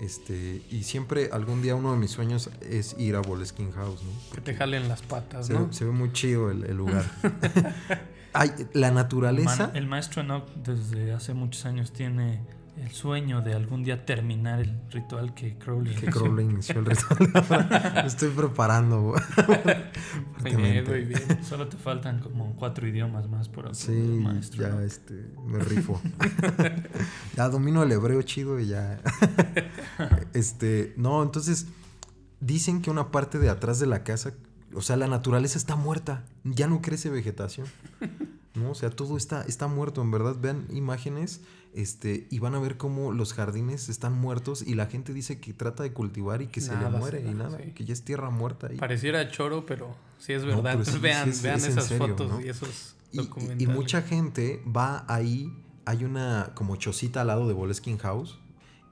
Este, 0.00 0.62
y 0.70 0.84
siempre 0.84 1.30
algún 1.32 1.60
día 1.60 1.74
uno 1.74 1.90
de 1.92 1.98
mis 1.98 2.12
sueños 2.12 2.50
es 2.62 2.94
ir 3.00 3.16
a 3.16 3.20
Boleskine 3.20 3.72
House, 3.72 4.00
¿no? 4.04 4.10
Que 4.34 4.40
te 4.40 4.54
jalen 4.54 4.86
las 4.88 5.02
patas, 5.02 5.48
Se, 5.48 5.54
¿no? 5.54 5.66
ve, 5.66 5.72
se 5.72 5.84
ve 5.84 5.90
muy 5.90 6.12
chido 6.12 6.50
el, 6.52 6.64
el 6.64 6.76
lugar. 6.76 7.04
Ay, 8.40 8.50
la 8.72 8.88
Man- 8.88 8.94
naturaleza. 8.96 9.70
el 9.74 9.86
maestro 9.86 10.22
Enoch 10.22 10.48
desde 10.54 11.12
hace 11.12 11.34
muchos 11.34 11.64
años 11.66 11.92
tiene 11.92 12.40
el 12.76 12.92
sueño 12.92 13.40
de 13.42 13.54
algún 13.54 13.82
día 13.82 14.06
terminar 14.06 14.60
el 14.60 14.80
ritual 14.92 15.34
que 15.34 15.58
Crowley 15.58 15.94
Que 15.96 16.02
inició. 16.06 16.22
Crowley 16.22 16.44
inició 16.46 16.78
el 16.78 16.86
ritual. 16.86 17.32
Estoy 18.06 18.28
preparando. 18.30 19.02
güey. 19.02 19.20
Muy 20.42 20.54
bien, 20.54 20.84
muy 20.86 21.00
bien. 21.04 21.44
Solo 21.44 21.66
te 21.66 21.76
faltan 21.76 22.20
como 22.20 22.54
cuatro 22.54 22.86
idiomas 22.86 23.28
más 23.28 23.48
por 23.48 23.66
aprender, 23.66 23.84
Sí, 23.96 24.20
maestro. 24.22 24.62
ya 24.68 24.82
este, 24.84 25.14
me 25.44 25.58
rifo. 25.58 26.00
ya 27.36 27.48
domino 27.48 27.82
el 27.82 27.90
hebreo 27.90 28.22
chido 28.22 28.60
y 28.60 28.68
ya. 28.68 29.00
este, 30.34 30.94
no, 30.96 31.22
entonces 31.24 31.66
dicen 32.40 32.82
que 32.82 32.90
una 32.90 33.10
parte 33.10 33.38
de 33.40 33.48
atrás 33.50 33.80
de 33.80 33.86
la 33.86 34.04
casa, 34.04 34.34
o 34.74 34.82
sea, 34.82 34.96
la 34.96 35.06
naturaleza 35.06 35.58
está 35.58 35.76
muerta, 35.76 36.24
ya 36.44 36.66
no 36.66 36.80
crece 36.82 37.10
vegetación. 37.10 37.66
¿no? 38.54 38.70
O 38.70 38.74
sea, 38.74 38.90
todo 38.90 39.16
está, 39.16 39.42
está 39.42 39.68
muerto, 39.68 40.02
en 40.02 40.10
verdad. 40.10 40.36
Vean 40.40 40.66
imágenes 40.70 41.40
este, 41.74 42.26
y 42.30 42.40
van 42.40 42.54
a 42.56 42.58
ver 42.58 42.76
cómo 42.76 43.12
los 43.12 43.32
jardines 43.32 43.88
están 43.88 44.14
muertos 44.18 44.62
y 44.66 44.74
la 44.74 44.86
gente 44.86 45.12
dice 45.12 45.38
que 45.38 45.52
trata 45.52 45.82
de 45.84 45.92
cultivar 45.92 46.42
y 46.42 46.48
que 46.48 46.60
se 46.60 46.76
le 46.76 46.88
muere 46.88 47.20
y 47.20 47.34
nada, 47.34 47.58
sí. 47.62 47.70
que 47.72 47.84
ya 47.84 47.92
es 47.92 48.02
tierra 48.04 48.30
muerta. 48.30 48.66
ahí. 48.68 48.76
Pareciera 48.76 49.30
choro, 49.30 49.64
pero 49.64 49.94
sí 50.18 50.32
es 50.32 50.44
verdad. 50.44 50.78
sí, 50.84 50.98
vean 50.98 51.24
sí 51.26 51.30
es- 51.30 51.42
vean 51.42 51.56
es 51.58 51.66
esas 51.68 51.86
serio, 51.86 52.08
fotos 52.08 52.30
¿no? 52.30 52.40
y 52.40 52.48
esos 52.48 52.96
Y- 53.12 53.18
documentales. 53.18 53.60
Y, 53.60 53.64
y 53.64 53.66
mucha 53.68 54.02
gente 54.02 54.62
va 54.66 55.04
ahí, 55.08 55.52
hay 55.84 56.04
una 56.04 56.50
como 56.54 56.74
chocita 56.76 57.20
al 57.20 57.28
lado 57.28 57.46
de 57.46 57.54
Boleskine 57.54 57.98
House, 57.98 58.40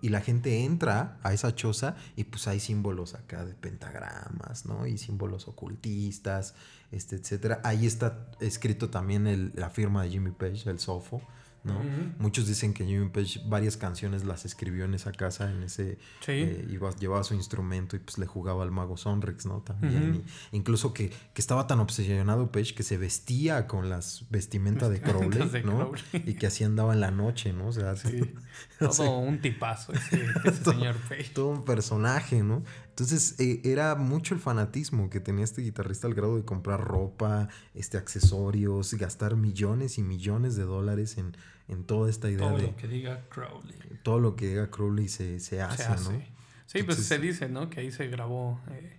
y 0.06 0.08
la 0.08 0.20
gente 0.20 0.62
entra 0.62 1.18
a 1.24 1.32
esa 1.32 1.52
choza 1.56 1.96
y 2.14 2.22
pues 2.22 2.46
hay 2.46 2.60
símbolos 2.60 3.16
acá 3.16 3.44
de 3.44 3.54
pentagramas, 3.54 4.64
¿no? 4.64 4.86
Y 4.86 4.98
símbolos 4.98 5.48
ocultistas, 5.48 6.54
este, 6.92 7.16
etcétera. 7.16 7.60
Ahí 7.64 7.86
está 7.86 8.30
escrito 8.38 8.88
también 8.88 9.50
la 9.56 9.68
firma 9.68 10.04
de 10.04 10.10
Jimmy 10.10 10.30
Page, 10.30 10.70
el 10.70 10.78
Sofo, 10.78 11.22
¿no? 11.66 11.82
Muchos 12.18 12.46
dicen 12.46 12.72
que 12.72 12.86
Jimmy 12.86 13.08
Page 13.10 13.40
varias 13.46 13.76
canciones 13.76 14.24
las 14.24 14.44
escribió 14.44 14.84
en 14.84 14.94
esa 14.94 15.12
casa, 15.12 15.50
en 15.50 15.62
ese 15.62 15.98
Sí. 16.20 16.32
eh, 16.32 16.66
iba, 16.70 16.90
llevaba 16.96 17.24
su 17.24 17.34
instrumento 17.34 17.96
y 17.96 17.98
pues 17.98 18.16
le 18.18 18.26
jugaba 18.26 18.62
al 18.62 18.70
mago 18.70 18.96
Sonrix, 18.96 19.44
¿no? 19.46 19.60
También. 19.60 20.24
Y 20.52 20.56
incluso 20.56 20.94
que, 20.94 21.10
que 21.10 21.40
estaba 21.40 21.66
tan 21.66 21.80
obsesionado 21.80 22.50
Page 22.52 22.74
que 22.74 22.82
se 22.82 22.96
vestía 22.96 23.66
con 23.66 23.90
las 23.90 24.24
vestimentas 24.30 24.90
de 24.90 25.00
Crowley, 25.00 25.48
de 25.48 25.62
¿no? 25.62 25.78
Crowley. 25.90 26.02
Y 26.24 26.34
que 26.34 26.46
así 26.46 26.64
andaba 26.64 26.94
en 26.94 27.00
la 27.00 27.10
noche, 27.10 27.52
¿no? 27.52 27.68
O 27.68 27.72
sea, 27.72 27.96
Sí. 27.96 28.20
sea, 28.78 28.88
Todo 28.88 29.18
un 29.18 29.40
tipazo 29.40 29.92
ese, 29.92 30.24
ese 30.44 30.62
Todo- 30.62 30.72
señor 30.74 30.96
Page. 31.08 31.30
todo 31.34 31.48
un 31.48 31.64
personaje, 31.64 32.42
¿no? 32.42 32.62
Entonces 32.90 33.34
eh, 33.40 33.60
era 33.64 33.94
mucho 33.94 34.32
el 34.34 34.40
fanatismo 34.40 35.10
que 35.10 35.20
tenía 35.20 35.44
este 35.44 35.60
guitarrista 35.60 36.06
al 36.06 36.14
grado 36.14 36.36
de 36.36 36.44
comprar 36.46 36.80
ropa, 36.82 37.48
este 37.74 37.98
accesorios, 37.98 38.94
gastar 38.94 39.36
millones 39.36 39.98
y 39.98 40.02
millones 40.02 40.56
de 40.56 40.62
dólares 40.62 41.18
en, 41.18 41.36
en 41.68 41.84
toda 41.84 42.08
esta 42.10 42.28
idea 42.30 42.48
Todo 42.48 42.56
de 42.58 42.62
lo 42.64 42.76
que 42.76 42.88
diga 42.88 43.22
Crowley. 43.28 43.74
todo 44.02 44.20
lo 44.20 44.36
que 44.36 44.48
diga 44.48 44.70
Crowley 44.70 45.08
se, 45.08 45.40
se 45.40 45.60
hace, 45.62 45.82
se 45.84 45.88
hace. 45.88 46.12
¿no? 46.12 46.22
Sí, 46.66 46.82
pues 46.82 46.98
se 46.98 47.18
dice, 47.18 47.48
¿no? 47.48 47.70
Que 47.70 47.80
ahí 47.80 47.90
se 47.92 48.08
grabó. 48.08 48.60
eh, 48.70 48.98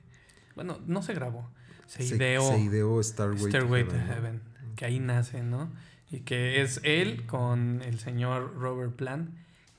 bueno, 0.55 0.79
no 0.85 1.01
se 1.01 1.13
grabó. 1.13 1.49
Se, 1.85 2.03
ideó 2.03 2.41
se 2.49 2.59
ideó 2.59 3.01
Starway, 3.01 3.49
Stairway 3.49 3.83
to 3.85 3.91
to 3.91 3.95
Heaven, 3.97 4.07
¿no? 4.07 4.13
Heaven. 4.15 4.41
Que 4.75 4.85
ahí 4.85 4.99
nace, 4.99 5.43
¿no? 5.43 5.71
Y 6.11 6.21
que 6.21 6.61
es 6.61 6.79
él 6.83 7.25
con 7.25 7.81
el 7.83 7.99
señor 7.99 8.55
Robert 8.55 8.95
Plant 8.95 9.29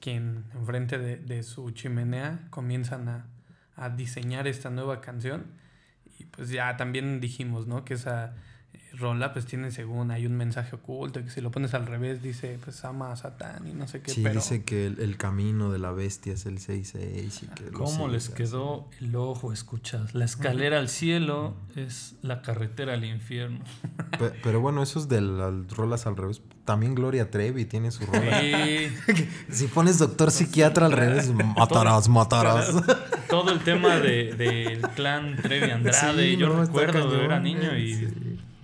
quien 0.00 0.44
enfrente 0.54 0.96
de, 0.98 1.16
de 1.16 1.42
su 1.42 1.70
chimenea 1.72 2.46
comienzan 2.50 3.08
a, 3.08 3.26
a 3.76 3.90
diseñar 3.90 4.46
esta 4.46 4.70
nueva 4.70 5.00
canción. 5.00 5.46
Y 6.18 6.24
pues 6.24 6.50
ya 6.50 6.76
también 6.76 7.20
dijimos, 7.20 7.66
¿no? 7.66 7.84
Que 7.84 7.94
esa 7.94 8.34
rola 8.98 9.32
pues 9.32 9.46
tiene 9.46 9.70
según 9.70 10.10
hay 10.10 10.26
un 10.26 10.36
mensaje 10.36 10.74
oculto 10.76 11.22
que 11.22 11.30
si 11.30 11.40
lo 11.40 11.50
pones 11.50 11.72
al 11.74 11.86
revés 11.86 12.22
dice 12.22 12.58
pues 12.64 12.84
ama 12.84 13.12
a 13.12 13.16
Satán 13.16 13.66
y 13.68 13.72
no 13.72 13.86
sé 13.86 14.00
qué, 14.02 14.10
Sí, 14.10 14.22
pero 14.22 14.34
dice 14.36 14.64
que 14.64 14.86
el, 14.86 15.00
el 15.00 15.16
camino 15.16 15.70
de 15.70 15.78
la 15.78 15.92
bestia 15.92 16.32
es 16.32 16.46
el 16.46 16.58
6-6 16.58 17.42
y 17.42 17.46
que 17.54 17.70
lo 17.70 17.78
¿Cómo 17.78 18.08
les 18.08 18.28
quedó 18.28 18.88
el 19.00 19.14
ojo? 19.16 19.52
Escuchas, 19.52 20.14
la 20.14 20.24
escalera 20.24 20.78
al 20.78 20.88
cielo 20.88 21.54
es 21.76 22.16
la 22.22 22.42
carretera 22.42 22.94
al 22.94 23.04
infierno. 23.04 23.60
Pe- 24.18 24.32
Pero 24.42 24.60
bueno, 24.60 24.82
eso 24.82 24.98
es 24.98 25.08
de 25.08 25.20
las 25.20 25.52
rolas 25.70 26.06
al 26.06 26.16
revés. 26.16 26.42
También 26.64 26.94
Gloria 26.94 27.30
Trevi 27.30 27.64
tiene 27.64 27.90
su 27.90 28.04
rola. 28.04 28.40
Sí, 28.40 28.88
Si 29.50 29.66
pones 29.68 29.98
doctor 29.98 30.30
psiquiatra 30.30 30.86
al 30.86 30.92
revés, 30.92 31.30
matarás, 31.32 32.08
matarás. 32.08 32.74
Todo 33.30 33.50
el 33.52 33.60
tema 33.60 33.96
de- 34.00 34.34
del 34.34 34.80
clan 34.90 35.36
Trevi 35.36 35.70
Andrade, 35.70 36.30
Sí, 36.32 36.36
yo 36.36 36.48
no, 36.48 36.64
recuerdo, 36.64 37.08
cañón, 37.08 37.20
era 37.24 37.40
niño 37.40 37.76
y 37.76 37.94
sí. 37.94 38.08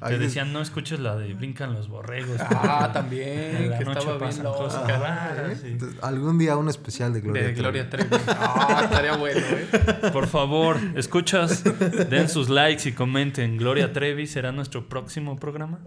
Te 0.08 0.18
decían 0.18 0.52
no 0.52 0.60
escuches 0.60 1.00
la 1.00 1.16
de 1.16 1.34
Brincan 1.34 1.72
los 1.74 1.88
borregos. 1.88 2.40
ah, 2.40 2.90
también, 2.94 3.72
que 3.76 3.84
estaba 3.84 4.04
bien 4.04 4.18
pasan 4.18 4.44
loca. 4.44 4.58
cosas 4.58 4.82
Ajá, 4.84 4.98
raras, 4.98 5.50
¿eh? 5.50 5.58
sí. 5.60 5.68
Entonces, 5.72 6.02
algún 6.02 6.38
día 6.38 6.56
un 6.56 6.68
especial 6.68 7.12
de 7.12 7.20
Gloria 7.20 7.42
De 7.42 7.48
Trevi. 7.48 7.60
Gloria 7.60 7.90
Trevi. 7.90 8.08
Ah, 8.28 8.82
estaría 8.84 9.16
bueno, 9.16 9.40
¿eh? 9.40 10.10
Por 10.12 10.26
favor, 10.26 10.76
escuchas, 10.94 11.64
den 12.10 12.28
sus 12.28 12.48
likes 12.48 12.88
y 12.88 12.92
comenten. 12.92 13.56
Gloria 13.56 13.92
Trevi 13.92 14.26
será 14.26 14.52
nuestro 14.52 14.88
próximo 14.88 15.36
programa. 15.36 15.80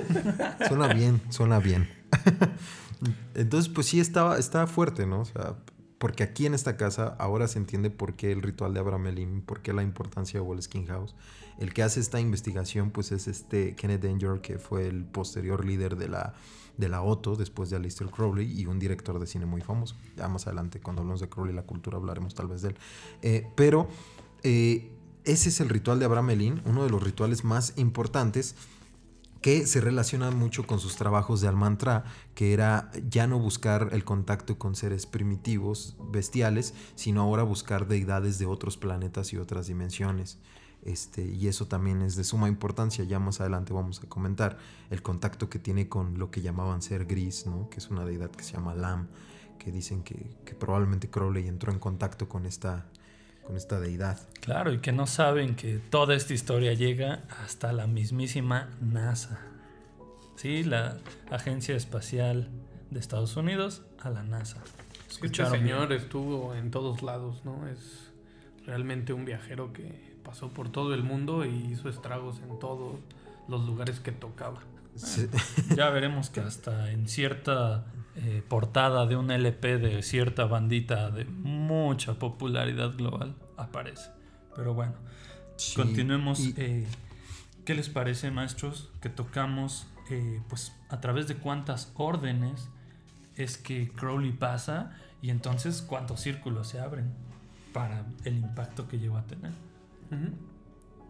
Suena 0.68 0.88
bien, 0.88 1.20
suena 1.30 1.58
bien. 1.58 1.88
Entonces, 3.34 3.70
pues 3.72 3.86
sí, 3.86 4.00
estaba, 4.00 4.38
estaba 4.38 4.66
fuerte, 4.66 5.06
¿no? 5.06 5.20
O 5.20 5.24
sea, 5.24 5.54
porque 5.98 6.22
aquí 6.22 6.46
en 6.46 6.54
esta 6.54 6.76
casa 6.76 7.14
ahora 7.18 7.48
se 7.48 7.58
entiende 7.58 7.90
por 7.90 8.14
qué 8.14 8.32
el 8.32 8.42
ritual 8.42 8.74
de 8.74 8.80
Abraham 8.80 9.08
Elim, 9.08 9.42
por 9.42 9.60
qué 9.62 9.72
la 9.72 9.82
importancia 9.82 10.40
de 10.40 10.46
Walskin 10.46 10.86
House. 10.86 11.14
El 11.58 11.72
que 11.72 11.82
hace 11.82 12.00
esta 12.00 12.20
investigación, 12.20 12.90
pues 12.90 13.12
es 13.12 13.28
este 13.28 13.74
Kenneth 13.74 14.02
Danger, 14.02 14.40
que 14.40 14.58
fue 14.58 14.86
el 14.86 15.04
posterior 15.04 15.64
líder 15.64 15.96
de 15.96 16.08
la, 16.08 16.34
de 16.76 16.88
la 16.88 17.02
Otto, 17.02 17.36
después 17.36 17.70
de 17.70 17.76
Aleister 17.76 18.08
Crowley, 18.08 18.60
y 18.60 18.66
un 18.66 18.78
director 18.78 19.18
de 19.18 19.26
cine 19.26 19.46
muy 19.46 19.62
famoso. 19.62 19.96
Ya 20.16 20.28
más 20.28 20.46
adelante, 20.46 20.80
cuando 20.80 21.02
hablemos 21.02 21.20
de 21.20 21.28
Crowley 21.28 21.52
y 21.52 21.56
la 21.56 21.62
cultura, 21.62 21.96
hablaremos 21.96 22.34
tal 22.34 22.48
vez 22.48 22.62
de 22.62 22.68
él. 22.68 22.76
Eh, 23.22 23.46
pero 23.56 23.88
eh, 24.42 24.92
ese 25.24 25.48
es 25.48 25.60
el 25.60 25.68
ritual 25.68 25.98
de 25.98 26.04
Abraham 26.04 26.30
Elin, 26.30 26.62
uno 26.66 26.84
de 26.84 26.90
los 26.90 27.02
rituales 27.02 27.42
más 27.42 27.72
importantes 27.76 28.54
que 29.40 29.66
se 29.66 29.80
relacionan 29.80 30.36
mucho 30.36 30.66
con 30.66 30.80
sus 30.80 30.96
trabajos 30.96 31.40
de 31.40 31.48
Almantra, 31.48 32.04
que 32.34 32.52
era 32.52 32.90
ya 33.08 33.26
no 33.26 33.38
buscar 33.38 33.90
el 33.92 34.04
contacto 34.04 34.58
con 34.58 34.74
seres 34.74 35.06
primitivos, 35.06 35.96
bestiales, 36.10 36.74
sino 36.96 37.22
ahora 37.22 37.44
buscar 37.44 37.86
deidades 37.86 38.38
de 38.38 38.46
otros 38.46 38.76
planetas 38.76 39.32
y 39.32 39.36
otras 39.36 39.68
dimensiones. 39.68 40.38
Este, 40.86 41.24
y 41.24 41.48
eso 41.48 41.66
también 41.66 42.00
es 42.00 42.14
de 42.14 42.22
suma 42.22 42.46
importancia, 42.46 43.02
ya 43.02 43.18
más 43.18 43.40
adelante 43.40 43.72
vamos 43.72 44.00
a 44.04 44.08
comentar 44.08 44.56
el 44.88 45.02
contacto 45.02 45.50
que 45.50 45.58
tiene 45.58 45.88
con 45.88 46.16
lo 46.16 46.30
que 46.30 46.42
llamaban 46.42 46.80
ser 46.80 47.06
gris, 47.06 47.44
¿no? 47.44 47.68
que 47.68 47.78
es 47.78 47.90
una 47.90 48.04
deidad 48.04 48.30
que 48.30 48.44
se 48.44 48.52
llama 48.52 48.72
Lam, 48.76 49.08
que 49.58 49.72
dicen 49.72 50.04
que, 50.04 50.36
que 50.44 50.54
probablemente 50.54 51.10
Crowley 51.10 51.48
entró 51.48 51.72
en 51.72 51.80
contacto 51.80 52.28
con 52.28 52.46
esta, 52.46 52.86
con 53.44 53.56
esta 53.56 53.80
deidad. 53.80 54.20
Claro, 54.40 54.72
y 54.72 54.78
que 54.78 54.92
no 54.92 55.08
saben 55.08 55.56
que 55.56 55.78
toda 55.78 56.14
esta 56.14 56.34
historia 56.34 56.72
llega 56.72 57.24
hasta 57.42 57.72
la 57.72 57.88
mismísima 57.88 58.70
NASA. 58.80 59.40
Sí, 60.36 60.62
la 60.62 60.98
Agencia 61.32 61.74
Espacial 61.74 62.48
de 62.92 63.00
Estados 63.00 63.36
Unidos 63.36 63.82
a 63.98 64.10
la 64.10 64.22
NASA. 64.22 64.62
Este 64.92 65.14
Escucharon 65.14 65.52
señor 65.52 65.92
estuvo 65.92 66.54
en 66.54 66.70
todos 66.70 67.02
lados, 67.02 67.44
¿no? 67.44 67.66
Es 67.66 68.12
realmente 68.64 69.12
un 69.12 69.24
viajero 69.24 69.72
que 69.72 70.15
pasó 70.26 70.48
por 70.48 70.68
todo 70.70 70.92
el 70.94 71.02
mundo 71.04 71.44
y 71.44 71.50
hizo 71.72 71.88
estragos 71.88 72.40
en 72.40 72.58
todos 72.58 72.96
los 73.48 73.64
lugares 73.64 74.00
que 74.00 74.10
tocaba. 74.12 74.58
Sí. 74.96 75.28
Ya 75.76 75.90
veremos 75.90 76.30
que 76.30 76.40
hasta 76.40 76.90
en 76.90 77.06
cierta 77.08 77.84
eh, 78.16 78.42
portada 78.48 79.06
de 79.06 79.14
un 79.16 79.30
LP 79.30 79.78
de 79.78 80.02
cierta 80.02 80.46
bandita 80.46 81.10
de 81.10 81.26
mucha 81.26 82.14
popularidad 82.14 82.96
global 82.96 83.34
aparece. 83.56 84.10
Pero 84.56 84.74
bueno, 84.74 84.94
Sí, 85.56 85.76
continuemos. 85.76 86.40
y- 86.40 86.54
eh, 86.56 86.86
¿Qué 87.66 87.74
les 87.74 87.88
parece, 87.88 88.30
maestros? 88.30 88.90
Que 89.02 89.08
tocamos, 89.10 89.86
eh, 90.10 90.40
pues, 90.48 90.72
a 90.88 91.00
través 91.00 91.26
de 91.28 91.34
cuántas 91.36 91.92
órdenes 91.96 92.68
es 93.36 93.58
que 93.58 93.90
Crowley 93.90 94.32
pasa 94.32 94.96
y 95.20 95.30
entonces 95.30 95.82
cuántos 95.82 96.20
círculos 96.20 96.68
se 96.68 96.78
abren 96.80 97.12
para 97.74 98.04
el 98.24 98.38
impacto 98.38 98.86
que 98.88 98.98
lleva 98.98 99.20
a 99.20 99.26
tener. 99.26 99.52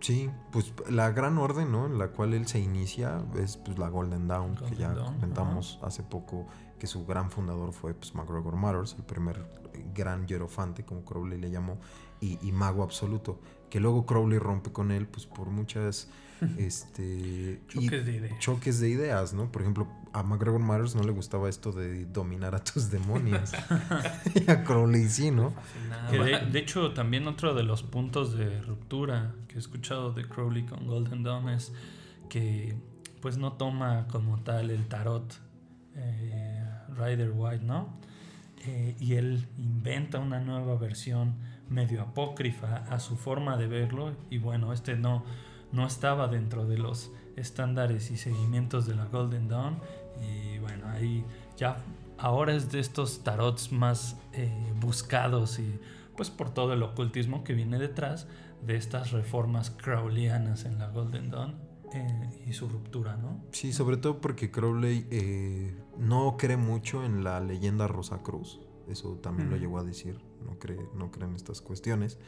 Sí, 0.01 0.30
pues 0.53 0.72
la 0.90 1.11
gran 1.11 1.38
orden, 1.38 1.72
¿no? 1.72 1.86
En 1.86 1.99
la 1.99 2.09
cual 2.09 2.34
él 2.34 2.47
se 2.47 2.61
inicia 2.61 3.24
es 3.38 3.57
pues 3.57 3.78
la 3.78 3.88
Golden 3.88 4.28
Dawn, 4.28 4.55
que 4.55 4.76
ya 4.76 4.92
Dawn, 4.92 5.14
comentamos 5.14 5.78
hace 5.82 6.03
poco 6.03 6.47
que 6.78 6.86
su 6.86 7.07
gran 7.07 7.30
fundador 7.30 7.72
fue 7.72 7.94
pues 7.94 8.14
MacGregor 8.14 8.57
Matters, 8.57 8.94
el 8.99 9.05
primer 9.05 9.38
eh, 9.72 9.84
gran 9.94 10.26
hierofante, 10.26 10.84
como 10.84 11.05
Crowley 11.05 11.40
le 11.40 11.51
llamó, 11.51 11.78
y, 12.20 12.38
y 12.47 12.53
mago 12.53 12.82
absoluto, 12.82 13.40
que 13.70 13.80
luego 13.80 14.05
Crowley 14.05 14.38
rompe 14.38 14.70
con 14.70 14.90
él 14.90 15.09
pues 15.09 15.26
por 15.26 15.49
muchas 15.49 16.09
este 16.59 17.03
y- 17.05 17.61
Choques 17.68 18.07
de 18.07 18.12
ideas. 18.16 18.39
choques 18.39 18.80
de 18.80 18.89
ideas, 18.89 19.34
¿no? 19.34 19.51
Por 19.51 19.62
ejemplo, 19.62 19.89
a 20.12 20.22
MacGregor 20.22 20.61
Matters 20.61 20.95
no 20.95 21.03
le 21.03 21.12
gustaba 21.12 21.49
esto 21.49 21.72
de 21.72 22.07
dominar 22.07 22.55
a 22.55 22.62
tus 22.64 22.91
demonios. 22.91 23.53
y 24.34 24.51
a 24.51 24.64
Crowley 24.64 25.09
sí, 25.09 25.30
¿no? 25.30 25.51
Fascinaba. 25.51 26.11
Que 26.11 26.18
de, 26.18 26.51
de 26.53 26.59
hecho, 26.59 26.93
también 26.93 27.26
otro 27.28 27.55
de 27.55 27.62
los 27.62 27.82
puntos 27.82 28.37
de 28.37 28.61
ruptura 28.62 29.34
que 29.49 29.57
he 29.57 29.59
escuchado 29.59 30.12
de 30.12 30.26
Crowley 30.26 30.64
con 30.64 30.87
Golden 30.87 31.22
Dawn 31.22 31.49
es 31.51 31.72
que 32.28 32.76
pues 33.20 33.39
no 33.39 33.53
toma 33.55 34.07
como 34.09 34.39
tal 34.43 34.70
el 34.70 34.87
tarot 34.89 35.41
eh, 35.97 36.62
Rider 36.97 37.32
White, 37.34 37.64
¿no? 37.64 37.89
Eh, 38.66 38.97
y 39.01 39.14
él 39.14 39.47
inventa 39.59 40.18
una 40.18 40.41
nueva 40.41 40.76
versión 40.76 41.34
medio 41.68 42.03
apócrifa 42.03 42.84
a 42.91 43.01
su 43.01 43.16
forma 43.16 43.57
de 43.57 43.66
verlo 43.66 44.14
y 44.30 44.39
bueno, 44.39 44.72
este 44.72 44.97
no, 44.97 45.24
no 45.77 45.87
estaba 45.87 46.27
dentro 46.29 46.66
de 46.66 46.79
los 46.79 47.12
estándares 47.37 48.11
y 48.11 48.16
seguimientos 48.16 48.87
de 48.87 48.95
la 48.97 49.05
Golden 49.05 49.47
Dawn 49.47 49.79
y 50.20 50.59
bueno, 50.59 50.89
ahí 50.89 51.22
ya 51.59 51.77
ahora 52.18 52.55
es 52.55 52.72
de 52.72 52.81
estos 52.81 53.22
tarots 53.22 53.72
más 53.72 54.16
eh, 54.33 54.51
buscados 54.81 55.59
y 55.59 55.79
pues 56.16 56.31
por 56.31 56.49
todo 56.51 56.72
el 56.72 56.83
ocultismo 56.83 57.45
que 57.45 57.53
viene 57.53 57.79
detrás 57.79 58.27
de 58.66 58.77
estas 58.77 59.12
reformas 59.12 59.70
crowleyanas 59.70 60.64
en 60.64 60.79
la 60.79 60.89
Golden 60.89 61.31
Dawn 61.31 61.57
eh, 61.93 62.31
y 62.47 62.55
su 62.55 62.68
ruptura, 62.70 63.16
¿no? 63.18 63.45
Sí, 63.53 63.74
sobre 63.74 63.99
todo 63.99 64.20
porque 64.22 64.51
Crowley 64.51 65.07
eh, 65.11 65.77
no 65.99 66.39
cree 66.39 66.57
mucho 66.57 67.05
en 67.05 67.22
la 67.22 67.39
leyenda 67.41 67.87
Rosacruz. 67.87 68.61
Eso 68.89 69.18
también 69.22 69.51
lo 69.51 69.57
Ujú. 69.57 69.62
llegó 69.64 69.79
a 69.79 69.85
decir. 69.85 70.18
No 70.45 70.59
cree, 70.59 70.81
no 70.95 71.11
cree 71.11 71.29
en 71.29 71.35
estas 71.37 71.61
cuestiones. 71.61 72.18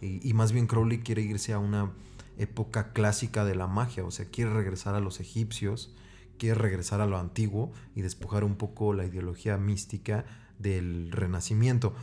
Y, 0.00 0.26
y 0.28 0.32
más 0.32 0.52
bien 0.52 0.66
Crowley 0.66 1.00
quiere 1.00 1.22
irse 1.22 1.52
a 1.52 1.58
una 1.58 1.92
época 2.38 2.92
clásica 2.92 3.44
de 3.44 3.54
la 3.54 3.66
magia. 3.66 4.04
O 4.04 4.10
sea, 4.10 4.26
quiere 4.26 4.52
regresar 4.52 4.94
a 4.94 5.00
los 5.00 5.20
egipcios, 5.20 5.94
quiere 6.38 6.54
regresar 6.56 7.00
a 7.00 7.06
lo 7.06 7.18
antiguo 7.18 7.72
y 7.94 8.02
despojar 8.02 8.44
un 8.44 8.56
poco 8.56 8.92
la 8.92 9.04
ideología 9.04 9.56
mística 9.56 10.24
del 10.58 11.10
renacimiento. 11.12 11.94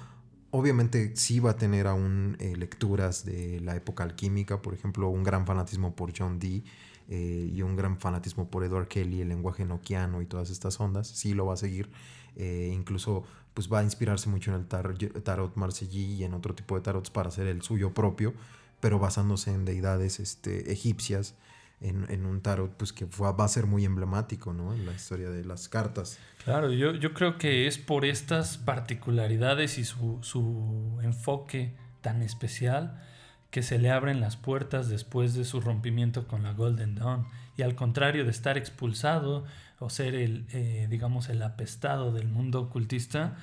Obviamente 0.52 1.16
sí 1.16 1.40
va 1.40 1.52
a 1.52 1.56
tener 1.58 1.88
aún 1.88 2.36
eh, 2.40 2.56
lecturas 2.58 3.24
de 3.24 3.62
la 3.62 3.76
época 3.76 4.04
alquímica, 4.04 4.62
por 4.62 4.74
ejemplo, 4.74 5.08
un 5.10 5.24
gran 5.24 5.46
fanatismo 5.46 5.96
por 5.96 6.12
John 6.18 6.40
Dee 6.40 6.64
eh, 7.08 7.50
y 7.54 7.62
un 7.62 7.76
gran 7.78 7.98
fanatismo 7.98 8.50
por 8.50 8.64
Edward 8.64 8.88
Kelly, 8.90 9.22
el 9.22 9.30
lenguaje 9.30 9.64
noquiano 9.66 10.22
y 10.22 10.26
todas 10.26 10.50
estas 10.50 10.80
ondas, 10.80 11.08
sí 11.08 11.34
lo 11.34 11.46
va 11.46 11.54
a 11.54 11.58
seguir. 11.58 11.90
Eh, 12.36 12.72
incluso 12.74 13.24
pues 13.54 13.72
va 13.72 13.80
a 13.80 13.84
inspirarse 13.84 14.30
mucho 14.30 14.52
en 14.52 14.58
el 14.62 14.68
tar- 14.68 14.98
tarot 15.24 15.56
marsellí 15.56 16.16
y 16.16 16.24
en 16.24 16.34
otro 16.34 16.56
tipo 16.56 16.76
de 16.76 16.82
tarots 16.82 17.10
para 17.10 17.28
hacer 17.30 17.48
el 17.48 17.62
suyo 17.62 17.94
propio, 17.94 18.34
pero 18.82 19.00
basándose 19.00 19.54
en 19.54 19.64
deidades 19.64 20.20
este, 20.20 20.72
egipcias, 20.72 21.36
en, 21.80 22.26
un 22.28 22.42
tarot 22.42 22.72
pues 22.78 22.94
que 22.94 23.06
va 23.06 23.44
a 23.44 23.48
ser 23.48 23.66
muy 23.66 23.86
emblemático 23.86 24.54
¿no? 24.54 24.74
en 24.74 24.86
la 24.86 24.94
historia 24.94 25.30
de 25.32 25.44
las 25.44 25.68
cartas. 25.68 26.20
Claro, 26.44 26.72
yo, 26.72 26.94
yo 26.94 27.14
creo 27.14 27.40
que 27.40 27.66
es 27.66 27.80
por 27.80 28.06
estas 28.06 28.58
particularidades 28.60 29.80
y 29.80 29.84
su, 29.84 30.20
su 30.22 31.00
enfoque 31.02 31.74
tan 32.02 32.22
especial 32.22 33.02
que 33.50 33.64
se 33.64 33.80
le 33.80 33.92
abren 33.92 34.22
las 34.22 34.38
puertas 34.38 34.90
después 34.90 35.34
de 35.34 35.44
su 35.44 35.60
rompimiento 35.60 36.28
con 36.28 36.44
la 36.44 36.54
Golden 36.54 36.96
Dawn. 36.96 37.28
Y 37.58 37.64
al 37.64 37.76
contrario 37.76 38.24
de 38.24 38.32
estar 38.32 38.58
expulsado 38.58 39.44
o 39.80 39.90
ser 39.90 40.16
el, 40.16 40.46
eh, 40.52 40.88
digamos, 40.90 41.30
el 41.30 41.42
apestado 41.44 42.14
del 42.14 42.28
mundo 42.28 42.62
ocultista, 42.62 43.36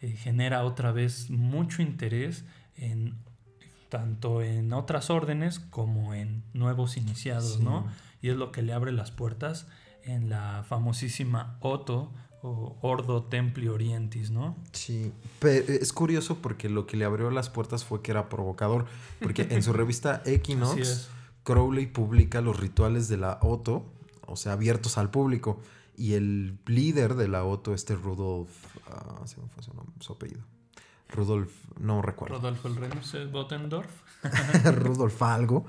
eh, 0.00 0.10
genera 0.10 0.64
otra 0.64 0.92
vez 0.92 1.30
mucho 1.30 1.80
interés 1.80 2.44
en 2.76 3.14
tanto 3.94 4.42
en 4.42 4.72
otras 4.72 5.08
órdenes 5.08 5.60
como 5.60 6.14
en 6.14 6.42
nuevos 6.52 6.96
iniciados, 6.96 7.54
Sí. 7.58 7.62
¿no? 7.62 7.86
Y 8.20 8.30
es 8.30 8.36
lo 8.36 8.50
que 8.50 8.62
le 8.62 8.72
abre 8.72 8.90
las 8.90 9.12
puertas 9.12 9.68
en 10.02 10.28
la 10.30 10.64
famosísima 10.68 11.56
Otto 11.60 12.10
o 12.42 12.76
Ordo 12.82 13.22
Templi 13.22 13.68
Orientis, 13.68 14.30
¿no? 14.32 14.56
Sí, 14.72 15.12
pe- 15.38 15.64
es 15.80 15.92
curioso 15.92 16.38
porque 16.42 16.68
lo 16.68 16.86
que 16.86 16.96
le 16.96 17.04
abrió 17.04 17.30
las 17.30 17.50
puertas 17.50 17.84
fue 17.84 18.02
que 18.02 18.10
era 18.10 18.28
provocador, 18.28 18.86
porque 19.20 19.46
en 19.50 19.62
su 19.62 19.72
revista 19.80 20.22
Equinox. 20.26 21.08
Crowley 21.44 21.86
publica 21.86 22.40
los 22.40 22.58
rituales 22.58 23.06
de 23.08 23.18
la 23.18 23.38
Otto, 23.42 23.84
o 24.26 24.34
sea, 24.36 24.52
abiertos 24.54 24.98
al 24.98 25.10
público, 25.10 25.60
y 25.96 26.14
el 26.14 26.58
líder 26.66 27.14
de 27.14 27.28
la 27.28 27.44
Otto, 27.44 27.72
este 27.74 27.94
Rudolf, 27.94 28.50
ah, 28.88 29.20
se 29.26 29.40
me 29.40 29.46
fue 29.48 29.62
su, 29.62 29.72
nombre, 29.74 29.94
su 30.00 30.12
apellido, 30.14 30.40
Rudolf, 31.08 31.52
no 31.78 32.02
recuerdo, 32.02 32.36
Rodolfo 32.36 32.68
el. 32.68 32.94
No 32.94 33.02
sé, 33.02 33.26
Bottendorf. 33.26 34.04
Rudolf 34.76 35.22
algo, 35.22 35.66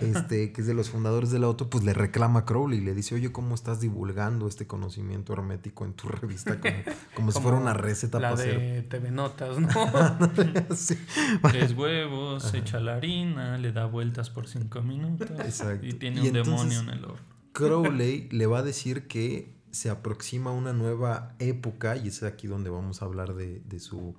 este, 0.00 0.52
que 0.52 0.62
es 0.62 0.66
de 0.66 0.74
los 0.74 0.88
fundadores 0.88 1.30
de 1.30 1.38
la 1.38 1.48
Otto, 1.48 1.68
pues 1.68 1.84
le 1.84 1.92
reclama 1.92 2.40
a 2.40 2.44
Crowley 2.44 2.78
y 2.78 2.82
le 2.82 2.94
dice, 2.94 3.14
oye, 3.14 3.30
¿cómo 3.30 3.54
estás 3.54 3.80
divulgando 3.80 4.48
este 4.48 4.66
conocimiento 4.66 5.32
hermético 5.34 5.84
en 5.84 5.92
tu 5.92 6.08
revista? 6.08 6.58
Como, 6.58 6.74
como 7.14 7.32
si 7.32 7.40
fuera 7.40 7.58
una 7.58 7.74
receta 7.74 8.18
La 8.18 8.30
para 8.30 8.42
hacer... 8.42 8.58
de 8.58 8.82
TV 8.82 9.10
Notas, 9.10 9.58
¿no? 9.58 9.68
Sí. 10.74 10.98
Tres 11.42 11.72
huevos, 11.72 12.54
echa 12.54 12.80
la 12.80 12.96
harina, 12.96 13.58
le 13.58 13.72
da 13.72 13.86
vueltas 13.86 14.30
por 14.30 14.48
cinco 14.48 14.82
minutos. 14.82 15.30
Exacto. 15.40 15.86
Y 15.86 15.92
tiene 15.92 16.22
Y 16.24 16.28
un 16.28 16.32
demonio 16.32 16.80
en 16.80 16.88
el 16.88 17.04
horno. 17.04 17.30
Crowley 17.52 18.28
le 18.30 18.46
va 18.46 18.60
a 18.60 18.62
decir 18.62 19.08
que 19.08 19.60
se 19.72 19.90
aproxima 19.90 20.52
una 20.52 20.72
nueva 20.72 21.34
época 21.38 21.96
y 21.96 22.08
es 22.08 22.22
aquí 22.22 22.46
donde 22.46 22.70
vamos 22.70 23.02
a 23.02 23.04
hablar 23.04 23.34
de, 23.34 23.60
de 23.60 23.78
su, 23.78 24.14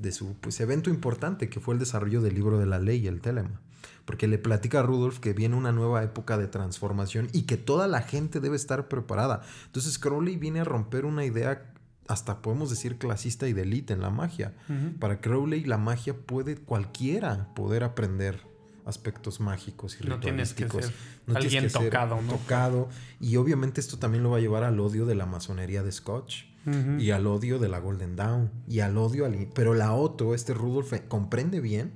de 0.00 0.12
su 0.12 0.34
pues, 0.34 0.60
evento 0.60 0.90
importante 0.90 1.48
que 1.48 1.60
fue 1.60 1.74
el 1.74 1.80
desarrollo 1.80 2.20
del 2.20 2.34
libro 2.34 2.58
de 2.58 2.66
la 2.66 2.78
ley, 2.78 3.06
el 3.06 3.20
telema. 3.20 3.60
Porque 4.04 4.26
le 4.26 4.38
platica 4.38 4.80
a 4.80 4.82
Rudolf 4.82 5.20
que 5.20 5.32
viene 5.32 5.56
una 5.56 5.72
nueva 5.72 6.02
época 6.02 6.36
de 6.36 6.48
transformación 6.48 7.28
y 7.32 7.42
que 7.42 7.56
toda 7.56 7.86
la 7.86 8.02
gente 8.02 8.40
debe 8.40 8.56
estar 8.56 8.88
preparada. 8.88 9.42
Entonces 9.66 9.98
Crowley 9.98 10.36
viene 10.36 10.60
a 10.60 10.64
romper 10.64 11.04
una 11.04 11.24
idea, 11.24 11.72
hasta 12.08 12.42
podemos 12.42 12.70
decir 12.70 12.98
clasista 12.98 13.46
y 13.46 13.52
de 13.52 13.62
élite 13.62 13.92
en 13.92 14.00
la 14.00 14.10
magia. 14.10 14.54
Para 14.98 15.20
Crowley 15.20 15.64
la 15.64 15.78
magia 15.78 16.14
puede 16.16 16.56
cualquiera 16.56 17.54
poder 17.54 17.84
aprender 17.84 18.50
aspectos 18.84 19.38
mágicos 19.38 19.96
y 20.00 20.06
No 20.06 20.18
tienes 20.18 20.54
que 20.54 20.64
ritualísticos. 20.64 20.98
ser 20.98 21.24
No 21.26 21.34
tienes 21.34 21.54
alguien 21.54 21.70
ser 21.70 21.84
tocado, 21.84 22.20
¿no? 22.22 22.32
tocado. 22.32 22.88
Y 23.20 23.36
obviamente 23.36 23.80
esto 23.80 23.98
también 23.98 24.24
lo 24.24 24.30
va 24.30 24.38
a 24.38 24.40
llevar 24.40 24.64
al 24.64 24.80
odio 24.80 25.06
de 25.06 25.14
la 25.14 25.26
masonería 25.26 25.82
de 25.82 25.92
Scotch. 25.92 26.49
Y 27.00 27.10
al 27.10 27.26
odio 27.26 27.58
de 27.58 27.68
la 27.68 27.78
Golden 27.78 28.16
Dawn. 28.16 28.50
Y 28.68 28.80
al 28.80 28.96
odio 28.98 29.24
al... 29.26 29.48
Pero 29.54 29.74
la 29.74 29.94
Otto, 29.94 30.34
este 30.34 30.54
Rudolf, 30.54 30.92
eh, 30.92 31.02
comprende 31.08 31.60
bien 31.60 31.92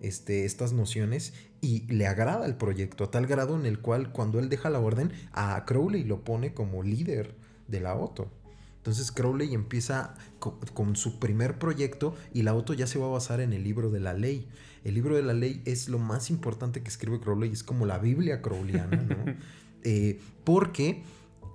este, 0.00 0.44
estas 0.44 0.72
nociones 0.72 1.32
y 1.60 1.80
le 1.92 2.06
agrada 2.06 2.46
el 2.46 2.54
proyecto 2.56 3.04
a 3.04 3.10
tal 3.10 3.26
grado 3.26 3.58
en 3.58 3.66
el 3.66 3.80
cual 3.80 4.12
cuando 4.12 4.38
él 4.38 4.48
deja 4.48 4.70
la 4.70 4.78
orden, 4.80 5.12
a 5.32 5.64
Crowley 5.64 6.04
lo 6.04 6.22
pone 6.24 6.54
como 6.54 6.82
líder 6.82 7.34
de 7.66 7.80
la 7.80 7.94
Otto. 7.96 8.30
Entonces 8.76 9.10
Crowley 9.10 9.52
empieza 9.54 10.14
co- 10.38 10.58
con, 10.72 10.94
su 10.96 11.18
primer 11.18 11.58
proyecto 11.58 12.14
y 12.32 12.42
la 12.42 12.54
Otto 12.54 12.74
ya 12.74 12.86
se 12.86 12.98
va 12.98 13.06
a 13.06 13.10
basar 13.10 13.40
en 13.40 13.52
el 13.52 13.64
libro 13.64 13.90
de 13.90 14.00
la 14.00 14.14
ley. 14.14 14.46
El 14.84 14.94
libro 14.94 15.16
de 15.16 15.22
la 15.22 15.34
ley 15.34 15.62
es 15.64 15.88
lo 15.88 15.98
más 15.98 16.30
importante 16.30 16.80
que 16.82 16.88
escribe 16.88 17.20
Crowley, 17.20 17.50
es 17.50 17.64
como 17.64 17.84
la 17.84 17.98
Biblia 17.98 18.40
crowleyana, 18.40 18.96
¿no? 19.02 19.16
Eh, 19.84 20.18
porque 20.42 21.04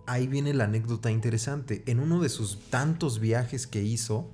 ahí 0.06 0.28
viene 0.28 0.54
la 0.54 0.66
anécdota 0.66 1.12
interesante. 1.12 1.84
En 1.88 1.99
uno 1.99 2.22
de 2.22 2.30
sus 2.30 2.60
tantos 2.70 3.20
viajes 3.20 3.68
que 3.68 3.82
hizo, 3.82 4.30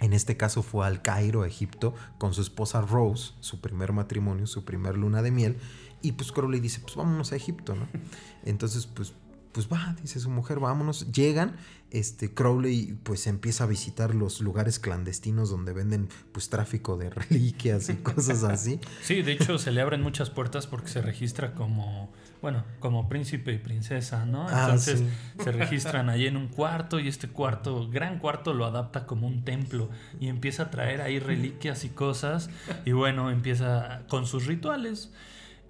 en 0.00 0.12
este 0.12 0.36
caso 0.36 0.62
fue 0.62 0.86
al 0.86 1.02
Cairo, 1.02 1.44
Egipto, 1.44 1.94
con 2.18 2.34
su 2.34 2.42
esposa 2.42 2.80
Rose, 2.80 3.32
su 3.40 3.60
primer 3.60 3.92
matrimonio, 3.92 4.46
su 4.46 4.64
primer 4.64 4.96
luna 4.96 5.22
de 5.22 5.30
miel. 5.30 5.56
Y 6.02 6.12
pues 6.12 6.32
Crowley 6.32 6.60
dice, 6.60 6.80
pues 6.80 6.96
vámonos 6.96 7.32
a 7.32 7.36
Egipto, 7.36 7.74
¿no? 7.74 7.88
Entonces, 8.44 8.86
pues 8.86 9.12
pues 9.52 9.68
va, 9.68 9.96
dice 10.00 10.20
su 10.20 10.30
mujer, 10.30 10.60
vámonos. 10.60 11.10
Llegan, 11.10 11.56
este 11.90 12.32
Crowley 12.32 12.96
pues 13.02 13.26
empieza 13.26 13.64
a 13.64 13.66
visitar 13.66 14.14
los 14.14 14.40
lugares 14.40 14.78
clandestinos 14.78 15.50
donde 15.50 15.72
venden 15.72 16.08
pues 16.32 16.48
tráfico 16.48 16.96
de 16.96 17.10
reliquias 17.10 17.88
y 17.88 17.96
cosas 17.96 18.44
así. 18.44 18.78
Sí, 19.02 19.22
de 19.22 19.32
hecho 19.32 19.58
se 19.58 19.72
le 19.72 19.80
abren 19.80 20.00
muchas 20.00 20.30
puertas 20.30 20.66
porque 20.66 20.88
se 20.88 21.02
registra 21.02 21.54
como, 21.54 22.12
bueno, 22.40 22.64
como 22.78 23.08
príncipe 23.08 23.52
y 23.52 23.58
princesa, 23.58 24.24
¿no? 24.24 24.46
Ah, 24.48 24.62
Entonces 24.64 25.00
sí. 25.00 25.42
se 25.42 25.52
registran 25.52 26.08
ahí 26.08 26.26
en 26.26 26.36
un 26.36 26.48
cuarto 26.48 27.00
y 27.00 27.08
este 27.08 27.28
cuarto, 27.28 27.88
gran 27.88 28.18
cuarto, 28.18 28.54
lo 28.54 28.64
adapta 28.64 29.06
como 29.06 29.26
un 29.26 29.44
templo 29.44 29.90
y 30.20 30.28
empieza 30.28 30.64
a 30.64 30.70
traer 30.70 31.00
ahí 31.00 31.18
reliquias 31.18 31.84
y 31.84 31.88
cosas 31.88 32.50
y 32.84 32.92
bueno, 32.92 33.30
empieza 33.30 34.02
con 34.08 34.26
sus 34.26 34.46
rituales. 34.46 35.12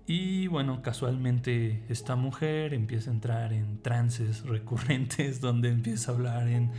Y 0.07 0.47
bueno, 0.47 0.81
casualmente 0.81 1.85
esta 1.91 2.17
mujer 2.17 2.73
empieza 2.73 3.11
a 3.11 3.15
entrar 3.15 3.53
en 3.53 3.83
trances 3.83 4.43
recurrentes 4.43 5.41
donde 5.43 5.69
empieza 5.69 6.13
a 6.13 6.15
hablar 6.15 6.49
en, 6.49 6.73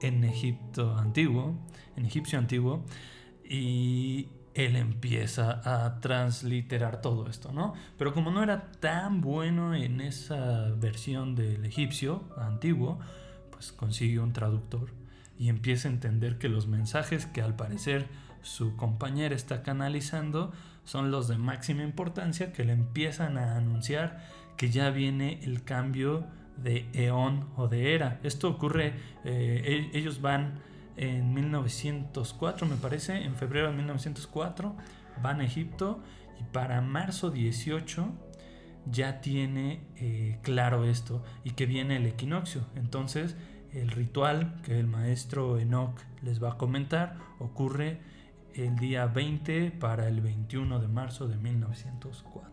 en 0.00 0.24
Egipto 0.24 0.96
antiguo, 0.96 1.54
en 1.96 2.06
egipcio 2.06 2.38
antiguo, 2.38 2.84
y 3.44 4.28
él 4.54 4.76
empieza 4.76 5.60
a 5.64 6.00
transliterar 6.00 7.00
todo 7.00 7.28
esto, 7.28 7.52
¿no? 7.52 7.74
Pero 7.98 8.12
como 8.12 8.30
no 8.30 8.42
era 8.42 8.70
tan 8.80 9.20
bueno 9.20 9.74
en 9.74 10.00
esa 10.00 10.68
versión 10.76 11.34
del 11.34 11.64
egipcio 11.64 12.24
antiguo, 12.36 12.98
pues 13.50 13.72
consigue 13.72 14.18
un 14.18 14.32
traductor 14.32 14.90
y 15.38 15.48
empieza 15.48 15.88
a 15.88 15.92
entender 15.92 16.38
que 16.38 16.48
los 16.48 16.66
mensajes 16.66 17.26
que 17.26 17.42
al 17.42 17.56
parecer 17.56 18.08
su 18.42 18.76
compañera 18.76 19.34
está 19.34 19.62
canalizando 19.62 20.52
son 20.84 21.10
los 21.10 21.28
de 21.28 21.38
máxima 21.38 21.82
importancia 21.82 22.52
que 22.52 22.64
le 22.64 22.72
empiezan 22.72 23.38
a 23.38 23.56
anunciar 23.56 24.24
que 24.56 24.70
ya 24.70 24.90
viene 24.90 25.40
el 25.42 25.64
cambio 25.64 26.26
de 26.56 26.88
eón 26.92 27.48
o 27.56 27.68
de 27.68 27.94
era. 27.94 28.20
Esto 28.22 28.48
ocurre, 28.48 28.94
eh, 29.24 29.90
e- 29.92 29.98
ellos 29.98 30.20
van 30.20 30.60
en 31.02 31.34
1904, 31.34 32.64
me 32.68 32.76
parece, 32.76 33.24
en 33.24 33.34
febrero 33.34 33.68
de 33.68 33.76
1904, 33.76 34.76
van 35.20 35.40
a 35.40 35.44
Egipto 35.44 36.00
y 36.40 36.44
para 36.44 36.80
marzo 36.80 37.30
18 37.30 38.08
ya 38.86 39.20
tiene 39.20 39.80
eh, 39.96 40.38
claro 40.42 40.84
esto 40.84 41.24
y 41.42 41.50
que 41.50 41.66
viene 41.66 41.96
el 41.96 42.06
equinoccio. 42.06 42.66
Entonces, 42.76 43.36
el 43.72 43.90
ritual 43.90 44.60
que 44.62 44.78
el 44.78 44.86
maestro 44.86 45.58
Enoch 45.58 45.98
les 46.22 46.40
va 46.40 46.52
a 46.52 46.56
comentar 46.56 47.16
ocurre 47.40 47.98
el 48.54 48.76
día 48.76 49.06
20 49.06 49.72
para 49.72 50.06
el 50.06 50.20
21 50.20 50.78
de 50.78 50.86
marzo 50.86 51.26
de 51.26 51.36
1904. 51.36 52.51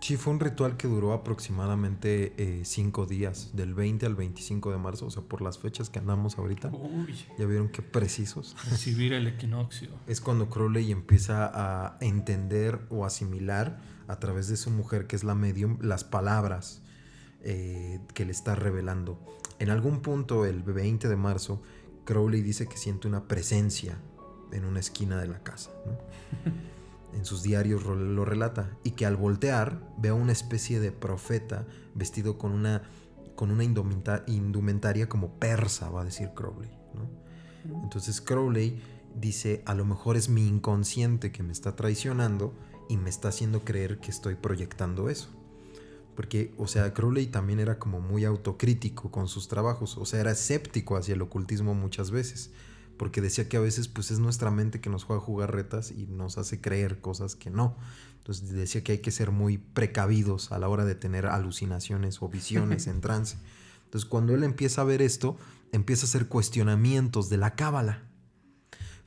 Sí, 0.00 0.16
fue 0.16 0.32
un 0.32 0.40
ritual 0.40 0.76
que 0.78 0.88
duró 0.88 1.12
aproximadamente 1.12 2.32
eh, 2.38 2.62
cinco 2.64 3.04
días, 3.04 3.50
del 3.52 3.74
20 3.74 4.06
al 4.06 4.14
25 4.14 4.70
de 4.72 4.78
marzo, 4.78 5.06
o 5.06 5.10
sea, 5.10 5.22
por 5.22 5.42
las 5.42 5.58
fechas 5.58 5.90
que 5.90 5.98
andamos 5.98 6.38
ahorita. 6.38 6.68
Uy, 6.72 7.14
Ya 7.38 7.44
vieron 7.44 7.68
qué 7.68 7.82
precisos. 7.82 8.56
recibir 8.70 9.12
el 9.12 9.26
equinoccio. 9.26 9.90
Es 10.06 10.20
cuando 10.22 10.48
Crowley 10.48 10.90
empieza 10.90 11.50
a 11.52 11.98
entender 12.00 12.80
o 12.88 13.04
asimilar 13.04 13.78
a 14.08 14.18
través 14.18 14.48
de 14.48 14.56
su 14.56 14.70
mujer, 14.70 15.06
que 15.06 15.16
es 15.16 15.22
la 15.22 15.34
medium, 15.34 15.78
las 15.82 16.02
palabras 16.04 16.80
eh, 17.42 18.00
que 18.14 18.24
le 18.24 18.32
está 18.32 18.54
revelando. 18.54 19.20
En 19.58 19.68
algún 19.68 20.00
punto, 20.00 20.46
el 20.46 20.62
20 20.62 21.08
de 21.08 21.16
marzo, 21.16 21.62
Crowley 22.06 22.40
dice 22.40 22.66
que 22.66 22.78
siente 22.78 23.06
una 23.06 23.28
presencia 23.28 23.98
en 24.50 24.64
una 24.64 24.80
esquina 24.80 25.20
de 25.20 25.28
la 25.28 25.42
casa. 25.42 25.70
¿no? 25.84 25.92
en 27.14 27.24
sus 27.24 27.42
diarios 27.42 27.84
lo 27.84 28.24
relata. 28.24 28.76
Y 28.84 28.92
que 28.92 29.06
al 29.06 29.16
voltear 29.16 29.80
ve 29.98 30.10
a 30.10 30.14
una 30.14 30.32
especie 30.32 30.80
de 30.80 30.92
profeta 30.92 31.66
vestido 31.94 32.38
con 32.38 32.52
una, 32.52 32.82
con 33.36 33.50
una 33.50 33.64
indumenta- 33.64 34.24
indumentaria 34.26 35.08
como 35.08 35.38
persa, 35.38 35.90
va 35.90 36.02
a 36.02 36.04
decir 36.04 36.30
Crowley. 36.34 36.70
¿no? 36.94 37.82
Entonces 37.82 38.20
Crowley 38.20 38.80
dice, 39.14 39.62
a 39.66 39.74
lo 39.74 39.84
mejor 39.84 40.16
es 40.16 40.28
mi 40.28 40.46
inconsciente 40.46 41.32
que 41.32 41.42
me 41.42 41.52
está 41.52 41.76
traicionando 41.76 42.54
y 42.88 42.96
me 42.96 43.10
está 43.10 43.28
haciendo 43.28 43.64
creer 43.64 43.98
que 43.98 44.10
estoy 44.10 44.34
proyectando 44.34 45.08
eso. 45.08 45.28
Porque, 46.16 46.52
o 46.58 46.66
sea, 46.66 46.92
Crowley 46.92 47.28
también 47.28 47.60
era 47.60 47.78
como 47.78 48.00
muy 48.00 48.24
autocrítico 48.24 49.10
con 49.10 49.28
sus 49.28 49.48
trabajos, 49.48 49.96
o 49.96 50.04
sea, 50.04 50.20
era 50.20 50.32
escéptico 50.32 50.96
hacia 50.96 51.14
el 51.14 51.22
ocultismo 51.22 51.74
muchas 51.74 52.10
veces, 52.10 52.50
porque 53.00 53.22
decía 53.22 53.48
que 53.48 53.56
a 53.56 53.60
veces 53.60 53.88
pues 53.88 54.10
es 54.10 54.18
nuestra 54.18 54.50
mente 54.50 54.82
que 54.82 54.90
nos 54.90 55.04
juega 55.04 55.22
jugarretas 55.22 55.90
y 55.90 56.06
nos 56.06 56.36
hace 56.36 56.60
creer 56.60 57.00
cosas 57.00 57.34
que 57.34 57.48
no. 57.48 57.74
Entonces 58.18 58.50
decía 58.52 58.84
que 58.84 58.92
hay 58.92 58.98
que 58.98 59.10
ser 59.10 59.30
muy 59.30 59.56
precavidos 59.56 60.52
a 60.52 60.58
la 60.58 60.68
hora 60.68 60.84
de 60.84 60.94
tener 60.94 61.24
alucinaciones 61.24 62.20
o 62.20 62.28
visiones 62.28 62.88
en 62.88 63.00
trance. 63.00 63.38
Entonces 63.86 64.06
cuando 64.06 64.34
él 64.34 64.44
empieza 64.44 64.82
a 64.82 64.84
ver 64.84 65.00
esto, 65.00 65.38
empieza 65.72 66.04
a 66.04 66.08
hacer 66.10 66.28
cuestionamientos 66.28 67.30
de 67.30 67.38
la 67.38 67.54
cábala. 67.54 68.02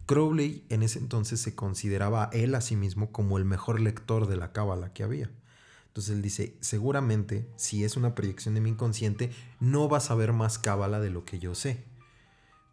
Crowley 0.08 0.66
en 0.70 0.82
ese 0.82 0.98
entonces 0.98 1.40
se 1.40 1.54
consideraba 1.54 2.24
a 2.24 2.30
él 2.32 2.56
a 2.56 2.62
sí 2.62 2.76
mismo 2.76 3.12
como 3.12 3.38
el 3.38 3.46
mejor 3.46 3.80
lector 3.80 4.26
de 4.26 4.38
la 4.38 4.54
cábala 4.54 4.92
que 4.92 5.04
había. 5.04 5.30
Entonces 5.90 6.16
él 6.16 6.24
dice, 6.24 6.58
seguramente 6.62 7.48
si 7.58 7.84
es 7.84 7.96
una 7.96 8.16
proyección 8.16 8.56
de 8.56 8.62
mi 8.62 8.72
inconsciente, 8.72 9.30
no 9.60 9.88
vas 9.88 10.10
a 10.10 10.16
ver 10.16 10.34
más 10.34 10.58
cábala 10.58 11.00
de 11.00 11.12
lo 11.12 11.26
que 11.26 11.38
yo 11.38 11.54
sé. 11.54 11.93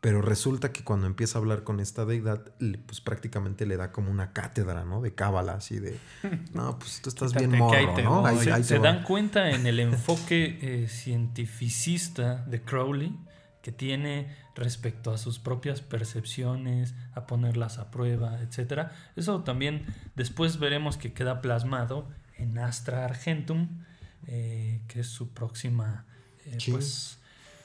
Pero 0.01 0.22
resulta 0.22 0.72
que 0.72 0.82
cuando 0.82 1.07
empieza 1.07 1.36
a 1.36 1.40
hablar 1.42 1.62
con 1.62 1.78
esta 1.78 2.07
deidad, 2.07 2.53
pues 2.86 3.03
prácticamente 3.03 3.66
le 3.66 3.76
da 3.76 3.92
como 3.92 4.11
una 4.11 4.32
cátedra, 4.32 4.84
¿no? 4.84 5.03
De 5.03 5.14
cábala, 5.14 5.53
así 5.55 5.78
de, 5.78 5.98
no, 6.55 6.78
pues 6.78 7.03
tú 7.03 7.11
estás 7.11 7.34
bien 7.34 7.53
ahí 7.53 7.59
morro, 7.61 7.94
te 7.94 8.03
¿no? 8.03 8.24
Ahí- 8.26 8.38
Se, 8.38 8.51
ahí 8.53 8.62
se 8.64 8.74
te 8.74 8.78
va". 8.78 8.92
dan 8.94 9.03
cuenta 9.05 9.51
en 9.51 9.66
el 9.66 9.78
enfoque 9.78 10.59
eh, 10.62 10.88
cientificista 10.88 12.36
de 12.46 12.62
Crowley 12.62 13.16
que 13.62 13.72
tiene 13.72 14.34
respecto 14.55 15.11
a 15.12 15.18
sus 15.18 15.38
propias 15.38 15.82
percepciones, 15.82 16.94
a 17.14 17.26
ponerlas 17.26 17.76
a 17.78 17.90
prueba, 17.90 18.40
etc. 18.40 18.88
Eso 19.16 19.42
también 19.42 19.84
después 20.16 20.59
veremos 20.59 20.96
que 20.96 21.12
queda 21.12 21.42
plasmado 21.42 22.09
en 22.38 22.57
Astra 22.59 23.05
Argentum, 23.05 23.68
eh, 24.26 24.80
que 24.88 25.01
es 25.01 25.09
su 25.09 25.28
próxima, 25.34 26.07
eh, 26.46 26.57
pues 26.70 27.18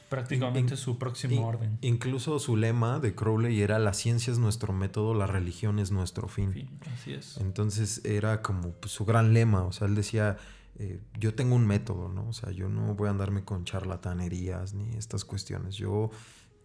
prácticamente 0.09 0.73
In- 0.73 0.77
su 0.77 0.97
próximo 0.97 1.35
In- 1.35 1.43
orden. 1.43 1.77
Incluso 1.81 2.39
su 2.39 2.55
lema 2.57 2.99
de 2.99 3.15
Crowley 3.15 3.61
era 3.61 3.79
la 3.79 3.93
ciencia 3.93 4.31
es 4.31 4.39
nuestro 4.39 4.73
método, 4.73 5.13
la 5.13 5.27
religión 5.27 5.79
es 5.79 5.91
nuestro 5.91 6.27
fin. 6.27 6.51
Fin, 6.53 6.79
así 6.93 7.13
es. 7.13 7.37
Entonces 7.37 8.01
era 8.05 8.41
como 8.41 8.71
pues, 8.71 8.91
su 8.91 9.05
gran 9.05 9.33
lema, 9.33 9.63
o 9.63 9.71
sea, 9.71 9.87
él 9.87 9.95
decía, 9.95 10.37
eh, 10.77 10.99
yo 11.19 11.33
tengo 11.35 11.55
un 11.55 11.65
método, 11.65 12.09
¿no? 12.09 12.27
O 12.27 12.33
sea, 12.33 12.51
yo 12.51 12.69
no 12.69 12.95
voy 12.95 13.07
a 13.07 13.11
andarme 13.11 13.43
con 13.43 13.63
charlatanerías 13.65 14.73
ni 14.73 14.95
estas 14.97 15.25
cuestiones, 15.25 15.75
yo 15.75 16.09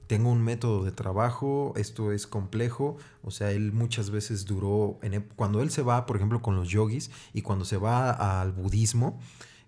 tengo 0.06 0.30
un 0.30 0.42
método 0.42 0.82
de 0.84 0.90
trabajo, 0.90 1.72
esto 1.76 2.10
es 2.10 2.26
complejo, 2.26 2.96
o 3.22 3.30
sea, 3.30 3.52
él 3.52 3.70
muchas 3.72 4.10
veces 4.10 4.44
duró, 4.44 4.98
en 5.02 5.28
cuando 5.36 5.62
él 5.62 5.70
se 5.70 5.82
va, 5.82 6.04
por 6.04 6.16
ejemplo, 6.16 6.42
con 6.42 6.56
los 6.56 6.68
yogis 6.68 7.12
y 7.32 7.42
cuando 7.42 7.64
se 7.64 7.76
va 7.76 8.40
al 8.40 8.50
budismo, 8.50 9.20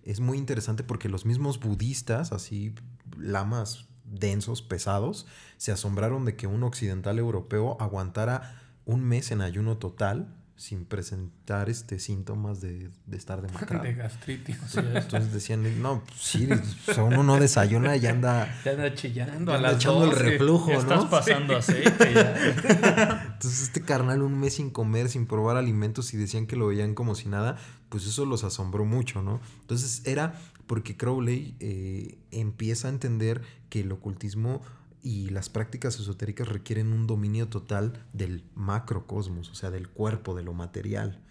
es 0.03 0.19
muy 0.19 0.37
interesante 0.37 0.83
porque 0.83 1.07
los 1.07 1.25
mismos 1.25 1.61
budistas, 1.61 2.33
así 2.33 2.75
lamas 3.17 3.85
densos, 4.05 4.61
pesados, 4.61 5.25
se 5.57 5.71
asombraron 5.71 6.25
de 6.25 6.35
que 6.35 6.47
un 6.47 6.63
occidental 6.63 7.17
europeo 7.19 7.77
aguantara 7.79 8.61
un 8.85 9.03
mes 9.03 9.31
en 9.31 9.41
ayuno 9.41 9.77
total 9.77 10.27
sin 10.55 10.85
presentar 10.85 11.67
este 11.69 11.97
síntomas 11.99 12.61
de, 12.61 12.91
de 13.07 13.17
estar 13.17 13.41
demacrado. 13.45 13.83
de 13.83 13.95
gastritis. 13.95 14.57
Entonces 14.77 15.33
decían, 15.33 15.81
no, 15.81 16.03
pues 16.05 16.19
sí, 16.21 16.47
o 16.87 16.93
sea, 16.93 17.03
uno 17.03 17.23
no 17.23 17.39
desayuna 17.39 17.97
y 17.97 18.05
anda... 18.05 18.53
Ya 18.63 18.71
anda 18.71 18.93
chillando 18.93 19.51
Ya 19.51 19.55
a 19.55 19.57
anda 19.57 19.71
las 19.71 19.75
echando 19.77 20.03
el 20.05 20.09
12. 20.11 20.23
reflujo, 20.23 20.69
Ya 20.69 20.77
estás 20.77 21.03
¿no? 21.03 21.09
pasando 21.09 21.57
aceite. 21.57 22.13
ya. 22.13 23.23
Entonces 23.33 23.63
este 23.63 23.81
carnal 23.81 24.21
un 24.21 24.39
mes 24.39 24.53
sin 24.55 24.69
comer, 24.69 25.09
sin 25.09 25.25
probar 25.25 25.57
alimentos 25.57 26.13
y 26.13 26.17
decían 26.17 26.45
que 26.45 26.55
lo 26.55 26.67
veían 26.67 26.93
como 26.93 27.15
si 27.15 27.27
nada, 27.29 27.57
pues 27.89 28.05
eso 28.05 28.25
los 28.25 28.43
asombró 28.43 28.85
mucho, 28.85 29.21
¿no? 29.21 29.41
Entonces 29.61 30.03
era 30.05 30.35
porque 30.67 30.97
Crowley 30.97 31.55
eh, 31.59 32.17
empieza 32.31 32.87
a 32.87 32.91
entender 32.91 33.41
que 33.69 33.81
el 33.81 33.91
ocultismo 33.91 34.61
y 35.01 35.29
las 35.29 35.49
prácticas 35.49 35.99
esotéricas 35.99 36.47
requieren 36.47 36.93
un 36.93 37.07
dominio 37.07 37.49
total 37.49 38.05
del 38.13 38.43
macrocosmos, 38.55 39.49
o 39.49 39.55
sea, 39.55 39.69
del 39.69 39.89
cuerpo, 39.89 40.35
de 40.35 40.43
lo 40.43 40.53
material. 40.53 41.21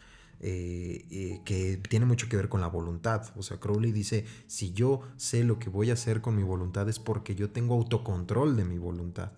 eh, 0.45 1.07
eh, 1.11 1.41
que 1.45 1.77
tiene 1.89 2.05
mucho 2.05 2.29
que 2.29 2.37
ver 2.37 2.49
con 2.49 2.61
la 2.61 2.67
voluntad. 2.67 3.33
O 3.37 3.43
sea, 3.43 3.61
Crowley 3.61 3.93
dice, 3.93 4.27
si 4.49 4.73
yo 4.73 5.03
sé 5.17 5.45
lo 5.45 5.61
que 5.61 5.71
voy 5.71 5.91
a 5.91 5.93
hacer 5.93 6.21
con 6.21 6.35
mi 6.35 6.43
voluntad 6.43 6.89
es 6.89 6.99
porque 6.99 7.37
yo 7.37 7.51
tengo 7.51 7.75
autocontrol 7.77 8.57
de 8.57 8.65
mi 8.65 8.77
voluntad. 8.77 9.31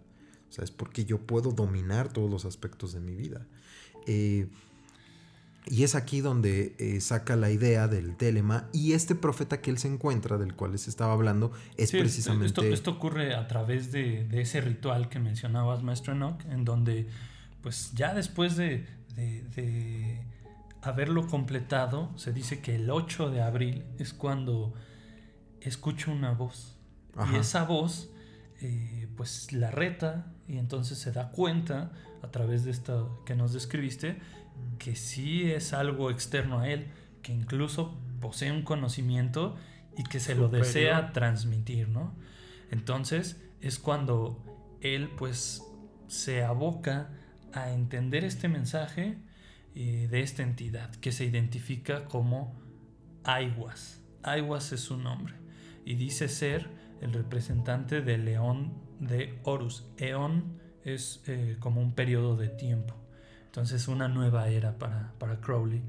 O 0.48 0.52
sea, 0.52 0.64
es 0.64 0.70
porque 0.70 1.04
yo 1.04 1.18
puedo 1.20 1.52
dominar 1.52 2.10
todos 2.10 2.30
los 2.30 2.46
aspectos 2.46 2.94
de 2.94 3.00
mi 3.00 3.14
vida. 3.14 3.46
Y 5.66 5.82
es 5.84 5.94
aquí 5.94 6.20
donde 6.20 6.74
eh, 6.78 7.00
saca 7.00 7.36
la 7.36 7.50
idea 7.50 7.88
del 7.88 8.16
telema 8.16 8.68
y 8.72 8.92
este 8.92 9.14
profeta 9.14 9.60
que 9.62 9.70
él 9.70 9.78
se 9.78 9.88
encuentra, 9.88 10.36
del 10.38 10.54
cual 10.54 10.72
les 10.72 10.88
estaba 10.88 11.12
hablando, 11.14 11.52
es 11.76 11.90
Sí, 11.90 11.98
precisamente... 11.98 12.46
Esto, 12.46 12.62
esto 12.64 12.90
ocurre 12.92 13.34
a 13.34 13.46
través 13.48 13.90
de, 13.90 14.24
de 14.24 14.42
ese 14.42 14.60
ritual 14.60 15.08
que 15.08 15.18
mencionabas, 15.20 15.82
maestro 15.82 16.12
Enoch, 16.12 16.44
en 16.50 16.64
donde, 16.64 17.06
pues 17.62 17.92
ya 17.94 18.12
después 18.14 18.56
de, 18.56 18.86
de- 19.16 19.42
de 19.56 20.22
haberlo 20.82 21.26
completado, 21.28 22.10
se 22.16 22.32
dice 22.34 22.60
que 22.60 22.74
el 22.76 22.90
8 22.90 23.30
de 23.30 23.40
abril 23.40 23.84
es 23.98 24.12
cuando 24.12 24.74
escucho 25.62 26.12
una 26.12 26.32
voz. 26.32 26.76
Y 27.32 27.36
esa 27.36 27.64
voz, 27.64 28.10
eh, 28.60 29.06
pues 29.16 29.52
la 29.52 29.70
reta 29.70 30.32
y 30.48 30.58
entonces 30.58 30.98
se 30.98 31.10
da 31.12 31.30
cuenta 31.30 31.92
a 32.22 32.30
través 32.30 32.64
de 32.64 32.70
esto 32.72 33.22
que 33.24 33.34
nos 33.34 33.52
describiste 33.52 34.18
que 34.78 34.96
sí 34.96 35.50
es 35.50 35.72
algo 35.72 36.10
externo 36.10 36.60
a 36.60 36.68
él, 36.68 36.88
que 37.22 37.32
incluso 37.32 37.98
posee 38.20 38.52
un 38.52 38.62
conocimiento 38.62 39.56
y 39.96 40.04
que 40.04 40.20
se 40.20 40.34
lo 40.34 40.48
desea 40.48 41.12
transmitir, 41.12 41.88
¿no? 41.88 42.14
Entonces 42.70 43.40
es 43.60 43.78
cuando 43.78 44.42
él 44.80 45.10
pues 45.16 45.62
se 46.08 46.44
aboca 46.44 47.10
a 47.52 47.70
entender 47.70 48.24
este 48.24 48.48
mensaje 48.48 49.16
eh, 49.74 50.08
de 50.10 50.20
esta 50.20 50.42
entidad 50.42 50.94
que 50.96 51.12
se 51.12 51.24
identifica 51.24 52.04
como 52.04 52.60
Aiwas. 53.24 54.00
Aiwas 54.22 54.72
es 54.72 54.80
su 54.80 54.96
nombre 54.96 55.34
y 55.84 55.94
dice 55.94 56.28
ser 56.28 56.68
el 57.00 57.12
representante 57.12 58.00
del 58.00 58.24
león 58.24 58.74
de 59.00 59.38
Horus. 59.44 59.86
Eón 59.96 60.60
es 60.84 61.22
eh, 61.26 61.56
como 61.60 61.80
un 61.80 61.94
periodo 61.94 62.36
de 62.36 62.48
tiempo. 62.48 62.94
Entonces 63.54 63.86
una 63.86 64.08
nueva 64.08 64.48
era 64.48 64.78
para, 64.78 65.12
para 65.20 65.40
Crowley 65.40 65.80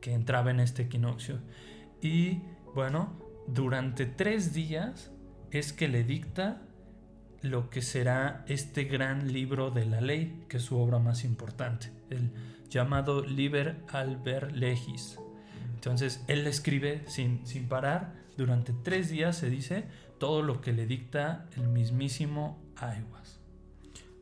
que 0.00 0.14
entraba 0.14 0.52
en 0.52 0.60
este 0.60 0.82
equinoccio. 0.82 1.40
Y 2.00 2.42
bueno, 2.76 3.12
durante 3.48 4.06
tres 4.06 4.54
días 4.54 5.10
es 5.50 5.72
que 5.72 5.88
le 5.88 6.04
dicta 6.04 6.62
lo 7.42 7.70
que 7.70 7.82
será 7.82 8.44
este 8.46 8.84
gran 8.84 9.32
libro 9.32 9.72
de 9.72 9.84
la 9.84 10.00
ley, 10.00 10.44
que 10.48 10.58
es 10.58 10.62
su 10.62 10.78
obra 10.78 11.00
más 11.00 11.24
importante, 11.24 11.90
el 12.08 12.30
llamado 12.70 13.26
Liber 13.26 13.82
Alber 13.88 14.52
Legis. 14.56 15.18
Entonces 15.74 16.22
él 16.28 16.46
escribe 16.46 17.02
sin, 17.08 17.44
sin 17.44 17.66
parar, 17.66 18.14
durante 18.36 18.72
tres 18.72 19.10
días 19.10 19.36
se 19.36 19.50
dice 19.50 19.86
todo 20.20 20.42
lo 20.42 20.60
que 20.60 20.72
le 20.72 20.86
dicta 20.86 21.48
el 21.56 21.66
mismísimo 21.66 22.62
Aiwas. 22.76 23.27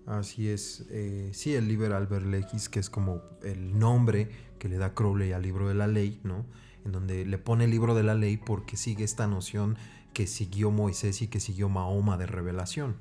Así 0.07 0.49
es, 0.49 0.87
eh, 0.91 1.31
sí, 1.33 1.55
el 1.55 1.67
Liber 1.67 1.93
Alber 1.93 2.23
Legis, 2.23 2.69
que 2.69 2.79
es 2.79 2.89
como 2.89 3.23
el 3.43 3.77
nombre 3.77 4.31
que 4.61 4.69
le 4.69 4.79
da 4.79 4.95
Crowley 4.95 5.33
al 5.33 5.43
libro 5.43 5.69
de 5.69 5.75
la 5.75 5.89
ley, 5.89 6.21
¿no? 6.23 6.47
En 6.85 6.93
donde 6.93 7.27
le 7.27 7.39
pone 7.39 7.65
el 7.65 7.73
libro 7.73 7.95
de 7.97 8.05
la 8.05 8.15
ley 8.15 8.37
porque 8.37 8.77
sigue 8.77 9.03
esta 9.03 9.27
noción 9.27 9.77
que 10.13 10.29
siguió 10.29 10.71
Moisés 10.71 11.23
y 11.23 11.29
que 11.29 11.41
siguió 11.41 11.69
Mahoma 11.69 12.17
de 12.17 12.27
revelación. 12.27 12.97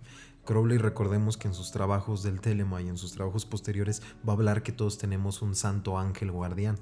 Crowley 0.45 0.79
recordemos 0.79 1.37
que 1.37 1.47
en 1.47 1.53
sus 1.53 1.71
trabajos 1.71 2.23
del 2.23 2.41
Telema 2.41 2.81
y 2.81 2.87
en 2.87 2.97
sus 2.97 3.13
trabajos 3.13 3.45
posteriores 3.45 4.01
va 4.27 4.33
a 4.33 4.35
hablar 4.35 4.63
que 4.63 4.71
todos 4.71 4.97
tenemos 4.97 5.43
un 5.43 5.55
santo 5.55 5.99
ángel 5.99 6.31
guardián. 6.31 6.79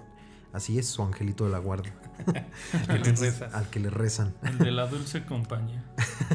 Así 0.54 0.80
es, 0.80 0.88
su 0.88 1.02
angelito 1.02 1.46
de 1.46 1.52
la 1.52 1.58
guardia. 1.58 1.96
al 3.54 3.70
que 3.70 3.80
le 3.80 3.90
rezan. 3.90 4.36
El 4.44 4.58
de 4.60 4.72
la 4.72 4.88
dulce 4.88 5.26
compañía. 5.26 5.84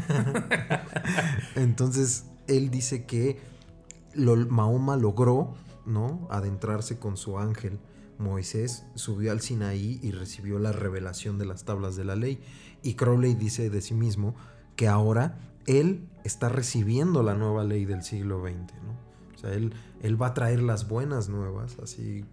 Entonces, 1.54 2.26
él 2.48 2.70
dice 2.70 3.06
que 3.06 3.38
Mahoma 4.18 4.96
logró 4.96 5.54
¿no? 5.86 6.26
adentrarse 6.30 6.98
con 6.98 7.16
su 7.16 7.38
ángel. 7.38 7.78
Moisés 8.18 8.84
subió 8.94 9.30
al 9.32 9.40
Sinaí 9.40 10.00
y 10.02 10.10
recibió 10.10 10.58
la 10.58 10.72
revelación 10.72 11.38
de 11.38 11.46
las 11.46 11.64
tablas 11.64 11.96
de 11.96 12.04
la 12.04 12.16
ley. 12.16 12.40
Y 12.82 12.94
Crowley 12.94 13.34
dice 13.34 13.70
de 13.70 13.80
sí 13.80 13.94
mismo 13.94 14.34
que 14.76 14.88
ahora 14.88 15.38
él 15.66 16.08
está 16.24 16.48
recibiendo 16.48 17.22
la 17.22 17.34
nueva 17.34 17.64
ley 17.64 17.84
del 17.84 18.02
siglo 18.02 18.42
XX, 18.42 18.74
¿no? 18.82 19.08
O 19.34 19.38
sea, 19.38 19.52
él, 19.52 19.72
él 20.02 20.20
va 20.20 20.28
a 20.28 20.34
traer 20.34 20.62
las 20.62 20.88
buenas 20.88 21.28
nuevas, 21.28 21.76
así, 21.80 22.24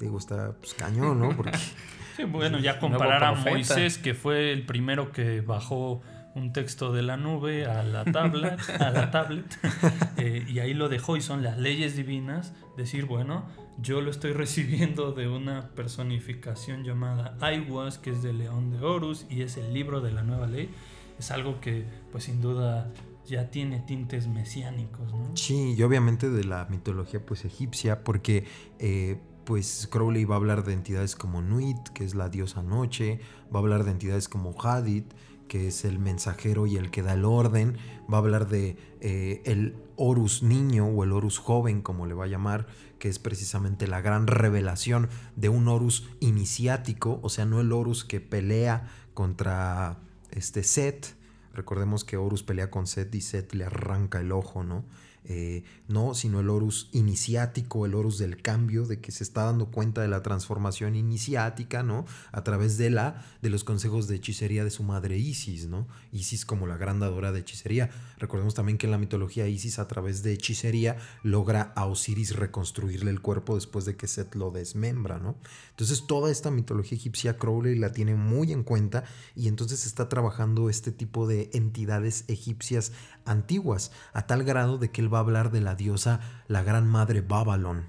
digo, 0.00 0.18
está 0.18 0.52
pues, 0.52 0.72
cañón, 0.74 1.20
¿no? 1.20 1.36
Porque, 1.36 1.58
sí, 2.16 2.24
bueno, 2.24 2.58
ya 2.58 2.78
comparar 2.80 3.24
a 3.24 3.32
Moisés, 3.32 3.98
que 3.98 4.14
fue 4.14 4.52
el 4.52 4.64
primero 4.64 5.12
que 5.12 5.42
bajó 5.42 6.00
un 6.36 6.52
texto 6.52 6.92
de 6.92 7.02
la 7.02 7.16
nube 7.16 7.64
a 7.64 7.82
la 7.82 8.04
tablet, 8.04 8.60
a 8.78 8.90
la 8.90 9.10
tablet 9.10 9.58
eh, 10.18 10.44
y 10.46 10.58
ahí 10.58 10.74
lo 10.74 10.88
dejó 10.90 11.16
y 11.16 11.22
son 11.22 11.42
las 11.42 11.56
leyes 11.58 11.96
divinas, 11.96 12.52
decir, 12.76 13.06
bueno, 13.06 13.46
yo 13.78 14.02
lo 14.02 14.10
estoy 14.10 14.32
recibiendo 14.32 15.12
de 15.12 15.28
una 15.28 15.70
personificación 15.70 16.84
llamada 16.84 17.36
Aiwas, 17.40 17.98
que 17.98 18.10
es 18.10 18.22
de 18.22 18.34
León 18.34 18.70
de 18.70 18.84
Horus 18.84 19.26
y 19.30 19.42
es 19.42 19.56
el 19.56 19.72
libro 19.72 20.00
de 20.00 20.12
la 20.12 20.22
nueva 20.22 20.46
ley. 20.46 20.70
Es 21.18 21.30
algo 21.30 21.60
que, 21.60 21.86
pues 22.12 22.24
sin 22.24 22.42
duda, 22.42 22.92
ya 23.24 23.50
tiene 23.50 23.80
tintes 23.80 24.28
mesiánicos, 24.28 25.12
¿no? 25.14 25.34
Sí, 25.36 25.74
y 25.76 25.82
obviamente 25.82 26.28
de 26.28 26.44
la 26.44 26.66
mitología 26.66 27.24
pues 27.24 27.46
egipcia, 27.46 28.04
porque 28.04 28.44
eh, 28.78 29.18
pues 29.44 29.88
Crowley 29.90 30.24
va 30.24 30.34
a 30.34 30.38
hablar 30.38 30.64
de 30.64 30.74
entidades 30.74 31.16
como 31.16 31.40
Nuit, 31.40 31.78
que 31.94 32.04
es 32.04 32.14
la 32.14 32.28
diosa 32.28 32.62
noche, 32.62 33.20
va 33.54 33.60
a 33.60 33.62
hablar 33.62 33.84
de 33.84 33.92
entidades 33.92 34.28
como 34.28 34.54
Hadith, 34.60 35.12
que 35.48 35.68
es 35.68 35.84
el 35.84 35.98
mensajero 35.98 36.66
y 36.66 36.76
el 36.76 36.90
que 36.90 37.02
da 37.02 37.14
el 37.14 37.24
orden, 37.24 37.76
va 38.12 38.18
a 38.18 38.20
hablar 38.20 38.48
de 38.48 38.76
eh, 39.00 39.42
el 39.44 39.76
Horus 39.96 40.42
niño 40.42 40.86
o 40.86 41.04
el 41.04 41.12
Horus 41.12 41.38
joven, 41.38 41.82
como 41.82 42.06
le 42.06 42.14
va 42.14 42.24
a 42.24 42.28
llamar, 42.28 42.66
que 42.98 43.08
es 43.08 43.18
precisamente 43.18 43.86
la 43.86 44.00
gran 44.00 44.26
revelación 44.26 45.08
de 45.36 45.48
un 45.48 45.68
Horus 45.68 46.08
iniciático, 46.20 47.20
o 47.22 47.28
sea, 47.28 47.44
no 47.44 47.60
el 47.60 47.72
Horus 47.72 48.04
que 48.04 48.20
pelea 48.20 48.88
contra 49.14 49.98
este 50.30 50.62
Set. 50.62 51.14
Recordemos 51.54 52.04
que 52.04 52.16
Horus 52.16 52.42
pelea 52.42 52.70
con 52.70 52.86
Set 52.86 53.14
y 53.14 53.20
Set 53.20 53.54
le 53.54 53.64
arranca 53.64 54.20
el 54.20 54.32
ojo, 54.32 54.64
¿no? 54.64 54.84
Eh, 55.28 55.64
no, 55.88 56.14
sino 56.14 56.38
el 56.38 56.48
Horus 56.48 56.88
iniciático, 56.92 57.84
el 57.84 57.94
Horus 57.94 58.18
del 58.18 58.40
cambio, 58.40 58.86
de 58.86 59.00
que 59.00 59.10
se 59.10 59.24
está 59.24 59.44
dando 59.44 59.66
cuenta 59.66 60.00
de 60.00 60.08
la 60.08 60.22
transformación 60.22 60.94
iniciática, 60.94 61.82
¿no? 61.82 62.04
A 62.30 62.44
través 62.44 62.78
de 62.78 62.90
la, 62.90 63.24
de 63.42 63.50
los 63.50 63.64
consejos 63.64 64.06
de 64.06 64.16
hechicería 64.16 64.62
de 64.62 64.70
su 64.70 64.84
madre 64.84 65.18
Isis, 65.18 65.66
¿no? 65.66 65.88
Isis 66.12 66.46
como 66.46 66.66
la 66.68 66.76
gran 66.76 67.00
dadora 67.00 67.32
de 67.32 67.40
hechicería. 67.40 67.90
Recordemos 68.18 68.54
también 68.54 68.78
que 68.78 68.86
en 68.86 68.92
la 68.92 68.98
mitología 68.98 69.46
Isis 69.46 69.78
a 69.78 69.88
través 69.88 70.22
de 70.22 70.32
hechicería 70.32 70.96
logra 71.22 71.72
a 71.76 71.86
Osiris 71.86 72.36
reconstruirle 72.36 73.10
el 73.10 73.20
cuerpo 73.20 73.54
después 73.54 73.84
de 73.84 73.96
que 73.96 74.08
Set 74.08 74.34
lo 74.34 74.50
desmembra, 74.50 75.18
¿no? 75.18 75.36
Entonces 75.70 76.06
toda 76.06 76.30
esta 76.30 76.50
mitología 76.50 76.96
egipcia 76.96 77.36
Crowley 77.36 77.78
la 77.78 77.92
tiene 77.92 78.14
muy 78.14 78.52
en 78.52 78.62
cuenta 78.62 79.04
y 79.34 79.48
entonces 79.48 79.86
está 79.86 80.08
trabajando 80.08 80.70
este 80.70 80.92
tipo 80.92 81.26
de 81.26 81.50
entidades 81.52 82.24
egipcias 82.28 82.92
antiguas, 83.24 83.92
a 84.12 84.26
tal 84.26 84.44
grado 84.44 84.78
de 84.78 84.90
que 84.90 85.00
él 85.00 85.12
va 85.12 85.18
a 85.18 85.22
hablar 85.22 85.50
de 85.50 85.60
la 85.60 85.74
diosa, 85.74 86.20
la 86.48 86.62
gran 86.62 86.86
madre 86.86 87.20
Babylon. 87.20 87.84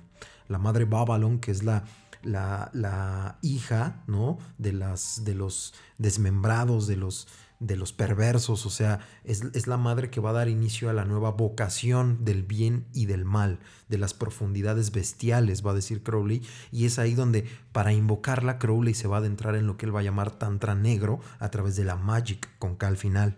La 0.48 0.58
madre 0.58 0.86
Babylon, 0.86 1.40
que 1.40 1.52
es 1.52 1.64
la, 1.64 1.84
la, 2.24 3.38
hija 3.42 4.04
¿no? 4.08 4.38
de, 4.58 4.74
las, 4.74 5.24
de 5.24 5.36
los 5.36 5.74
desmembrados, 5.98 6.88
de 6.88 6.98
los, 6.98 7.28
de 7.60 7.76
los 7.76 7.92
perversos, 7.92 8.66
o 8.66 8.70
sea, 8.70 9.00
es, 9.24 9.44
es, 9.54 9.66
la 9.66 9.78
madre 9.78 10.12
que 10.12 10.20
va 10.20 10.30
a 10.30 10.34
dar 10.34 10.48
inicio 10.48 10.90
a 10.90 10.94
la 10.94 11.06
nueva 11.06 11.32
vocación 11.32 12.24
del 12.24 12.44
bien 12.44 12.86
y 12.94 13.08
del 13.08 13.26
mal, 13.26 13.60
de 13.90 13.98
las 13.98 14.14
profundidades 14.14 14.92
bestiales, 14.92 15.66
va 15.66 15.72
a 15.72 15.76
decir 15.76 16.04
Crowley, 16.04 16.44
y 16.72 16.86
es 16.86 17.00
ahí 17.00 17.16
donde 17.16 17.48
para 17.72 17.94
invocarla 17.94 18.60
Crowley 18.60 18.94
se 18.94 19.08
va 19.08 19.18
a 19.18 19.20
adentrar 19.20 19.56
en 19.56 19.66
lo 19.66 19.76
que 19.76 19.88
él 19.88 19.96
va 19.96 20.02
a 20.02 20.04
llamar 20.04 20.32
tantra 20.32 20.76
negro 20.76 21.20
a 21.40 21.50
través 21.50 21.76
de 21.76 21.84
la 21.84 21.96
magic 21.96 22.48
con 22.60 22.76
K 22.76 22.88
al 22.88 22.98
final. 22.98 23.38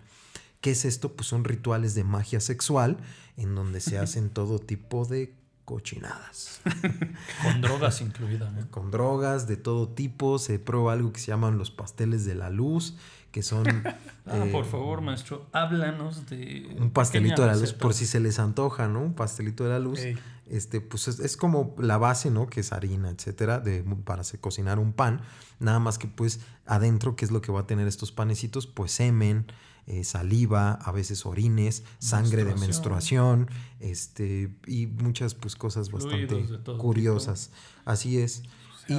¿Qué 0.61 0.71
es 0.71 0.83
esto? 0.83 1.13
Pues 1.15 1.27
son 1.27 1.45
rituales 1.45 1.95
de 1.95 2.03
magia 2.03 2.41
sexual 2.41 2.97
en 3.37 3.55
donde 3.55 3.79
se 3.79 3.97
hacen 3.99 4.29
todo 4.29 4.59
tipo 4.59 5.05
de 5.05 5.39
cochinadas. 5.69 6.61
Con 7.43 7.61
drogas 7.61 8.01
incluidas. 8.01 8.51
Con 8.71 8.89
drogas 8.89 9.47
de 9.47 9.55
todo 9.55 9.87
tipo. 9.87 10.39
Se 10.39 10.57
prueba 10.57 10.93
algo 10.93 11.13
que 11.13 11.19
se 11.19 11.27
llaman 11.27 11.59
los 11.59 11.69
pasteles 11.69 12.25
de 12.25 12.33
la 12.33 12.49
luz, 12.49 12.97
que 13.31 13.43
son... 13.43 13.65
ah, 14.25 14.45
por 14.51 14.65
eh, 14.65 14.69
favor, 14.69 15.01
maestro, 15.01 15.47
háblanos 15.51 16.27
de... 16.27 16.75
Un 16.79 16.91
pastelito 16.91 17.41
de 17.43 17.47
la 17.49 17.55
luz, 17.55 17.73
por 17.73 17.93
si 17.93 18.05
se 18.05 18.19
les 18.19 18.39
antoja, 18.39 18.87
¿no? 18.87 19.01
Un 19.01 19.13
pastelito 19.13 19.63
de 19.63 19.69
la 19.69 19.79
luz. 19.79 19.99
Este, 20.47 20.81
pues 20.81 21.07
es, 21.07 21.37
como 21.37 21.75
la 21.77 21.97
base, 21.97 22.31
¿no? 22.31 22.47
Que 22.47 22.61
es 22.61 22.73
harina, 22.73 23.09
etcétera, 23.09 23.59
de, 23.59 23.83
para 24.03 24.23
cocinar 24.41 24.79
un 24.79 24.93
pan. 24.93 25.21
Nada 25.59 25.79
más 25.79 25.99
que 25.99 26.07
pues 26.07 26.39
adentro, 26.65 27.15
¿qué 27.15 27.25
es 27.25 27.31
lo 27.31 27.41
que 27.41 27.51
va 27.51 27.61
a 27.61 27.67
tener 27.67 27.87
estos 27.87 28.11
panecitos? 28.11 28.65
Pues 28.65 28.91
semen, 28.91 29.45
eh, 29.85 30.03
saliva, 30.03 30.73
a 30.73 30.91
veces 30.91 31.25
orines, 31.25 31.83
sangre 31.99 32.45
de 32.45 32.55
menstruación, 32.55 33.47
este, 33.79 34.51
y 34.65 34.87
muchas 34.87 35.35
pues 35.35 35.55
cosas 35.55 35.91
bastante 35.91 36.47
curiosas. 36.77 37.51
Así 37.85 38.19
es. 38.19 38.43
y, 38.87 38.95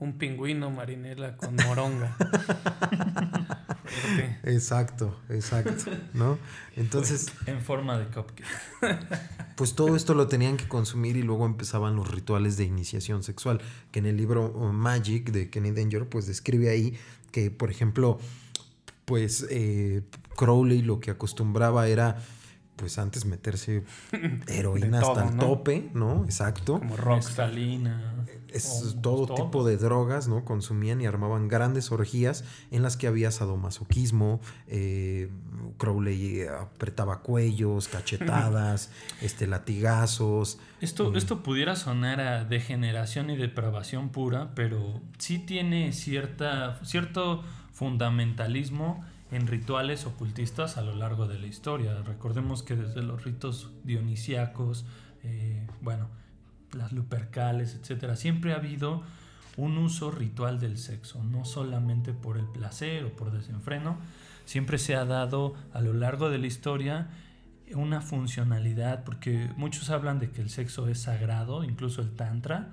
un 0.00 0.14
pingüino 0.14 0.70
marinela 0.70 1.36
con 1.36 1.54
moronga. 1.56 2.16
exacto, 4.44 5.20
exacto, 5.28 5.90
¿no? 6.14 6.38
Entonces... 6.76 7.30
Pues, 7.30 7.48
en 7.48 7.60
forma 7.60 7.98
de 7.98 8.06
cupcake. 8.06 8.44
pues 9.56 9.74
todo 9.74 9.94
esto 9.94 10.14
lo 10.14 10.26
tenían 10.26 10.56
que 10.56 10.66
consumir 10.66 11.16
y 11.16 11.22
luego 11.22 11.44
empezaban 11.44 11.96
los 11.96 12.10
rituales 12.10 12.56
de 12.56 12.64
iniciación 12.64 13.22
sexual, 13.22 13.60
que 13.92 13.98
en 13.98 14.06
el 14.06 14.16
libro 14.16 14.52
uh, 14.52 14.72
Magic 14.72 15.30
de 15.30 15.50
Kenny 15.50 15.70
Danger 15.70 16.08
pues 16.08 16.26
describe 16.26 16.70
ahí 16.70 16.98
que, 17.30 17.50
por 17.50 17.70
ejemplo, 17.70 18.18
pues 19.04 19.46
eh, 19.50 20.02
Crowley 20.36 20.80
lo 20.80 21.00
que 21.00 21.10
acostumbraba 21.10 21.88
era 21.88 22.22
pues 22.80 22.98
antes 22.98 23.26
meterse 23.26 23.84
heroína 24.48 25.00
hasta 25.00 25.28
el 25.28 25.36
tope, 25.36 25.90
¿no? 25.92 26.24
Exacto. 26.24 26.78
Como 26.78 26.96
roxalina. 26.96 28.24
Es 28.48 28.96
todo, 29.00 29.32
tipo 29.32 29.64
de 29.64 29.76
drogas, 29.76 30.26
¿no? 30.26 30.44
Consumían 30.44 31.00
y 31.00 31.06
armaban 31.06 31.46
grandes 31.46 31.92
orgías 31.92 32.42
en 32.72 32.82
las 32.82 32.96
que 32.96 33.06
había 33.06 33.30
sadomasoquismo, 33.30 34.40
eh, 34.66 35.30
Crowley 35.78 36.46
apretaba 36.48 37.20
cuellos, 37.20 37.86
cachetadas, 37.86 38.90
este, 39.20 39.46
latigazos. 39.46 40.58
Esto, 40.80 41.12
mm. 41.12 41.16
esto 41.16 41.42
pudiera 41.44 41.76
sonar 41.76 42.20
a 42.20 42.44
degeneración 42.44 43.30
y 43.30 43.36
depravación 43.36 44.08
pura, 44.08 44.52
pero 44.56 45.00
sí 45.18 45.38
tiene 45.38 45.92
cierta, 45.92 46.80
cierto 46.82 47.44
fundamentalismo 47.72 49.04
en 49.30 49.46
rituales 49.46 50.06
ocultistas 50.06 50.76
a 50.76 50.82
lo 50.82 50.94
largo 50.94 51.26
de 51.26 51.38
la 51.38 51.46
historia. 51.46 51.94
Recordemos 52.02 52.62
que 52.62 52.76
desde 52.76 53.02
los 53.02 53.24
ritos 53.24 53.70
dionisíacos, 53.84 54.84
eh, 55.22 55.66
bueno, 55.80 56.08
las 56.72 56.92
lupercales, 56.92 57.74
etcétera, 57.74 58.16
siempre 58.16 58.52
ha 58.52 58.56
habido 58.56 59.02
un 59.56 59.78
uso 59.78 60.10
ritual 60.10 60.58
del 60.60 60.78
sexo, 60.78 61.22
no 61.22 61.44
solamente 61.44 62.12
por 62.12 62.38
el 62.38 62.46
placer 62.46 63.04
o 63.04 63.16
por 63.16 63.32
desenfreno, 63.32 63.98
siempre 64.44 64.78
se 64.78 64.96
ha 64.96 65.04
dado 65.04 65.54
a 65.72 65.80
lo 65.80 65.92
largo 65.92 66.30
de 66.30 66.38
la 66.38 66.46
historia 66.46 67.08
una 67.74 68.00
funcionalidad, 68.00 69.04
porque 69.04 69.50
muchos 69.56 69.90
hablan 69.90 70.18
de 70.18 70.30
que 70.30 70.40
el 70.40 70.50
sexo 70.50 70.88
es 70.88 71.00
sagrado, 71.02 71.62
incluso 71.62 72.02
el 72.02 72.10
tantra, 72.16 72.70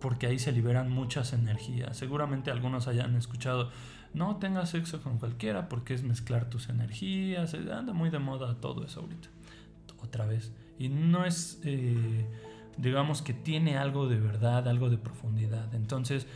porque 0.00 0.26
ahí 0.26 0.38
se 0.38 0.52
liberan 0.52 0.90
muchas 0.90 1.32
energías. 1.32 1.96
Seguramente 1.96 2.50
algunos 2.50 2.88
hayan 2.88 3.14
escuchado, 3.16 3.70
no 4.16 4.36
tengas 4.36 4.70
sexo 4.70 5.00
con 5.02 5.18
cualquiera 5.18 5.68
porque 5.68 5.94
es 5.94 6.02
mezclar 6.02 6.50
tus 6.50 6.68
energías, 6.68 7.54
anda 7.54 7.92
muy 7.92 8.10
de 8.10 8.18
moda 8.18 8.56
todo 8.60 8.84
eso 8.84 9.00
ahorita, 9.00 9.28
otra 10.02 10.26
vez. 10.26 10.52
Y 10.78 10.88
no 10.88 11.24
es... 11.24 11.60
Eh, 11.64 12.26
digamos 12.76 13.22
que 13.22 13.32
tiene 13.32 13.78
algo 13.78 14.08
de 14.08 14.18
verdad, 14.18 14.68
algo 14.68 14.90
de 14.90 14.98
profundidad. 14.98 15.74
Entonces, 15.74 16.26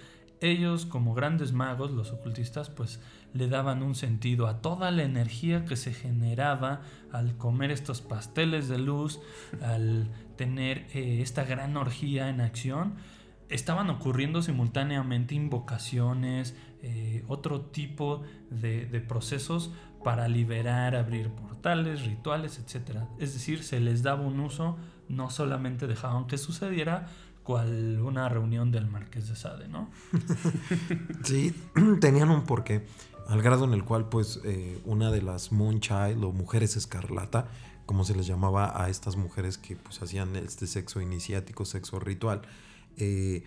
ellos 0.41 0.87
como 0.87 1.15
grandes 1.15 1.53
magos, 1.53 1.91
los 1.91 2.13
ocultistas, 2.13 2.71
pues 2.71 3.01
le 3.35 3.49
daban 3.49 3.83
un 3.83 3.95
sentido 3.95 4.47
a 4.47 4.63
toda 4.63 4.91
la 4.91 5.03
energía 5.03 5.65
que 5.65 5.77
se 5.77 5.93
generaba 5.93 6.81
al 7.13 7.37
comer 7.37 7.71
estos 7.71 8.01
pasteles 8.01 8.69
de 8.69 8.79
luz, 8.79 9.21
al 9.63 10.09
tener 10.37 10.87
eh, 10.95 11.21
esta 11.21 11.45
gran 11.45 11.77
orgía 11.77 12.29
en 12.31 12.41
acción. 12.41 12.95
Estaban 13.51 13.91
ocurriendo 13.91 14.43
simultáneamente 14.43 15.35
invocaciones, 15.35 16.57
eh, 16.83 17.25
otro 17.29 17.63
tipo 17.63 18.23
de, 18.51 19.05
procesos 19.07 19.73
para 20.03 20.29
liberar, 20.29 20.97
abrir 20.97 21.31
portales, 21.31 22.07
rituales, 22.07 22.59
etc. 22.59 23.01
Es 23.19 23.35
decir, 23.35 23.63
se 23.63 23.81
les 23.81 24.03
daba 24.03 24.23
un 24.23 24.41
uso 24.41 24.79
no 25.09 25.29
solamente 25.29 25.87
dejaban 25.87 26.27
que 26.27 26.39
sucediera 26.39 27.09
cual 27.43 28.01
una 28.01 28.29
reunión 28.29 28.71
del 28.71 28.87
Marqués 28.87 29.29
de 29.29 29.37
Sade, 29.37 29.69
¿no? 29.69 29.91
sí, 31.25 31.55
tenían 32.01 32.31
un 32.31 32.45
porqué, 32.45 32.87
al 33.29 33.43
grado 33.43 33.65
en 33.65 33.73
el 33.73 33.85
cual 33.85 34.09
pues 34.09 34.41
eh, 34.45 34.81
una 34.85 35.11
de 35.11 35.23
las 35.23 35.53
Moonchild 35.53 36.23
o 36.23 36.33
mujeres 36.33 36.77
escarlata, 36.77 37.49
como 37.87 38.05
se 38.05 38.15
les 38.15 38.27
llamaba 38.27 38.81
a 38.83 38.89
estas 38.89 39.17
mujeres 39.17 39.59
que 39.59 39.77
pues 39.77 40.01
hacían 40.01 40.37
este 40.37 40.67
sexo 40.67 41.01
iniciático, 41.01 41.65
sexo 41.65 41.99
ritual, 41.99 42.43
eh, 42.97 43.43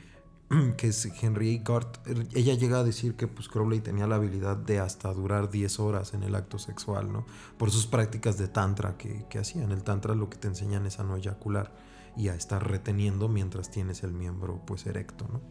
que 0.78 0.88
es 0.88 1.06
Henry 1.22 1.62
Gart, 1.64 1.98
ella 2.34 2.54
llega 2.54 2.80
a 2.80 2.84
decir 2.84 3.16
que 3.16 3.28
pues 3.28 3.48
Crowley 3.48 3.80
tenía 3.80 4.08
la 4.08 4.16
habilidad 4.16 4.58
de 4.58 4.80
hasta 4.80 5.14
durar 5.14 5.50
10 5.50 5.80
horas 5.80 6.14
en 6.14 6.24
el 6.24 6.36
acto 6.36 6.60
sexual, 6.60 7.12
¿no? 7.12 7.26
Por 7.58 7.72
sus 7.72 7.86
prácticas 7.88 8.38
de 8.38 8.48
tantra 8.48 8.98
que, 8.98 9.26
que 9.30 9.40
hacían. 9.40 9.72
El 9.72 9.84
tantra 9.84 10.16
lo 10.16 10.30
que 10.30 10.38
te 10.38 10.48
enseñan 10.48 10.86
es 10.86 11.00
a 11.00 11.04
no 11.04 11.16
eyacular 11.16 11.72
y 12.16 12.28
a 12.28 12.36
estar 12.36 12.68
reteniendo 12.68 13.28
mientras 13.28 13.72
tienes 13.72 14.04
el 14.04 14.14
miembro 14.14 14.62
pues 14.66 14.86
erecto, 14.86 15.28
¿no? 15.32 15.42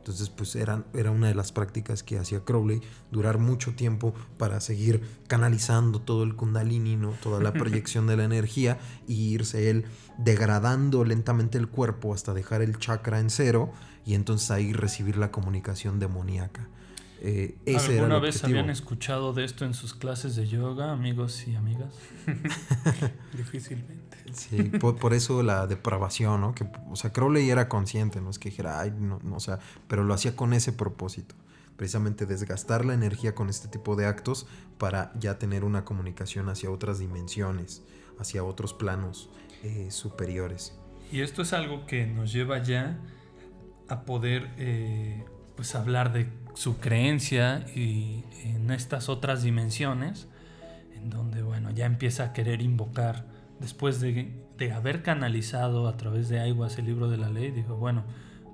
Entonces, 0.00 0.30
pues 0.30 0.56
era, 0.56 0.82
era 0.94 1.10
una 1.10 1.28
de 1.28 1.34
las 1.34 1.52
prácticas 1.52 2.02
que 2.02 2.18
hacía 2.18 2.40
Crowley, 2.40 2.80
durar 3.10 3.36
mucho 3.36 3.74
tiempo 3.74 4.14
para 4.38 4.60
seguir 4.62 5.02
canalizando 5.26 6.00
todo 6.00 6.22
el 6.22 6.34
kundalini, 6.36 6.96
¿no? 6.96 7.10
toda 7.22 7.38
la 7.38 7.52
proyección 7.52 8.06
de 8.06 8.16
la 8.16 8.24
energía 8.24 8.78
y 9.06 9.34
irse 9.34 9.68
él 9.68 9.84
degradando 10.16 11.04
lentamente 11.04 11.58
el 11.58 11.68
cuerpo 11.68 12.14
hasta 12.14 12.32
dejar 12.32 12.62
el 12.62 12.78
chakra 12.78 13.20
en 13.20 13.28
cero 13.28 13.72
y 14.06 14.14
entonces 14.14 14.50
ahí 14.50 14.72
recibir 14.72 15.18
la 15.18 15.30
comunicación 15.30 15.98
demoníaca. 15.98 16.66
Eh, 17.22 17.58
¿Alguna 17.76 18.18
vez 18.18 18.42
habían 18.44 18.70
escuchado 18.70 19.34
de 19.34 19.44
esto 19.44 19.66
en 19.66 19.74
sus 19.74 19.92
clases 19.92 20.36
de 20.36 20.46
yoga, 20.46 20.90
amigos 20.90 21.46
y 21.46 21.54
amigas? 21.54 21.92
Difícilmente. 23.36 24.16
Sí, 24.32 24.62
por, 24.62 25.12
eso 25.12 25.42
la 25.42 25.66
depravación, 25.66 26.40
¿no? 26.40 26.54
Que, 26.54 26.66
o 26.88 26.96
sea, 26.96 27.12
Crowley 27.12 27.50
era 27.50 27.68
consciente, 27.68 28.20
no 28.20 28.30
es 28.30 28.38
que 28.38 28.48
dijera, 28.48 28.80
ay, 28.80 28.94
no, 28.98 29.18
no, 29.22 29.36
o 29.36 29.40
sea, 29.40 29.58
pero 29.86 30.04
lo 30.04 30.14
hacía 30.14 30.34
con 30.34 30.54
ese 30.54 30.72
propósito. 30.72 31.34
Precisamente 31.76 32.26
desgastar 32.26 32.84
la 32.84 32.94
energía 32.94 33.34
con 33.34 33.48
este 33.48 33.68
tipo 33.68 33.96
de 33.96 34.06
actos 34.06 34.46
para 34.78 35.12
ya 35.18 35.38
tener 35.38 35.64
una 35.64 35.84
comunicación 35.84 36.48
hacia 36.48 36.70
otras 36.70 36.98
dimensiones, 36.98 37.82
hacia 38.18 38.44
otros 38.44 38.72
planos 38.72 39.28
eh, 39.62 39.90
superiores. 39.90 40.74
Y 41.12 41.20
esto 41.20 41.42
es 41.42 41.52
algo 41.52 41.86
que 41.86 42.06
nos 42.06 42.32
lleva 42.32 42.62
ya 42.62 42.98
a 43.88 44.04
poder 44.04 44.50
eh, 44.56 45.24
pues 45.60 45.74
hablar 45.74 46.14
de 46.14 46.26
su 46.54 46.78
creencia 46.78 47.66
y 47.76 48.24
en 48.44 48.70
estas 48.70 49.10
otras 49.10 49.42
dimensiones, 49.42 50.26
en 50.94 51.10
donde 51.10 51.42
bueno, 51.42 51.70
ya 51.70 51.84
empieza 51.84 52.24
a 52.24 52.32
querer 52.32 52.62
invocar, 52.62 53.26
después 53.58 54.00
de, 54.00 54.32
de 54.56 54.72
haber 54.72 55.02
canalizado 55.02 55.86
a 55.86 55.98
través 55.98 56.30
de 56.30 56.40
Aiguas 56.40 56.78
el 56.78 56.86
libro 56.86 57.10
de 57.10 57.18
la 57.18 57.28
ley, 57.28 57.50
dijo, 57.50 57.76
bueno, 57.76 58.04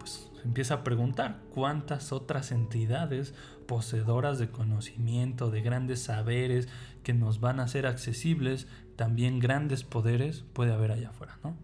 pues 0.01 0.33
empieza 0.45 0.75
a 0.75 0.83
preguntar 0.83 1.39
cuántas 1.55 2.11
otras 2.11 2.51
entidades 2.51 3.35
poseedoras 3.69 4.41
de 4.41 4.51
conocimiento, 4.51 5.53
de 5.53 5.61
grandes 5.61 6.03
saberes 6.03 6.69
que 7.05 7.15
nos 7.15 7.39
van 7.39 7.61
a 7.61 7.69
ser 7.69 7.87
accesibles, 7.87 8.67
también 8.97 9.39
grandes 9.39 9.85
poderes 9.85 10.45
puede 10.55 10.73
haber 10.73 10.91
allá 10.91 11.11
afuera, 11.11 11.39
¿no? 11.45 11.57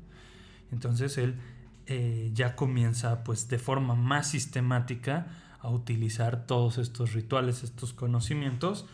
Entonces 0.70 1.18
él 1.18 1.34
eh, 1.87 2.30
ya 2.33 2.55
comienza 2.55 3.24
pues 3.24 3.49
de 3.49 3.59
forma 3.59 3.95
más 3.95 4.28
sistemática 4.28 5.26
a 5.61 5.68
utilizar 5.68 6.47
todos 6.47 6.78
estos 6.78 7.12
rituales, 7.12 7.62
estos 7.62 7.93
conocimientos 7.93 8.87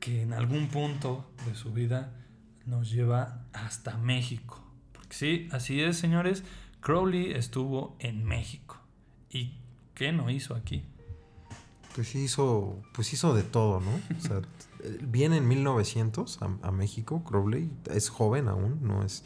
que 0.00 0.22
en 0.22 0.32
algún 0.32 0.68
punto 0.68 1.30
de 1.46 1.54
su 1.54 1.72
vida 1.72 2.12
nos 2.66 2.90
lleva 2.90 3.44
hasta 3.52 3.96
México. 3.96 4.62
Porque 4.92 5.14
sí, 5.14 5.48
así 5.52 5.80
es, 5.80 5.96
señores, 5.96 6.44
Crowley 6.80 7.32
estuvo 7.32 7.96
en 7.98 8.24
México. 8.24 8.78
¿Y 9.30 9.54
qué 9.94 10.12
no 10.12 10.30
hizo 10.30 10.54
aquí? 10.54 10.84
Pues 11.94 12.14
hizo, 12.14 12.82
pues 12.92 13.12
hizo 13.12 13.34
de 13.34 13.42
todo, 13.42 13.80
¿no? 13.80 13.90
O 14.16 14.20
sea, 14.20 14.42
viene 15.02 15.38
en 15.38 15.48
1900 15.48 16.42
a, 16.42 16.68
a 16.68 16.72
México, 16.72 17.24
Crowley, 17.24 17.70
es 17.90 18.10
joven 18.10 18.48
aún, 18.48 18.80
no 18.82 19.02
es 19.02 19.24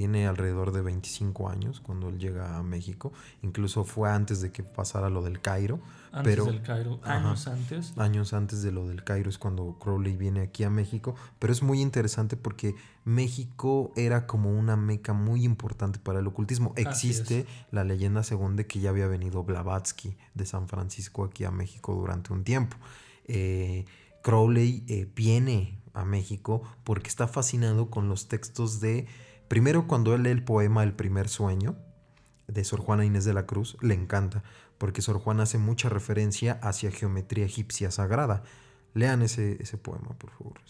tiene 0.00 0.26
alrededor 0.26 0.72
de 0.72 0.80
25 0.80 1.50
años 1.50 1.80
cuando 1.80 2.08
él 2.08 2.18
llega 2.18 2.56
a 2.56 2.62
México. 2.62 3.12
Incluso 3.42 3.84
fue 3.84 4.10
antes 4.10 4.40
de 4.40 4.50
que 4.50 4.62
pasara 4.62 5.10
lo 5.10 5.20
del 5.20 5.42
Cairo. 5.42 5.78
Antes 6.10 6.32
pero, 6.32 6.46
del 6.46 6.62
Cairo, 6.62 7.00
años 7.02 7.46
antes. 7.46 7.98
Años 7.98 8.32
antes 8.32 8.62
de 8.62 8.72
lo 8.72 8.88
del 8.88 9.04
Cairo 9.04 9.28
es 9.28 9.36
cuando 9.36 9.76
Crowley 9.78 10.16
viene 10.16 10.40
aquí 10.40 10.64
a 10.64 10.70
México. 10.70 11.16
Pero 11.38 11.52
es 11.52 11.62
muy 11.62 11.82
interesante 11.82 12.38
porque 12.38 12.74
México 13.04 13.92
era 13.94 14.26
como 14.26 14.58
una 14.58 14.74
meca 14.74 15.12
muy 15.12 15.44
importante 15.44 15.98
para 15.98 16.20
el 16.20 16.26
ocultismo. 16.26 16.72
Existe 16.76 17.44
la 17.70 17.84
leyenda 17.84 18.22
según 18.22 18.56
de 18.56 18.66
que 18.66 18.80
ya 18.80 18.88
había 18.88 19.06
venido 19.06 19.44
Blavatsky 19.44 20.16
de 20.32 20.46
San 20.46 20.66
Francisco 20.66 21.24
aquí 21.24 21.44
a 21.44 21.50
México 21.50 21.94
durante 21.94 22.32
un 22.32 22.42
tiempo. 22.42 22.78
Eh, 23.26 23.84
Crowley 24.22 24.82
eh, 24.88 25.06
viene 25.14 25.78
a 25.92 26.06
México 26.06 26.62
porque 26.84 27.08
está 27.08 27.28
fascinado 27.28 27.90
con 27.90 28.08
los 28.08 28.28
textos 28.28 28.80
de 28.80 29.06
Primero, 29.50 29.88
cuando 29.88 30.14
él 30.14 30.22
lee 30.22 30.30
el 30.30 30.44
poema 30.44 30.84
El 30.84 30.92
primer 30.92 31.28
sueño 31.28 31.74
de 32.46 32.62
Sor 32.62 32.78
Juana 32.78 33.04
Inés 33.04 33.24
de 33.24 33.34
la 33.34 33.46
Cruz, 33.46 33.76
le 33.80 33.94
encanta, 33.94 34.44
porque 34.78 35.02
Sor 35.02 35.18
Juana 35.18 35.42
hace 35.42 35.58
mucha 35.58 35.88
referencia 35.88 36.60
hacia 36.62 36.92
geometría 36.92 37.46
egipcia 37.46 37.90
sagrada. 37.90 38.44
Lean 38.94 39.22
ese, 39.22 39.60
ese 39.60 39.76
poema, 39.76 40.10
por 40.18 40.30
favor. 40.30 40.60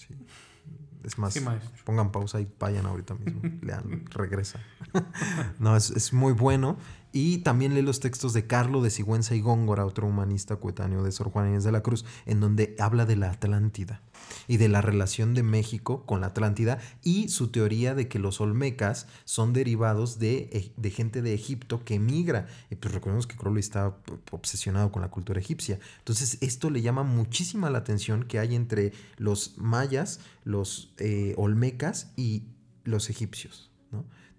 Es 1.04 1.18
más, 1.18 1.38
pongan 1.84 2.10
pausa 2.10 2.40
y 2.40 2.48
vayan 2.58 2.86
ahorita 2.86 3.16
mismo. 3.16 3.42
Lean, 3.60 4.06
regresa. 4.06 4.60
no, 5.58 5.76
es, 5.76 5.90
es, 5.90 6.14
muy 6.14 6.32
bueno. 6.32 6.78
Y 7.12 7.38
también 7.38 7.74
lee 7.74 7.82
los 7.82 7.98
textos 7.98 8.32
de 8.32 8.46
Carlo 8.46 8.82
de 8.82 8.90
Sigüenza 8.90 9.34
y 9.34 9.40
Góngora, 9.40 9.84
otro 9.84 10.06
humanista 10.06 10.56
coetáneo 10.56 11.02
de 11.02 11.10
Sor 11.10 11.30
Juana 11.30 11.48
Inés 11.48 11.64
de 11.64 11.72
la 11.72 11.82
Cruz, 11.82 12.04
en 12.24 12.40
donde 12.40 12.76
habla 12.78 13.04
de 13.04 13.16
la 13.16 13.30
Atlántida 13.30 14.02
y 14.46 14.58
de 14.58 14.68
la 14.68 14.80
relación 14.80 15.34
de 15.34 15.42
México 15.42 16.06
con 16.06 16.20
la 16.20 16.28
Atlántida 16.28 16.78
y 17.02 17.28
su 17.28 17.48
teoría 17.48 17.94
de 17.94 18.06
que 18.06 18.20
los 18.20 18.40
olmecas 18.40 19.08
son 19.24 19.52
derivados 19.52 20.18
de, 20.20 20.72
de 20.76 20.90
gente 20.90 21.20
de 21.20 21.34
Egipto 21.34 21.84
que 21.84 21.94
emigra. 21.94 22.46
Y 22.70 22.76
pues 22.76 22.94
recordemos 22.94 23.26
que 23.26 23.36
Crowley 23.36 23.60
está 23.60 23.96
obsesionado 24.30 24.92
con 24.92 25.02
la 25.02 25.10
cultura 25.10 25.40
egipcia. 25.40 25.80
Entonces 25.98 26.38
esto 26.40 26.70
le 26.70 26.82
llama 26.82 27.02
muchísima 27.02 27.70
la 27.70 27.78
atención 27.78 28.24
que 28.24 28.38
hay 28.38 28.54
entre 28.54 28.92
los 29.16 29.58
mayas, 29.58 30.20
los 30.44 30.92
eh, 30.98 31.34
olmecas 31.36 32.12
y 32.16 32.44
los 32.84 33.10
egipcios. 33.10 33.69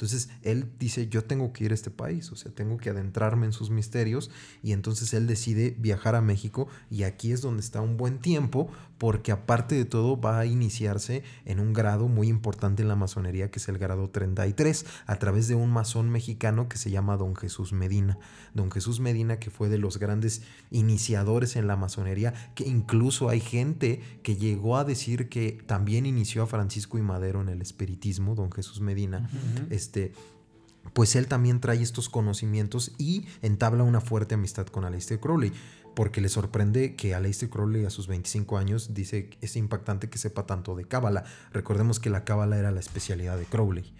Entonces 0.01 0.29
él 0.41 0.67
dice, 0.79 1.09
yo 1.09 1.23
tengo 1.23 1.53
que 1.53 1.63
ir 1.63 1.69
a 1.71 1.75
este 1.75 1.91
país, 1.91 2.31
o 2.31 2.35
sea, 2.35 2.51
tengo 2.51 2.77
que 2.77 2.89
adentrarme 2.89 3.45
en 3.45 3.53
sus 3.53 3.69
misterios 3.69 4.31
y 4.63 4.71
entonces 4.71 5.13
él 5.13 5.27
decide 5.27 5.75
viajar 5.77 6.15
a 6.15 6.21
México 6.21 6.67
y 6.89 7.03
aquí 7.03 7.31
es 7.31 7.41
donde 7.41 7.61
está 7.61 7.81
un 7.81 7.97
buen 7.97 8.17
tiempo 8.17 8.71
porque 9.01 9.31
aparte 9.31 9.73
de 9.73 9.85
todo 9.85 10.21
va 10.21 10.37
a 10.37 10.45
iniciarse 10.45 11.23
en 11.45 11.59
un 11.59 11.73
grado 11.73 12.07
muy 12.07 12.27
importante 12.27 12.83
en 12.83 12.87
la 12.87 12.95
masonería 12.95 13.49
que 13.49 13.57
es 13.57 13.67
el 13.67 13.79
grado 13.79 14.11
33 14.11 14.85
a 15.07 15.15
través 15.15 15.47
de 15.47 15.55
un 15.55 15.71
masón 15.71 16.11
mexicano 16.11 16.69
que 16.69 16.77
se 16.77 16.91
llama 16.91 17.17
Don 17.17 17.35
Jesús 17.35 17.73
Medina. 17.73 18.19
Don 18.53 18.69
Jesús 18.69 18.99
Medina 18.99 19.39
que 19.39 19.49
fue 19.49 19.69
de 19.69 19.79
los 19.79 19.97
grandes 19.97 20.43
iniciadores 20.69 21.55
en 21.55 21.65
la 21.65 21.77
masonería, 21.77 22.35
que 22.53 22.67
incluso 22.67 23.29
hay 23.29 23.39
gente 23.39 24.03
que 24.21 24.35
llegó 24.35 24.77
a 24.77 24.83
decir 24.83 25.29
que 25.29 25.63
también 25.65 26.05
inició 26.05 26.43
a 26.43 26.45
Francisco 26.45 26.99
y 26.99 27.01
Madero 27.01 27.41
en 27.41 27.49
el 27.49 27.63
espiritismo, 27.63 28.35
Don 28.35 28.51
Jesús 28.51 28.81
Medina. 28.81 29.27
Este 29.71 30.11
pues 30.93 31.15
él 31.15 31.27
también 31.27 31.59
trae 31.59 31.81
estos 31.81 32.09
conocimientos 32.09 32.91
y 32.97 33.25
entabla 33.41 33.83
una 33.83 34.01
fuerte 34.01 34.35
amistad 34.35 34.67
con 34.67 34.83
Aleister 34.83 35.19
Crowley 35.19 35.53
porque 35.95 36.21
le 36.21 36.29
sorprende 36.29 36.95
que 36.95 37.13
Aleister 37.13 37.49
Crowley 37.49 37.85
a 37.85 37.89
sus 37.89 38.07
25 38.07 38.57
años 38.57 38.93
dice 38.93 39.29
que 39.29 39.37
es 39.41 39.55
impactante 39.55 40.09
que 40.09 40.17
sepa 40.17 40.45
tanto 40.45 40.75
de 40.75 40.85
Cábala. 40.85 41.25
Recordemos 41.51 41.99
que 41.99 42.09
la 42.09 42.23
Cábala 42.23 42.57
era 42.57 42.71
la 42.71 42.79
especialidad 42.79 43.37
de 43.37 43.45
Crowley. 43.45 43.93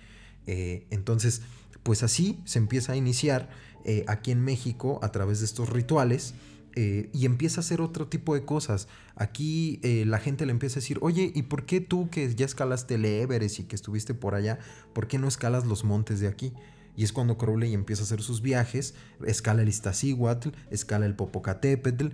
Eh, 0.47 0.85
entonces, 0.89 1.41
pues 1.83 2.03
así 2.03 2.39
se 2.45 2.59
empieza 2.59 2.93
a 2.93 2.95
iniciar 2.95 3.49
eh, 3.85 4.05
aquí 4.07 4.31
en 4.31 4.41
México 4.41 4.99
a 5.01 5.11
través 5.11 5.39
de 5.39 5.45
estos 5.45 5.69
rituales. 5.69 6.33
Eh, 6.73 7.09
y 7.11 7.25
empieza 7.25 7.59
a 7.59 7.63
hacer 7.63 7.81
otro 7.81 8.07
tipo 8.07 8.33
de 8.33 8.45
cosas. 8.45 8.87
Aquí 9.17 9.81
la 9.83 10.19
gente 10.19 10.45
le 10.45 10.53
empieza 10.53 10.79
a 10.79 10.81
decir, 10.81 10.99
oye, 11.01 11.29
¿y 11.35 11.43
por 11.43 11.65
qué 11.65 11.81
tú 11.81 12.09
que 12.09 12.33
ya 12.33 12.45
escalaste 12.45 12.95
el 12.95 13.03
Everest 13.03 13.59
y 13.59 13.63
que 13.65 13.75
estuviste 13.75 14.13
por 14.13 14.35
allá, 14.35 14.57
por 14.93 15.07
qué 15.07 15.17
no 15.17 15.27
escalas 15.27 15.65
los 15.65 15.83
montes 15.83 16.21
de 16.21 16.29
aquí? 16.29 16.53
Y 17.02 17.04
es 17.04 17.14
cuando 17.14 17.36
Crowley 17.36 17.74
empieza 17.74 18.04
a 18.04 18.06
hacer 18.06 18.22
sus 18.22 18.43
viajes, 18.43 18.93
escala 19.26 19.64
el 19.64 19.70
Iztaccíhuatl, 19.70 20.49
escala 20.70 21.08
el 21.08 21.16
Popocatépetl, 21.16 22.10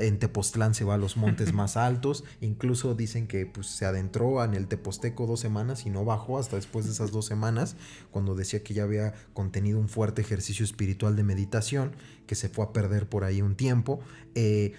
en 0.00 0.18
Tepoztlán 0.18 0.74
se 0.74 0.82
va 0.82 0.94
a 0.94 0.98
los 0.98 1.16
montes 1.16 1.52
más 1.54 1.76
altos, 1.76 2.24
incluso 2.40 2.96
dicen 2.96 3.28
que 3.28 3.46
pues, 3.46 3.68
se 3.68 3.86
adentró 3.86 4.42
en 4.42 4.54
el 4.54 4.66
Teposteco 4.66 5.28
dos 5.28 5.38
semanas 5.38 5.86
y 5.86 5.90
no 5.90 6.04
bajó 6.04 6.36
hasta 6.40 6.56
después 6.56 6.86
de 6.86 6.90
esas 6.90 7.12
dos 7.12 7.26
semanas, 7.26 7.76
cuando 8.10 8.34
decía 8.34 8.64
que 8.64 8.74
ya 8.74 8.82
había 8.82 9.14
contenido 9.34 9.78
un 9.78 9.88
fuerte 9.88 10.20
ejercicio 10.20 10.64
espiritual 10.64 11.14
de 11.14 11.22
meditación, 11.22 11.92
que 12.26 12.34
se 12.34 12.48
fue 12.48 12.64
a 12.64 12.72
perder 12.72 13.08
por 13.08 13.22
ahí 13.22 13.40
un 13.40 13.54
tiempo. 13.54 14.00
Eh, 14.34 14.72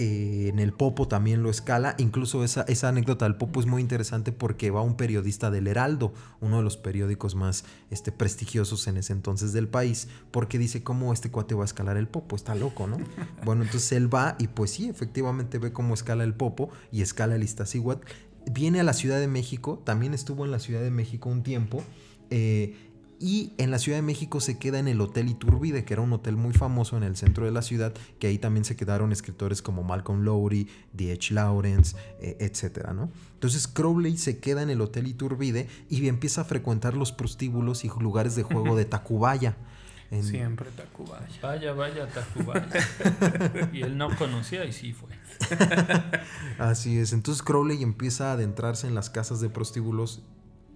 eh, 0.00 0.46
en 0.48 0.60
el 0.60 0.72
Popo 0.72 1.08
también 1.08 1.42
lo 1.42 1.50
escala. 1.50 1.96
Incluso 1.98 2.44
esa, 2.44 2.62
esa 2.62 2.88
anécdota 2.88 3.24
del 3.24 3.34
Popo 3.34 3.58
es 3.58 3.66
muy 3.66 3.82
interesante 3.82 4.30
porque 4.30 4.70
va 4.70 4.80
un 4.80 4.96
periodista 4.96 5.50
del 5.50 5.66
Heraldo, 5.66 6.12
uno 6.40 6.58
de 6.58 6.62
los 6.62 6.76
periódicos 6.76 7.34
más 7.34 7.64
este, 7.90 8.12
prestigiosos 8.12 8.86
en 8.86 8.96
ese 8.96 9.12
entonces 9.12 9.52
del 9.52 9.66
país, 9.66 10.06
porque 10.30 10.56
dice 10.56 10.84
cómo 10.84 11.12
este 11.12 11.32
cuate 11.32 11.56
va 11.56 11.62
a 11.62 11.64
escalar 11.64 11.96
el 11.96 12.06
Popo, 12.06 12.36
está 12.36 12.54
loco, 12.54 12.86
¿no? 12.86 12.98
bueno, 13.44 13.64
entonces 13.64 13.90
él 13.90 14.12
va 14.12 14.36
y 14.38 14.46
pues 14.46 14.70
sí, 14.70 14.88
efectivamente 14.88 15.58
ve 15.58 15.72
cómo 15.72 15.94
escala 15.94 16.22
el 16.22 16.34
Popo 16.34 16.70
y 16.92 17.02
escala 17.02 17.34
el 17.34 17.42
Iztaccíhuatl. 17.42 18.06
Viene 18.52 18.78
a 18.78 18.84
la 18.84 18.92
Ciudad 18.92 19.18
de 19.18 19.26
México, 19.26 19.82
también 19.84 20.14
estuvo 20.14 20.44
en 20.44 20.52
la 20.52 20.60
Ciudad 20.60 20.80
de 20.80 20.92
México 20.92 21.28
un 21.28 21.42
tiempo. 21.42 21.82
Eh, 22.30 22.87
y 23.20 23.52
en 23.58 23.70
la 23.70 23.78
Ciudad 23.78 23.98
de 23.98 24.02
México 24.02 24.40
se 24.40 24.58
queda 24.58 24.78
en 24.78 24.88
el 24.88 25.00
Hotel 25.00 25.28
Iturbide, 25.28 25.84
que 25.84 25.94
era 25.94 26.02
un 26.02 26.12
hotel 26.12 26.36
muy 26.36 26.52
famoso 26.52 26.96
en 26.96 27.02
el 27.02 27.16
centro 27.16 27.44
de 27.44 27.50
la 27.50 27.62
ciudad, 27.62 27.92
que 28.18 28.28
ahí 28.28 28.38
también 28.38 28.64
se 28.64 28.76
quedaron 28.76 29.12
escritores 29.12 29.60
como 29.60 29.82
Malcolm 29.82 30.22
Lowry, 30.22 30.68
D.H. 30.92 31.34
Lawrence, 31.34 31.96
eh, 32.20 32.36
etc. 32.40 32.92
¿no? 32.94 33.10
Entonces 33.34 33.66
Crowley 33.66 34.16
se 34.18 34.38
queda 34.38 34.62
en 34.62 34.70
el 34.70 34.80
Hotel 34.80 35.06
Iturbide 35.08 35.68
y 35.88 36.06
empieza 36.06 36.42
a 36.42 36.44
frecuentar 36.44 36.94
los 36.94 37.12
prostíbulos 37.12 37.84
y 37.84 37.90
lugares 38.00 38.36
de 38.36 38.44
juego 38.44 38.76
de 38.76 38.84
Tacubaya. 38.86 39.56
Siempre 40.22 40.70
Tacubaya. 40.70 41.28
Vaya, 41.42 41.72
vaya, 41.74 42.08
Tacubaya. 42.08 42.66
y 43.72 43.82
él 43.82 43.98
no 43.98 44.16
conocía 44.16 44.64
y 44.64 44.72
sí 44.72 44.94
fue. 44.94 45.10
Así 46.58 46.98
es. 46.98 47.12
Entonces 47.12 47.42
Crowley 47.42 47.82
empieza 47.82 48.30
a 48.30 48.32
adentrarse 48.32 48.86
en 48.86 48.94
las 48.94 49.10
casas 49.10 49.40
de 49.40 49.50
prostíbulos 49.50 50.22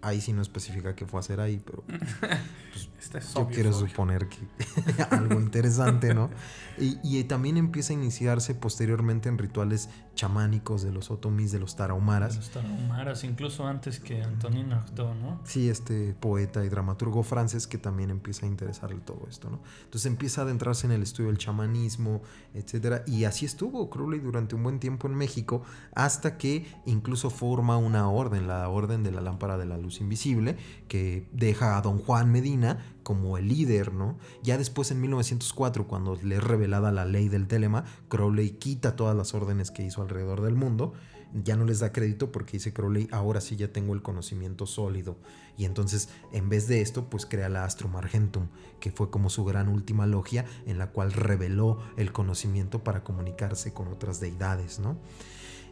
ahí 0.03 0.21
sí 0.21 0.33
no 0.33 0.43
especifica 0.43 0.95
qué 0.95 1.07
fue 1.07 1.19
a 1.19 1.21
hacer 1.21 1.41
ahí, 1.41 1.63
pero 1.65 1.85
pues, 1.85 2.89
este 2.99 3.21
yo 3.35 3.49
quiero 3.49 3.73
suponer 3.73 4.29
que 4.29 4.39
algo 5.11 5.41
interesante, 5.41 6.13
¿no? 6.13 6.31
Y, 6.79 7.23
también 7.25 7.57
empieza 7.57 7.93
a 7.93 7.95
iniciarse 7.95 8.55
posteriormente 8.55 9.29
en 9.29 9.39
rituales 9.39 9.89
chamánicos 10.15 10.83
de 10.83 10.91
los 10.91 11.11
otomis, 11.11 11.53
de 11.53 11.61
los 11.61 11.77
tarahumaras. 11.77 12.37
los 12.37 12.51
tarahumaras, 12.51 13.23
incluso 13.25 13.67
antes 13.67 14.01
que 14.01 14.23
Antonin 14.23 14.73
Artaud, 14.73 15.15
¿no? 15.15 15.41
Sí, 15.45 15.69
este 15.69 16.15
poeta 16.15 16.65
y 16.65 16.69
dramaturgo 16.69 17.23
francés 17.23 17.67
que 17.67 17.79
también 17.79 18.11
empieza 18.11 18.47
a 18.47 18.49
interesarle 18.49 19.01
todo 19.01 19.27
esto, 19.31 19.51
¿no? 19.51 19.61
Entonces 19.85 20.07
empieza 20.07 20.41
a 20.41 20.45
adentrarse 20.45 20.87
en 20.87 20.93
el 20.93 21.03
estudio 21.03 21.29
del 21.29 21.39
chamanismo, 21.39 22.23
etcétera, 22.55 23.05
y 23.07 23.25
así 23.25 23.47
estuvo 23.47 23.89
Crowley 23.89 24.19
durante 24.19 24.57
un 24.57 24.65
buen 24.65 24.81
tiempo 24.81 25.07
en 25.07 25.15
México, 25.15 25.63
hasta 25.95 26.37
que 26.37 26.67
incluso 26.87 27.31
forma 27.31 27.77
una 27.77 28.09
orden, 28.11 28.49
la 28.49 28.69
Orden 28.69 29.05
de 29.05 29.13
la 29.13 29.21
Lámpara 29.21 29.57
de 29.57 29.67
la 29.67 29.79
Luz 29.79 29.92
Invisible, 30.01 30.57
que 30.89 31.27
deja 31.33 31.77
a 31.77 31.83
don 31.83 31.99
Juan 31.99 32.31
Medina 32.31 32.97
como 33.03 33.39
el 33.39 33.49
líder, 33.49 33.93
¿no? 33.93 34.19
Ya 34.43 34.59
después 34.59 34.91
en 34.91 35.01
1904, 35.01 35.87
cuando 35.87 36.17
le 36.23 36.37
es 36.37 36.45
revelada 36.45 36.93
la 36.93 37.05
ley 37.05 37.29
del 37.29 37.49
telema, 37.49 37.85
Crowley 38.09 38.51
quita 38.51 38.97
todas 38.97 39.17
las 39.17 39.35
órdenes 39.35 39.71
que 39.71 39.85
hizo 39.85 40.03
alrededor 40.03 40.43
del 40.43 40.55
mundo, 40.55 40.93
ya 41.35 41.57
no 41.57 41.65
les 41.65 41.81
da 41.81 41.93
crédito 41.93 42.31
porque 42.31 42.53
dice 42.53 42.73
Crowley, 42.73 43.09
ahora 43.11 43.41
sí 43.41 43.57
ya 43.57 43.73
tengo 43.73 43.95
el 43.95 44.03
conocimiento 44.03 44.67
sólido. 44.67 45.17
Y 45.57 45.65
entonces, 45.65 46.09
en 46.33 46.49
vez 46.49 46.69
de 46.69 46.81
esto, 46.83 47.09
pues 47.09 47.27
crea 47.27 47.49
la 47.49 47.65
Astrum 47.65 47.97
Argentum, 47.97 48.49
que 48.81 48.91
fue 48.91 49.11
como 49.11 49.31
su 49.31 49.45
gran 49.45 49.69
última 49.69 50.07
logia 50.07 50.45
en 50.67 50.79
la 50.79 50.91
cual 50.91 51.13
reveló 51.13 51.79
el 51.97 52.13
conocimiento 52.13 52.85
para 52.85 53.03
comunicarse 53.03 53.73
con 53.73 53.89
otras 53.89 54.21
deidades, 54.21 54.79
¿no? 54.79 54.99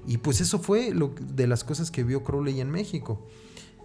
Y 0.07 0.19
pues 0.19 0.41
eso 0.41 0.59
fue 0.59 0.95
lo, 0.95 1.15
de 1.21 1.47
las 1.47 1.63
cosas 1.65 1.91
que 1.91 2.05
vio 2.05 2.25
Crowley 2.25 2.61
en 2.61 2.71
México. 2.71 3.27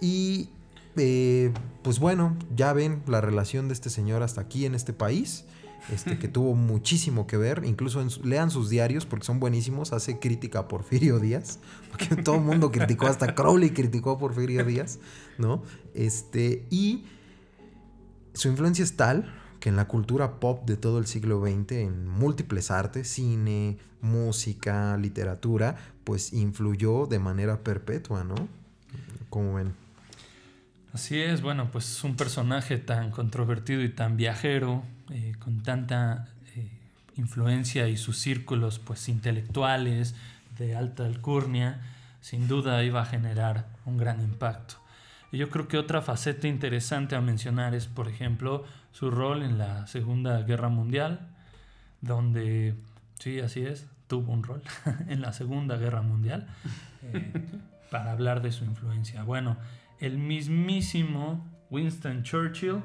Y 0.01 0.49
eh, 0.97 1.51
pues 1.83 1.99
bueno, 1.99 2.35
ya 2.55 2.73
ven 2.73 3.03
la 3.07 3.21
relación 3.21 3.67
de 3.67 3.73
este 3.73 3.89
señor 3.89 4.23
hasta 4.23 4.41
aquí 4.41 4.65
en 4.65 4.75
este 4.75 4.93
país. 4.93 5.45
Este, 5.91 6.17
que 6.17 6.27
tuvo 6.27 6.55
muchísimo 6.55 7.27
que 7.27 7.37
ver, 7.37 7.63
incluso 7.63 8.03
lean 8.23 8.49
sus 8.49 8.69
diarios 8.69 9.05
porque 9.05 9.25
son 9.25 9.39
buenísimos, 9.39 9.93
hace 9.93 10.17
crítica 10.17 10.59
a 10.59 10.67
Porfirio 10.67 11.19
Díaz, 11.19 11.59
porque 11.91 12.15
todo 12.15 12.35
el 12.35 12.41
mundo 12.41 12.71
criticó, 12.71 13.05
hasta 13.05 13.35
Crowley 13.35 13.69
criticó 13.69 14.11
a 14.11 14.17
Porfirio 14.17 14.65
Díaz, 14.65 14.99
¿no? 15.37 15.61
Este, 15.93 16.65
y 16.71 17.05
su 18.33 18.47
influencia 18.47 18.83
es 18.83 18.95
tal 18.95 19.31
que 19.59 19.69
en 19.69 19.75
la 19.75 19.87
cultura 19.87 20.39
pop 20.39 20.65
de 20.65 20.77
todo 20.77 20.99
el 20.99 21.07
siglo 21.07 21.41
XX, 21.41 21.71
en 21.73 22.07
múltiples 22.07 22.71
artes, 22.71 23.07
cine, 23.07 23.77
música, 24.01 24.97
literatura, 24.97 25.75
pues 26.03 26.33
influyó 26.33 27.07
de 27.07 27.19
manera 27.19 27.63
perpetua, 27.63 28.23
¿no? 28.23 28.35
Como 29.29 29.55
ven. 29.55 29.84
Así 30.95 31.21
es, 31.21 31.41
bueno, 31.41 31.71
pues 31.73 32.05
un 32.05 32.15
personaje 32.15 32.77
tan 32.77 33.11
controvertido 33.11 33.83
y 33.83 33.89
tan 33.89 34.15
viajero, 34.15 34.81
eh, 35.09 35.35
con 35.39 35.61
tanta 35.61 36.29
eh, 36.55 36.69
influencia 37.17 37.89
y 37.89 37.97
sus 37.97 38.17
círculos 38.17 38.79
pues 38.79 39.09
intelectuales 39.09 40.15
de 40.57 40.73
alta 40.73 41.05
alcurnia, 41.05 41.81
sin 42.21 42.47
duda 42.47 42.81
iba 42.81 43.01
a 43.01 43.05
generar 43.05 43.67
un 43.83 43.97
gran 43.97 44.21
impacto. 44.21 44.75
Y 45.33 45.37
yo 45.37 45.49
creo 45.49 45.67
que 45.67 45.77
otra 45.77 46.01
faceta 46.01 46.47
interesante 46.47 47.17
a 47.17 47.19
mencionar 47.19 47.75
es, 47.75 47.87
por 47.87 48.07
ejemplo, 48.07 48.63
su 48.93 49.11
rol 49.11 49.43
en 49.43 49.57
la 49.57 49.87
Segunda 49.87 50.43
Guerra 50.43 50.69
Mundial, 50.69 51.27
donde, 51.99 52.73
sí, 53.19 53.41
así 53.41 53.65
es, 53.65 53.85
tuvo 54.07 54.31
un 54.31 54.43
rol 54.43 54.61
en 55.09 55.19
la 55.19 55.33
Segunda 55.33 55.75
Guerra 55.75 56.01
Mundial, 56.01 56.47
eh, 57.03 57.33
para 57.91 58.13
hablar 58.13 58.41
de 58.41 58.53
su 58.53 58.63
influencia. 58.63 59.23
Bueno, 59.23 59.57
el 59.99 60.17
mismísimo 60.17 61.45
Winston 61.69 62.23
Churchill 62.23 62.81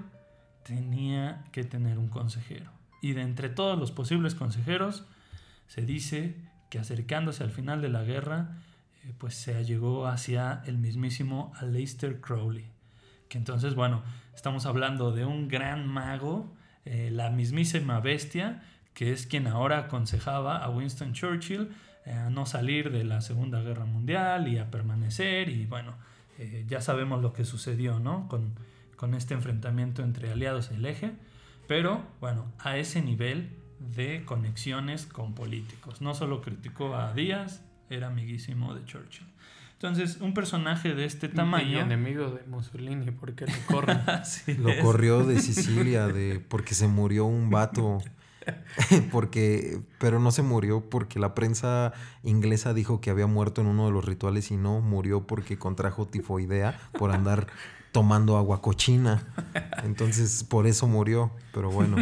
tenía 0.62 1.44
que 1.52 1.64
tener 1.64 1.98
un 1.98 2.08
consejero. 2.08 2.70
Y 3.02 3.12
de 3.12 3.22
entre 3.22 3.48
todos 3.48 3.78
los 3.78 3.92
posibles 3.92 4.34
consejeros, 4.34 5.04
se 5.66 5.82
dice 5.82 6.36
que 6.68 6.78
acercándose 6.78 7.42
al 7.42 7.50
final 7.50 7.80
de 7.80 7.88
la 7.88 8.02
guerra, 8.02 8.58
eh, 9.04 9.12
pues 9.18 9.34
se 9.34 9.54
allegó 9.54 10.06
hacia 10.06 10.62
el 10.66 10.78
mismísimo 10.78 11.52
Aleister 11.56 12.20
Crowley. 12.20 12.70
Que 13.28 13.38
entonces, 13.38 13.74
bueno, 13.74 14.02
estamos 14.34 14.66
hablando 14.66 15.12
de 15.12 15.24
un 15.24 15.48
gran 15.48 15.86
mago, 15.86 16.54
eh, 16.84 17.10
la 17.12 17.30
mismísima 17.30 18.00
bestia, 18.00 18.62
que 18.94 19.12
es 19.12 19.26
quien 19.26 19.46
ahora 19.46 19.78
aconsejaba 19.78 20.58
a 20.58 20.68
Winston 20.68 21.12
Churchill 21.12 21.70
eh, 22.04 22.12
a 22.12 22.30
no 22.30 22.46
salir 22.46 22.90
de 22.90 23.04
la 23.04 23.20
Segunda 23.20 23.60
Guerra 23.60 23.84
Mundial 23.84 24.48
y 24.48 24.58
a 24.58 24.70
permanecer. 24.70 25.48
Y 25.48 25.66
bueno, 25.66 25.94
eh, 26.40 26.64
ya 26.66 26.80
sabemos 26.80 27.22
lo 27.22 27.32
que 27.32 27.44
sucedió, 27.44 28.00
¿no? 28.00 28.26
Con, 28.28 28.54
con 28.96 29.14
este 29.14 29.34
enfrentamiento 29.34 30.02
entre 30.02 30.30
aliados 30.32 30.70
y 30.72 30.74
el 30.74 30.86
eje, 30.86 31.12
pero 31.68 32.02
bueno, 32.20 32.50
a 32.58 32.76
ese 32.76 33.02
nivel 33.02 33.50
de 33.78 34.24
conexiones 34.24 35.06
con 35.06 35.34
políticos. 35.34 36.00
No 36.00 36.14
solo 36.14 36.42
criticó 36.42 36.94
a 36.96 37.12
Díaz, 37.14 37.62
era 37.88 38.08
amiguísimo 38.08 38.74
de 38.74 38.84
Churchill. 38.84 39.26
Entonces, 39.74 40.18
un 40.20 40.34
personaje 40.34 40.94
de 40.94 41.06
este 41.06 41.26
Y 41.26 41.30
tamaño... 41.30 41.80
enemigo 41.80 42.30
de 42.30 42.42
Mussolini, 42.46 43.10
porque 43.12 43.46
lo 43.46 43.52
corren. 43.66 43.98
Así 44.06 44.54
Lo 44.54 44.68
es. 44.68 44.82
corrió 44.82 45.24
de 45.24 45.40
Sicilia 45.40 46.06
de 46.06 46.38
porque 46.38 46.74
se 46.74 46.86
murió 46.86 47.24
un 47.24 47.48
vato. 47.50 48.02
porque 49.12 49.80
pero 49.98 50.18
no 50.18 50.30
se 50.30 50.42
murió 50.42 50.88
porque 50.88 51.18
la 51.18 51.34
prensa 51.34 51.92
inglesa 52.22 52.74
dijo 52.74 53.00
que 53.00 53.10
había 53.10 53.26
muerto 53.26 53.60
en 53.60 53.66
uno 53.66 53.86
de 53.86 53.92
los 53.92 54.04
rituales 54.04 54.50
y 54.50 54.56
no 54.56 54.80
murió 54.80 55.26
porque 55.26 55.58
contrajo 55.58 56.06
tifoidea 56.06 56.80
por 56.98 57.10
andar 57.10 57.46
tomando 57.92 58.36
agua 58.36 58.62
cochina. 58.62 59.26
Entonces, 59.82 60.44
por 60.44 60.66
eso 60.66 60.86
murió, 60.86 61.32
pero 61.52 61.70
bueno, 61.70 61.96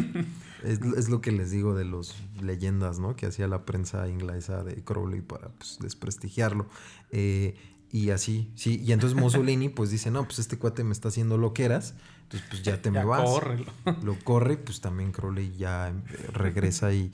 es, 0.64 0.80
es 0.80 1.08
lo 1.08 1.20
que 1.20 1.32
les 1.32 1.50
digo 1.50 1.74
de 1.74 1.84
los 1.84 2.16
leyendas, 2.40 2.98
¿no? 2.98 3.16
Que 3.16 3.26
hacía 3.26 3.48
la 3.48 3.64
prensa 3.64 4.08
inglesa 4.08 4.62
de 4.62 4.82
Crowley 4.84 5.22
para 5.22 5.48
pues, 5.48 5.78
desprestigiarlo. 5.80 6.66
Eh, 7.10 7.56
y 7.90 8.10
así, 8.10 8.50
sí. 8.54 8.82
Y 8.84 8.92
entonces 8.92 9.18
Mussolini 9.18 9.68
pues 9.70 9.90
dice, 9.90 10.10
no, 10.10 10.24
pues 10.24 10.38
este 10.38 10.58
cuate 10.58 10.84
me 10.84 10.92
está 10.92 11.08
haciendo 11.08 11.38
loqueras, 11.38 11.94
entonces 12.28 12.48
pues 12.50 12.62
ya 12.62 12.80
te 12.82 12.90
me 12.90 12.98
Ya 13.00 13.04
vas. 13.06 13.22
córrelo. 13.22 13.72
Lo 14.02 14.18
corre, 14.18 14.56
pues 14.58 14.80
también 14.80 15.12
Crowley 15.12 15.56
ya 15.56 15.92
regresa 16.32 16.92
y... 16.92 17.12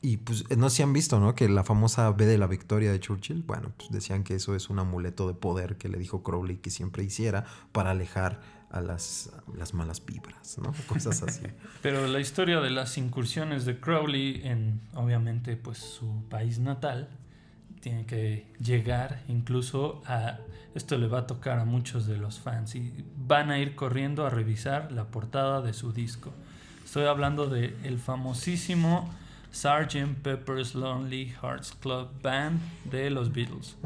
Y 0.00 0.18
pues 0.18 0.44
no 0.54 0.68
si 0.68 0.82
han 0.82 0.92
visto, 0.92 1.18
¿no? 1.18 1.34
Que 1.34 1.48
la 1.48 1.64
famosa 1.64 2.10
B 2.10 2.26
de 2.26 2.36
la 2.36 2.46
victoria 2.46 2.92
de 2.92 3.00
Churchill, 3.00 3.42
bueno, 3.42 3.72
pues 3.78 3.90
decían 3.90 4.22
que 4.22 4.34
eso 4.34 4.54
es 4.54 4.68
un 4.68 4.78
amuleto 4.78 5.26
de 5.26 5.32
poder 5.32 5.78
que 5.78 5.88
le 5.88 5.96
dijo 5.96 6.22
Crowley 6.22 6.58
que 6.58 6.68
siempre 6.68 7.02
hiciera 7.02 7.46
para 7.72 7.92
alejar 7.92 8.42
a 8.70 8.82
las, 8.82 9.30
las 9.56 9.72
malas 9.72 10.04
vibras, 10.04 10.58
¿no? 10.58 10.74
Cosas 10.88 11.22
así. 11.22 11.44
Pero 11.80 12.06
la 12.06 12.20
historia 12.20 12.60
de 12.60 12.68
las 12.68 12.98
incursiones 12.98 13.64
de 13.64 13.80
Crowley 13.80 14.42
en, 14.44 14.82
obviamente, 14.92 15.56
pues 15.56 15.78
su 15.78 16.22
país 16.28 16.58
natal, 16.58 17.08
tiene 17.84 18.06
que 18.06 18.46
llegar 18.58 19.20
incluso 19.28 20.02
a... 20.06 20.38
Esto 20.74 20.96
le 20.96 21.06
va 21.06 21.20
a 21.20 21.26
tocar 21.26 21.58
a 21.58 21.64
muchos 21.64 22.06
de 22.06 22.16
los 22.16 22.40
fans 22.40 22.74
y 22.74 23.04
van 23.16 23.50
a 23.50 23.58
ir 23.60 23.76
corriendo 23.76 24.26
a 24.26 24.30
revisar 24.30 24.90
la 24.90 25.04
portada 25.04 25.60
de 25.60 25.72
su 25.72 25.92
disco. 25.92 26.32
Estoy 26.82 27.04
hablando 27.04 27.46
de 27.46 27.76
el 27.84 27.98
famosísimo 27.98 29.08
Sgt. 29.52 30.22
Pepper's 30.22 30.74
Lonely 30.74 31.26
Hearts 31.40 31.76
Club 31.80 32.08
Band 32.22 32.58
de 32.90 33.10
los 33.10 33.32
Beatles. 33.32 33.76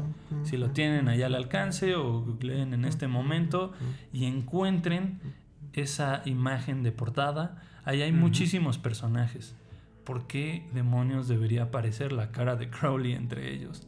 Si 0.43 0.57
lo 0.57 0.71
tienen 0.71 1.09
allá 1.09 1.27
al 1.27 1.35
alcance 1.35 1.95
o 1.95 2.21
googleen 2.21 2.73
en 2.73 2.85
este 2.85 3.07
momento 3.07 3.73
y 4.13 4.25
encuentren 4.25 5.19
esa 5.73 6.23
imagen 6.25 6.81
de 6.81 6.91
portada, 6.91 7.61
ahí 7.83 8.01
hay 8.01 8.13
muchísimos 8.13 8.77
personajes. 8.79 9.53
¿Por 10.05 10.25
qué 10.25 10.65
demonios 10.73 11.27
debería 11.27 11.63
aparecer 11.63 12.13
la 12.13 12.31
cara 12.31 12.55
de 12.55 12.69
Crowley 12.71 13.13
entre 13.13 13.53
ellos? 13.53 13.85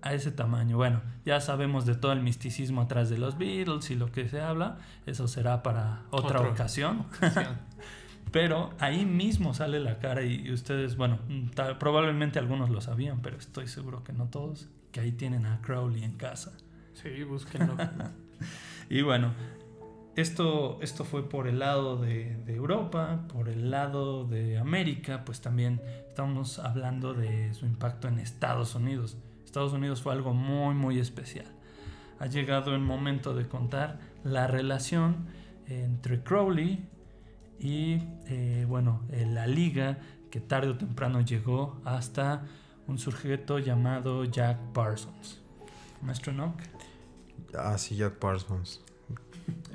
A 0.00 0.14
ese 0.14 0.30
tamaño. 0.30 0.76
Bueno, 0.76 1.02
ya 1.24 1.40
sabemos 1.40 1.84
de 1.84 1.94
todo 1.94 2.12
el 2.12 2.22
misticismo 2.22 2.82
atrás 2.82 3.10
de 3.10 3.18
los 3.18 3.36
Beatles 3.36 3.90
y 3.90 3.96
lo 3.96 4.12
que 4.12 4.28
se 4.28 4.40
habla. 4.40 4.78
Eso 5.06 5.26
será 5.26 5.62
para 5.62 6.02
otra 6.10 6.40
ocasión. 6.40 7.06
Pero 8.30 8.70
ahí 8.78 9.06
mismo 9.06 9.54
sale 9.54 9.80
la 9.80 9.98
cara 9.98 10.22
y, 10.22 10.52
ustedes, 10.52 10.96
bueno, 10.96 11.18
probablemente 11.78 12.38
algunos 12.38 12.70
lo 12.70 12.80
sabían, 12.80 13.20
pero 13.22 13.38
estoy 13.38 13.68
seguro 13.68 14.04
que 14.04 14.12
no 14.12 14.26
todos, 14.26 14.68
que 14.92 15.00
ahí 15.00 15.12
tienen 15.12 15.46
a 15.46 15.60
Crowley 15.62 16.04
en 16.04 16.16
casa. 16.16 16.52
Sí, 16.94 17.22
búsquenlo. 17.24 17.76
Y 18.90 19.02
bueno, 19.02 19.32
esto, 20.16 20.78
esto 20.80 21.04
fue 21.04 21.28
por 21.28 21.46
el 21.46 21.58
lado 21.58 21.98
de, 21.98 22.36
de 22.46 22.54
Europa, 22.54 23.24
por 23.30 23.50
el 23.50 23.70
lado 23.70 24.24
de 24.24 24.56
América, 24.56 25.24
pues 25.26 25.42
también 25.42 25.82
estamos 26.08 26.58
hablando 26.58 27.12
de 27.12 27.52
su 27.52 27.66
impacto 27.66 28.08
en 28.08 28.18
Estados 28.18 28.74
Unidos. 28.74 29.18
Estados 29.48 29.72
Unidos 29.72 30.02
fue 30.02 30.12
algo 30.12 30.34
muy, 30.34 30.74
muy 30.74 30.98
especial. 30.98 31.46
Ha 32.18 32.26
llegado 32.26 32.74
el 32.74 32.82
momento 32.82 33.34
de 33.34 33.48
contar 33.48 33.98
la 34.22 34.46
relación 34.46 35.26
entre 35.66 36.22
Crowley 36.22 36.86
y, 37.58 38.02
eh, 38.26 38.66
bueno, 38.68 39.00
eh, 39.10 39.24
la 39.26 39.46
liga 39.46 39.98
que 40.30 40.40
tarde 40.40 40.68
o 40.68 40.76
temprano 40.76 41.22
llegó 41.22 41.80
hasta 41.86 42.44
un 42.86 42.98
sujeto 42.98 43.58
llamado 43.58 44.24
Jack 44.26 44.58
Parsons. 44.74 45.40
Maestro 46.02 46.32
Nock. 46.34 46.60
Ah, 47.56 47.78
sí, 47.78 47.96
Jack 47.96 48.14
Parsons. 48.18 48.82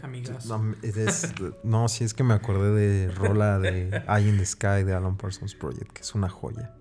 Amigas. 0.04 0.46
No, 0.46 0.76
es- 0.84 1.34
no, 1.64 1.88
sí, 1.90 2.04
es 2.04 2.14
que 2.14 2.24
me 2.24 2.36
acordé 2.36 2.70
de 2.72 3.12
Rola 3.12 3.58
de 3.58 3.88
Eye 4.08 4.30
in 4.30 4.38
the 4.38 4.46
Sky 4.46 4.84
de 4.86 4.94
Alan 4.94 5.18
Parsons 5.18 5.56
Project, 5.56 5.92
que 5.94 6.02
es 6.02 6.14
una 6.14 6.30
joya. 6.30 6.76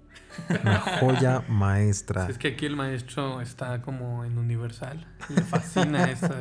Una 0.63 0.79
joya 1.01 1.45
maestra. 1.49 2.27
Es 2.29 2.39
que 2.39 2.49
aquí 2.49 2.67
el 2.67 2.77
maestro 2.77 3.41
está 3.41 3.83
como 3.83 4.25
en 4.25 4.39
Universal. 4.39 5.07
Le 5.29 5.43
fascina 5.43 6.05
esta, 6.11 6.35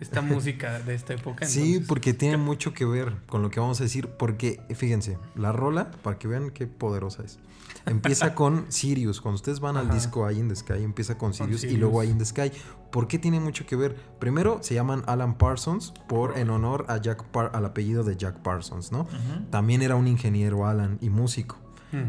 esta 0.00 0.20
música 0.22 0.78
de 0.80 0.94
esta 0.94 1.14
época. 1.14 1.46
Sí, 1.46 1.60
entonces- 1.60 1.88
porque 1.88 2.14
tiene 2.14 2.36
mucho 2.36 2.72
que 2.74 2.84
ver 2.84 3.14
con 3.28 3.42
lo 3.42 3.50
que 3.50 3.60
vamos 3.60 3.80
a 3.80 3.84
decir. 3.84 4.08
Porque, 4.08 4.60
fíjense, 4.74 5.18
la 5.34 5.52
rola, 5.52 5.90
para 6.02 6.18
que 6.18 6.28
vean 6.28 6.50
qué 6.50 6.66
poderosa 6.66 7.22
es. 7.24 7.38
Empieza 7.84 8.34
con 8.34 8.66
Sirius. 8.70 9.20
Cuando 9.20 9.36
ustedes 9.36 9.60
van 9.60 9.76
al 9.76 9.90
disco 9.90 10.28
Eye 10.28 10.38
in 10.40 10.48
the 10.48 10.56
Sky, 10.56 10.82
empieza 10.82 11.16
con 11.18 11.32
Sirius, 11.34 11.58
y 11.64 11.68
Sirius. 11.68 11.80
luego 11.80 12.02
Eye 12.02 12.10
in 12.10 12.18
the 12.18 12.24
Sky. 12.24 12.50
¿Por 12.90 13.08
qué 13.08 13.18
tiene 13.18 13.40
mucho 13.40 13.66
que 13.66 13.76
ver? 13.76 13.94
Primero, 14.18 14.58
se 14.62 14.74
llaman 14.74 15.02
Alan 15.06 15.36
Parsons 15.38 15.92
por 16.08 16.38
en 16.38 16.50
honor 16.50 16.86
a 16.88 16.96
Jack 16.98 17.24
Par- 17.24 17.50
al 17.54 17.64
apellido 17.64 18.04
de 18.04 18.16
Jack 18.16 18.38
Parsons, 18.42 18.90
¿no? 18.92 19.06
También 19.50 19.82
era 19.82 19.96
un 19.96 20.06
ingeniero 20.08 20.66
Alan 20.66 20.98
y 21.00 21.10
músico. 21.10 21.58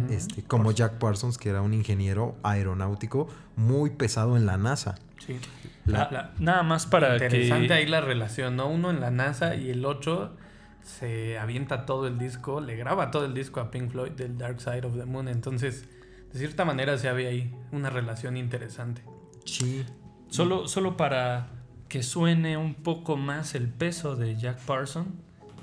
Este, 0.10 0.44
como 0.44 0.72
Jack 0.72 0.94
Parsons, 1.00 1.38
que 1.38 1.50
era 1.50 1.62
un 1.62 1.74
ingeniero 1.74 2.36
aeronáutico 2.44 3.28
muy 3.56 3.92
pesado 3.92 4.36
en 4.36 4.46
la 4.46 4.58
NASA. 4.58 4.96
Sí. 5.26 5.38
La- 5.86 6.10
La- 6.12 6.32
nada 6.40 6.64
más 6.64 6.86
para 6.86 7.14
Interesante 7.14 7.68
que 7.68 7.74
ahí 7.74 7.86
la 7.86 8.02
relación, 8.02 8.56
¿no? 8.58 8.68
Uno 8.68 8.90
en 8.90 9.00
la 9.00 9.12
NASA 9.12 9.56
y 9.56 9.70
el 9.70 9.86
otro 9.86 10.36
se 10.84 11.38
avienta 11.38 11.86
todo 11.86 12.08
el 12.08 12.18
disco, 12.18 12.60
le 12.62 12.76
graba 12.76 13.12
todo 13.12 13.26
el 13.26 13.34
disco 13.34 13.60
a 13.60 13.72
Pink 13.72 13.92
Floyd 13.92 14.12
del 14.12 14.38
Dark 14.38 14.60
Side 14.62 14.86
of 14.86 14.96
the 14.98 15.06
Moon. 15.06 15.28
Entonces, 15.28 15.86
de 16.34 16.40
cierta 16.40 16.66
manera 16.66 16.98
se 16.98 17.08
había 17.10 17.30
ahí 17.30 17.54
una 17.72 17.90
relación 17.90 18.36
interesante. 18.38 19.02
Sí. 19.46 19.86
solo, 20.30 20.68
solo 20.68 20.98
para 20.98 21.48
que 21.88 22.04
suene 22.04 22.58
un 22.58 22.74
poco 22.74 23.16
más 23.16 23.56
el 23.56 23.70
peso 23.70 24.18
de 24.18 24.36
Jack 24.36 24.60
Parson, 24.60 25.08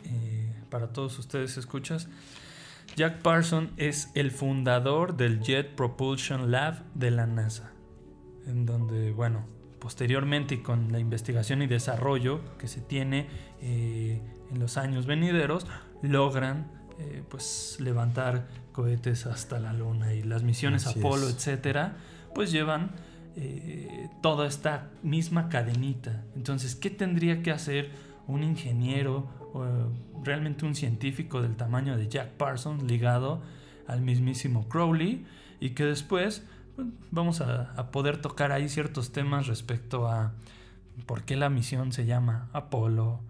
eh, 0.06 0.50
para 0.70 0.88
todos 0.88 1.18
ustedes 1.18 1.58
escuchas, 1.58 2.08
Jack 2.96 3.22
Parson 3.22 3.72
es 3.76 4.10
el 4.14 4.30
fundador 4.30 5.16
del 5.16 5.40
Jet 5.40 5.74
Propulsion 5.74 6.50
Lab 6.50 6.84
de 6.94 7.10
la 7.10 7.26
NASA, 7.26 7.72
en 8.46 8.66
donde, 8.66 9.12
bueno, 9.12 9.46
posteriormente 9.80 10.54
y 10.54 10.58
con 10.58 10.92
la 10.92 10.98
investigación 10.98 11.60
y 11.60 11.66
desarrollo 11.66 12.40
que 12.56 12.68
se 12.68 12.80
tiene 12.80 13.26
eh, 13.60 14.22
en 14.50 14.58
los 14.58 14.76
años 14.76 15.06
venideros, 15.06 15.66
logran 16.02 16.70
eh, 16.98 17.22
pues 17.28 17.76
levantar 17.80 18.46
cohetes 18.72 19.26
hasta 19.26 19.58
la 19.58 19.72
luna 19.72 20.14
y 20.14 20.22
las 20.22 20.42
misiones 20.42 20.86
Así 20.86 21.00
Apolo, 21.00 21.28
es. 21.28 21.34
etcétera, 21.34 21.96
pues 22.34 22.52
llevan 22.52 22.92
eh, 23.36 24.08
toda 24.22 24.46
esta 24.46 24.90
misma 25.02 25.48
cadenita. 25.48 26.22
Entonces, 26.36 26.76
¿qué 26.76 26.90
tendría 26.90 27.42
que 27.42 27.50
hacer 27.50 27.90
un 28.28 28.44
ingeniero 28.44 29.28
eh, 29.54 29.86
realmente 30.22 30.64
un 30.64 30.74
científico 30.74 31.42
del 31.42 31.56
tamaño 31.56 31.96
de 31.96 32.08
Jack 32.08 32.30
Parsons 32.32 32.82
ligado 32.82 33.42
al 33.86 34.00
mismísimo 34.00 34.68
Crowley 34.68 35.26
y 35.60 35.70
que 35.70 35.84
después 35.84 36.46
vamos 37.10 37.40
a, 37.40 37.72
a 37.72 37.90
poder 37.90 38.20
tocar 38.20 38.52
ahí 38.52 38.68
ciertos 38.68 39.12
temas 39.12 39.46
respecto 39.46 40.08
a 40.08 40.32
por 41.06 41.24
qué 41.24 41.36
la 41.36 41.50
misión 41.50 41.92
se 41.92 42.06
llama 42.06 42.48
Apolo, 42.52 43.20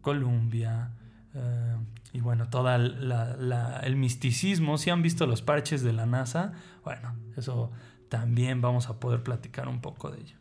Columbia, 0.00 0.92
eh, 1.34 1.76
y 2.12 2.20
bueno, 2.20 2.48
todo 2.48 2.74
el 2.74 3.96
misticismo. 3.96 4.76
Si 4.78 4.90
han 4.90 5.02
visto 5.02 5.26
los 5.26 5.42
parches 5.42 5.82
de 5.82 5.92
la 5.92 6.06
NASA, 6.06 6.52
bueno, 6.84 7.14
eso 7.36 7.70
también 8.08 8.60
vamos 8.60 8.88
a 8.88 9.00
poder 9.00 9.22
platicar 9.22 9.68
un 9.68 9.80
poco 9.80 10.10
de 10.10 10.20
ello. 10.20 10.36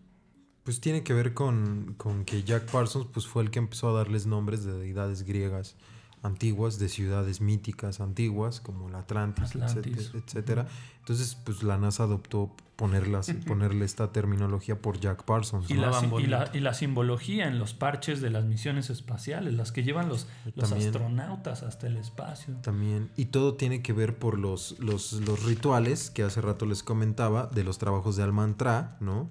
Pues 0.64 0.80
tiene 0.80 1.04
que 1.04 1.14
ver 1.14 1.34
con, 1.34 1.96
con 1.98 2.24
que 2.24 2.44
Jack 2.44 2.70
Parsons 2.72 3.08
pues, 3.12 3.26
fue 3.26 3.44
el 3.44 3.52
que 3.52 3.60
empezó 3.60 3.90
a 3.90 3.94
darles 3.94 4.28
nombres 4.28 4.64
de 4.64 4.74
deidades 4.74 5.24
griegas 5.24 5.76
antiguas, 6.24 6.78
de 6.78 6.88
ciudades 6.88 7.42
míticas 7.42 8.00
antiguas, 8.00 8.62
como 8.62 8.90
la 8.90 9.00
Atlantis, 9.00 9.56
Atlantis. 9.56 9.98
etcétera, 9.98 10.24
etcétera. 10.26 10.68
Entonces, 11.00 11.36
pues 11.44 11.64
la 11.64 11.78
NASA 11.78 12.04
adoptó 12.04 12.56
ponerlas, 12.76 13.34
ponerle 13.48 13.86
esta 13.86 14.12
terminología 14.12 14.80
por 14.80 15.00
Jack 15.00 15.24
Parsons. 15.24 15.70
Y 15.70 15.74
¿no? 15.74 15.82
la, 15.82 15.88
y, 15.88 16.02
la, 16.02 16.08
bonito. 16.08 16.58
y 16.58 16.60
la 16.60 16.74
simbología 16.76 17.48
en 17.48 17.58
los 17.58 17.74
parches 17.74 18.22
de 18.22 18.30
las 18.30 18.46
misiones 18.46 18.92
espaciales, 18.92 19.56
las 19.56 19.72
que 19.72 19.84
llevan 19.84 20.10
los, 20.10 20.28
los 20.56 20.70
También. 20.70 20.90
astronautas 20.90 21.64
hasta 21.64 21.88
el 21.88 21.98
espacio. 21.98 22.54
También. 22.62 23.10
Y 23.18 23.26
todo 23.26 23.56
tiene 23.56 23.82
que 23.82 23.94
ver 23.94 24.20
por 24.20 24.38
los, 24.38 24.78
los, 24.80 25.14
los 25.14 25.44
rituales 25.44 26.12
que 26.12 26.22
hace 26.22 26.40
rato 26.40 26.68
les 26.68 26.84
comentaba 26.84 27.48
de 27.48 27.64
los 27.64 27.80
trabajos 27.80 28.16
de 28.16 28.24
Almantra, 28.24 28.98
¿no? 29.00 29.30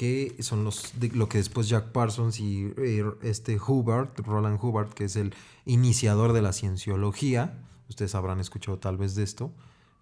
Que 0.00 0.34
son 0.40 0.64
los 0.64 0.98
de- 0.98 1.10
lo 1.10 1.28
que 1.28 1.36
después 1.36 1.68
Jack 1.68 1.92
Parsons 1.92 2.40
y 2.40 2.72
eh, 2.78 3.04
este 3.20 3.58
Hubbard, 3.60 4.08
Roland 4.24 4.58
Hubbard, 4.62 4.88
que 4.94 5.04
es 5.04 5.14
el 5.16 5.34
iniciador 5.66 6.32
de 6.32 6.40
la 6.40 6.54
cienciología, 6.54 7.58
ustedes 7.90 8.14
habrán 8.14 8.40
escuchado 8.40 8.78
tal 8.78 8.96
vez 8.96 9.14
de 9.14 9.24
esto, 9.24 9.52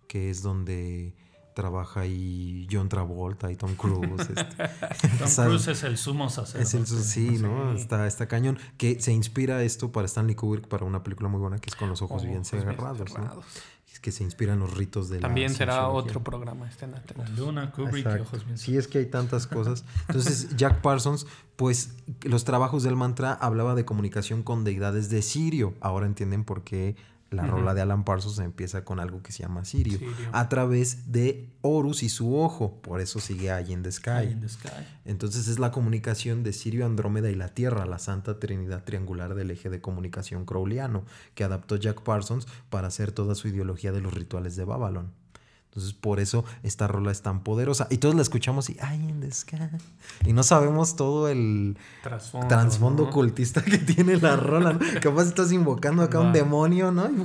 que 0.06 0.30
es 0.30 0.40
donde 0.42 1.14
trabaja 1.52 2.02
ahí 2.02 2.68
John 2.70 2.88
Travolta 2.88 3.50
y 3.50 3.56
Tom 3.56 3.74
Cruise. 3.74 4.20
este. 4.20 4.44
Tom. 5.18 5.46
Cruise 5.46 5.66
es 5.66 5.82
el 5.82 5.96
sumo 5.98 6.30
sacerdote. 6.30 6.62
Es 6.62 6.74
el 6.74 6.86
su- 6.86 7.02
sí, 7.02 7.30
¿no? 7.40 7.72
Sí. 7.74 7.80
Está, 7.80 8.06
está 8.06 8.28
cañón. 8.28 8.56
Que 8.76 9.00
se 9.00 9.12
inspira 9.12 9.60
esto 9.64 9.90
para 9.90 10.06
Stanley 10.06 10.36
Kubrick 10.36 10.68
para 10.68 10.84
una 10.84 11.02
película 11.02 11.28
muy 11.28 11.40
buena 11.40 11.58
que 11.58 11.70
es 11.70 11.74
Con 11.74 11.88
los 11.88 12.00
ojos 12.02 12.22
bien 12.22 12.42
Ojos 12.42 12.52
bien 12.52 12.62
cerrados, 12.62 13.18
¿no? 13.18 13.42
Que 14.00 14.12
se 14.12 14.24
inspiran 14.24 14.58
los 14.58 14.76
ritos 14.76 15.08
de 15.08 15.16
la 15.16 15.22
También 15.22 15.50
será 15.50 15.88
otro 15.88 16.22
programa, 16.22 16.68
estén 16.68 16.94
atentos. 16.94 17.28
La 17.30 17.36
Luna, 17.36 17.70
Kubrick 17.72 18.06
y 18.06 18.20
ojos 18.20 18.44
bien 18.44 18.58
Sí, 18.58 18.76
es 18.76 18.88
que 18.88 18.98
hay 18.98 19.06
tantas 19.06 19.46
cosas. 19.46 19.84
Entonces, 20.08 20.56
Jack 20.56 20.80
Parsons, 20.80 21.26
pues 21.56 21.94
los 22.22 22.44
trabajos 22.44 22.82
del 22.82 22.96
mantra 22.96 23.32
hablaba 23.32 23.74
de 23.74 23.84
comunicación 23.84 24.42
con 24.42 24.64
deidades 24.64 25.10
de 25.10 25.22
Sirio. 25.22 25.74
Ahora 25.80 26.06
entienden 26.06 26.44
por 26.44 26.62
qué 26.62 26.96
la 27.30 27.46
rola 27.46 27.74
de 27.74 27.82
Alan 27.82 28.04
Parsons 28.04 28.38
empieza 28.38 28.84
con 28.84 29.00
algo 29.00 29.22
que 29.22 29.32
se 29.32 29.42
llama 29.42 29.64
Sirio. 29.64 29.98
Sirio. 29.98 30.14
A 30.32 30.48
través 30.48 31.12
de 31.12 31.50
Horus 31.60 32.02
y 32.02 32.08
su 32.08 32.36
ojo. 32.36 32.80
Por 32.80 33.00
eso 33.00 33.20
sigue 33.20 33.50
ahí 33.50 33.72
in 33.72 33.82
the 33.82 33.92
Sky. 33.92 34.10
Eye 34.10 34.30
in 34.30 34.40
the 34.40 34.48
Sky. 34.48 34.68
Entonces 35.04 35.48
es 35.48 35.58
la 35.58 35.70
comunicación 35.70 36.42
de 36.42 36.52
Sirio, 36.52 36.86
Andrómeda 36.86 37.30
y 37.30 37.34
la 37.34 37.48
Tierra, 37.48 37.84
la 37.86 37.98
santa 37.98 38.38
trinidad 38.38 38.84
triangular 38.84 39.34
del 39.34 39.50
eje 39.50 39.68
de 39.68 39.80
comunicación 39.80 40.46
crowleyano, 40.46 41.04
que 41.34 41.44
adaptó 41.44 41.76
Jack 41.76 42.02
Parsons 42.02 42.46
para 42.70 42.88
hacer 42.88 43.12
toda 43.12 43.34
su 43.34 43.48
ideología 43.48 43.92
de 43.92 44.00
los 44.00 44.14
rituales 44.14 44.56
de 44.56 44.64
Babylon. 44.64 45.12
Entonces 45.68 45.92
por 45.92 46.18
eso 46.18 46.44
esta 46.62 46.88
rola 46.88 47.12
es 47.12 47.22
tan 47.22 47.40
poderosa. 47.44 47.86
Y 47.90 47.98
todos 47.98 48.14
la 48.14 48.22
escuchamos 48.22 48.68
y 48.70 48.76
¡ay, 48.80 48.96
in 48.98 49.20
the 49.20 49.30
sky! 49.30 49.58
Y 50.26 50.32
no 50.32 50.42
sabemos 50.42 50.96
todo 50.96 51.28
el 51.28 51.76
Trasfondo. 52.02 52.48
trasfondo 52.48 53.02
¿no? 53.04 53.08
ocultista 53.10 53.62
que 53.62 53.78
tiene 53.78 54.16
la 54.16 54.34
rola. 54.36 54.72
¿no? 54.72 54.80
Capaz 55.02 55.24
estás 55.24 55.52
invocando 55.52 56.02
acá 56.02 56.20
un 56.20 56.28
Va. 56.28 56.32
demonio, 56.32 56.90
¿no? 56.90 57.08
Y 57.08 57.22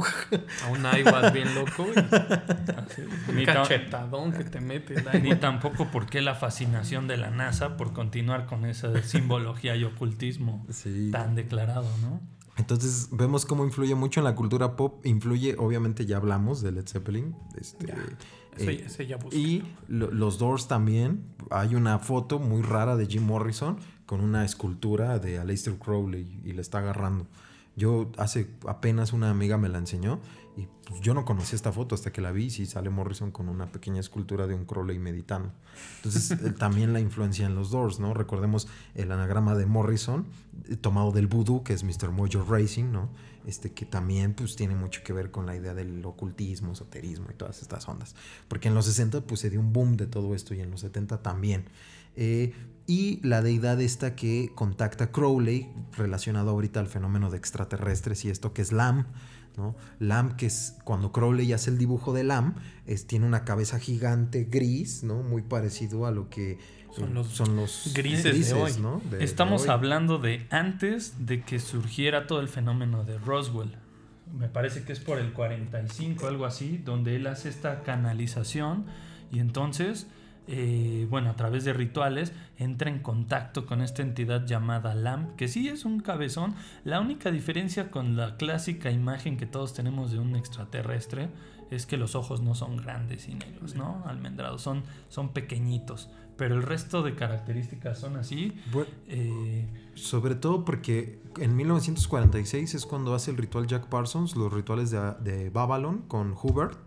A 0.65 0.69
un 0.71 0.85
Aiwas 0.85 1.31
bien 1.33 1.55
loco. 1.55 1.85
Así, 1.95 3.01
Un 3.29 3.45
cachetadón 3.45 4.33
que 4.33 4.43
te 4.43 4.59
mete 4.59 4.95
ni 5.21 5.35
tampoco 5.35 5.87
por 5.89 6.05
qué 6.05 6.21
la 6.21 6.35
fascinación 6.35 7.07
de 7.07 7.17
la 7.17 7.31
NASA 7.31 7.77
por 7.77 7.93
continuar 7.93 8.45
con 8.45 8.65
esa 8.65 9.01
simbología 9.03 9.75
y 9.75 9.83
ocultismo 9.85 10.65
Sí. 10.69 11.09
tan 11.11 11.33
declarado, 11.35 11.87
¿no? 12.01 12.21
Entonces 12.57 13.09
vemos 13.11 13.45
cómo 13.45 13.65
influye 13.65 13.95
mucho 13.95 14.19
en 14.19 14.25
la 14.25 14.35
cultura 14.35 14.75
pop. 14.75 15.03
Influye, 15.05 15.55
obviamente 15.57 16.05
ya 16.05 16.17
hablamos 16.17 16.61
de 16.61 16.71
Led 16.71 16.87
Zeppelin. 16.87 17.35
Este, 17.59 17.87
Ya, 17.87 17.95
Ese, 18.57 18.71
eh, 18.71 18.83
ese 18.85 19.07
ya 19.07 19.17
busqué. 19.17 19.37
y 19.37 19.75
lo- 19.87 20.11
los 20.11 20.37
Doors 20.37 20.67
también. 20.67 21.23
Hay 21.49 21.73
una 21.75 21.97
foto 21.99 22.37
muy 22.39 22.61
rara 22.61 22.95
de 22.95 23.07
Jim 23.07 23.23
Morrison 23.23 23.77
con 24.05 24.21
una 24.21 24.45
escultura 24.45 25.17
de 25.17 25.39
Aleister 25.39 25.75
Crowley 25.79 26.39
y 26.43 26.53
le 26.53 26.61
está 26.61 26.77
agarrando. 26.79 27.25
Yo 27.75 28.11
hace 28.17 28.51
apenas 28.67 29.13
una 29.13 29.31
amiga 29.31 29.57
me 29.57 29.67
la 29.69 29.79
enseñó 29.79 30.19
y 30.55 30.67
pues, 30.87 31.01
yo 31.01 31.13
no 31.13 31.25
conocía 31.25 31.55
esta 31.55 31.71
foto 31.71 31.95
hasta 31.95 32.11
que 32.11 32.21
la 32.21 32.31
vi. 32.31 32.49
Sí 32.49 32.65
sale 32.65 32.89
Morrison 32.89 33.31
con 33.31 33.49
una 33.49 33.71
pequeña 33.71 33.99
escultura 33.99 34.47
de 34.47 34.53
un 34.53 34.65
Crowley 34.65 34.99
meditando. 34.99 35.51
Entonces 35.97 36.31
eh, 36.31 36.51
también 36.51 36.93
la 36.93 36.99
influencia 36.99 37.45
en 37.45 37.55
los 37.55 37.71
Doors, 37.71 37.99
¿no? 37.99 38.13
Recordemos 38.13 38.67
el 38.95 39.11
anagrama 39.11 39.55
de 39.55 39.65
Morrison 39.65 40.27
eh, 40.69 40.75
tomado 40.75 41.11
del 41.11 41.27
voodoo, 41.27 41.63
que 41.63 41.73
es 41.73 41.83
Mr. 41.83 42.11
Mojo 42.11 42.43
Racing, 42.47 42.91
¿no? 42.91 43.09
Este 43.45 43.71
que 43.71 43.85
también 43.85 44.33
pues 44.33 44.55
tiene 44.55 44.75
mucho 44.75 45.01
que 45.03 45.11
ver 45.11 45.31
con 45.31 45.45
la 45.45 45.55
idea 45.55 45.73
del 45.73 46.05
ocultismo, 46.05 46.73
esoterismo 46.73 47.27
y 47.31 47.33
todas 47.33 47.61
estas 47.61 47.87
ondas. 47.87 48.15
Porque 48.47 48.67
en 48.67 48.75
los 48.75 48.85
60 48.85 49.21
pues 49.21 49.41
se 49.41 49.49
dio 49.49 49.59
un 49.59 49.73
boom 49.73 49.97
de 49.97 50.07
todo 50.07 50.35
esto 50.35 50.53
y 50.53 50.61
en 50.61 50.71
los 50.71 50.81
70 50.81 51.21
también. 51.21 51.65
Eh, 52.15 52.53
y 52.85 53.25
la 53.25 53.41
deidad 53.41 53.79
esta 53.81 54.15
que 54.15 54.51
contacta 54.53 55.11
Crowley, 55.11 55.71
relacionado 55.93 56.51
ahorita 56.51 56.79
al 56.79 56.87
fenómeno 56.87 57.29
de 57.29 57.37
extraterrestres 57.37 58.25
y 58.25 58.29
esto 58.29 58.53
que 58.53 58.61
es 58.61 58.71
Lam, 58.71 59.07
¿no? 59.57 59.75
Lam, 59.99 60.35
que 60.37 60.45
es 60.47 60.77
cuando 60.83 61.11
Crowley 61.11 61.51
hace 61.53 61.69
el 61.69 61.77
dibujo 61.77 62.13
de 62.13 62.23
Lam, 62.23 62.55
es, 62.85 63.07
tiene 63.07 63.25
una 63.25 63.43
cabeza 63.45 63.79
gigante 63.79 64.45
gris, 64.45 65.03
¿no? 65.03 65.23
Muy 65.23 65.41
parecido 65.41 66.05
a 66.05 66.11
lo 66.11 66.29
que 66.29 66.57
Son 66.95 67.09
eh, 67.09 67.13
los 67.13 67.27
son 67.27 67.55
los 67.55 67.91
grises 67.93 68.47
de 68.49 68.53
hoy. 68.53 68.71
¿no? 68.81 69.01
De- 69.09 69.17
de 69.17 69.23
Estamos 69.23 69.63
hoy. 69.63 69.69
hablando 69.69 70.17
de 70.17 70.45
antes 70.49 71.25
de 71.25 71.41
que 71.41 71.59
surgiera 71.59 72.27
todo 72.27 72.39
el 72.41 72.47
fenómeno 72.47 73.03
de 73.03 73.17
Roswell. 73.17 73.75
Me 74.37 74.47
parece 74.49 74.83
que 74.83 74.93
es 74.93 74.99
por 74.99 75.19
el 75.19 75.31
45, 75.33 76.25
algo 76.27 76.45
así, 76.45 76.77
donde 76.83 77.15
él 77.15 77.27
hace 77.27 77.49
esta 77.49 77.83
canalización 77.83 78.85
y 79.31 79.39
entonces, 79.39 80.07
eh, 80.47 81.07
bueno, 81.09 81.29
a 81.29 81.35
través 81.35 81.63
de 81.63 81.73
rituales, 81.73 82.33
entra 82.57 82.89
en 82.89 82.99
contacto 82.99 83.65
con 83.65 83.81
esta 83.81 84.01
entidad 84.01 84.45
llamada 84.45 84.93
Lam, 84.93 85.35
que 85.35 85.47
sí 85.47 85.69
es 85.69 85.85
un 85.85 85.99
cabezón. 85.99 86.55
La 86.83 86.99
única 86.99 87.31
diferencia 87.31 87.89
con 87.91 88.17
la 88.17 88.35
clásica 88.35 88.91
imagen 88.91 89.37
que 89.37 89.45
todos 89.45 89.73
tenemos 89.73 90.11
de 90.11 90.19
un 90.19 90.35
extraterrestre 90.35 91.29
es 91.71 91.85
que 91.85 91.97
los 91.97 92.15
ojos 92.15 92.41
no 92.41 92.55
son 92.55 92.77
grandes 92.77 93.27
y 93.27 93.35
negros, 93.35 93.75
¿no? 93.75 94.03
Almendrados, 94.05 94.61
son, 94.61 94.83
son 95.09 95.29
pequeñitos. 95.29 96.09
Pero 96.35 96.55
el 96.55 96.63
resto 96.63 97.03
de 97.03 97.15
características 97.15 97.99
son 97.99 98.17
así. 98.17 98.53
Bueno, 98.71 98.89
eh, 99.07 99.67
Sobre 99.93 100.35
todo 100.35 100.65
porque 100.65 101.19
en 101.37 101.55
1946 101.55 102.73
es 102.73 102.85
cuando 102.85 103.13
hace 103.13 103.31
el 103.31 103.37
ritual 103.37 103.67
Jack 103.67 103.87
Parsons, 103.87 104.35
los 104.35 104.51
rituales 104.51 104.91
de, 104.91 105.13
de 105.21 105.49
Babylon 105.49 106.01
con 106.07 106.33
Hubert. 106.33 106.77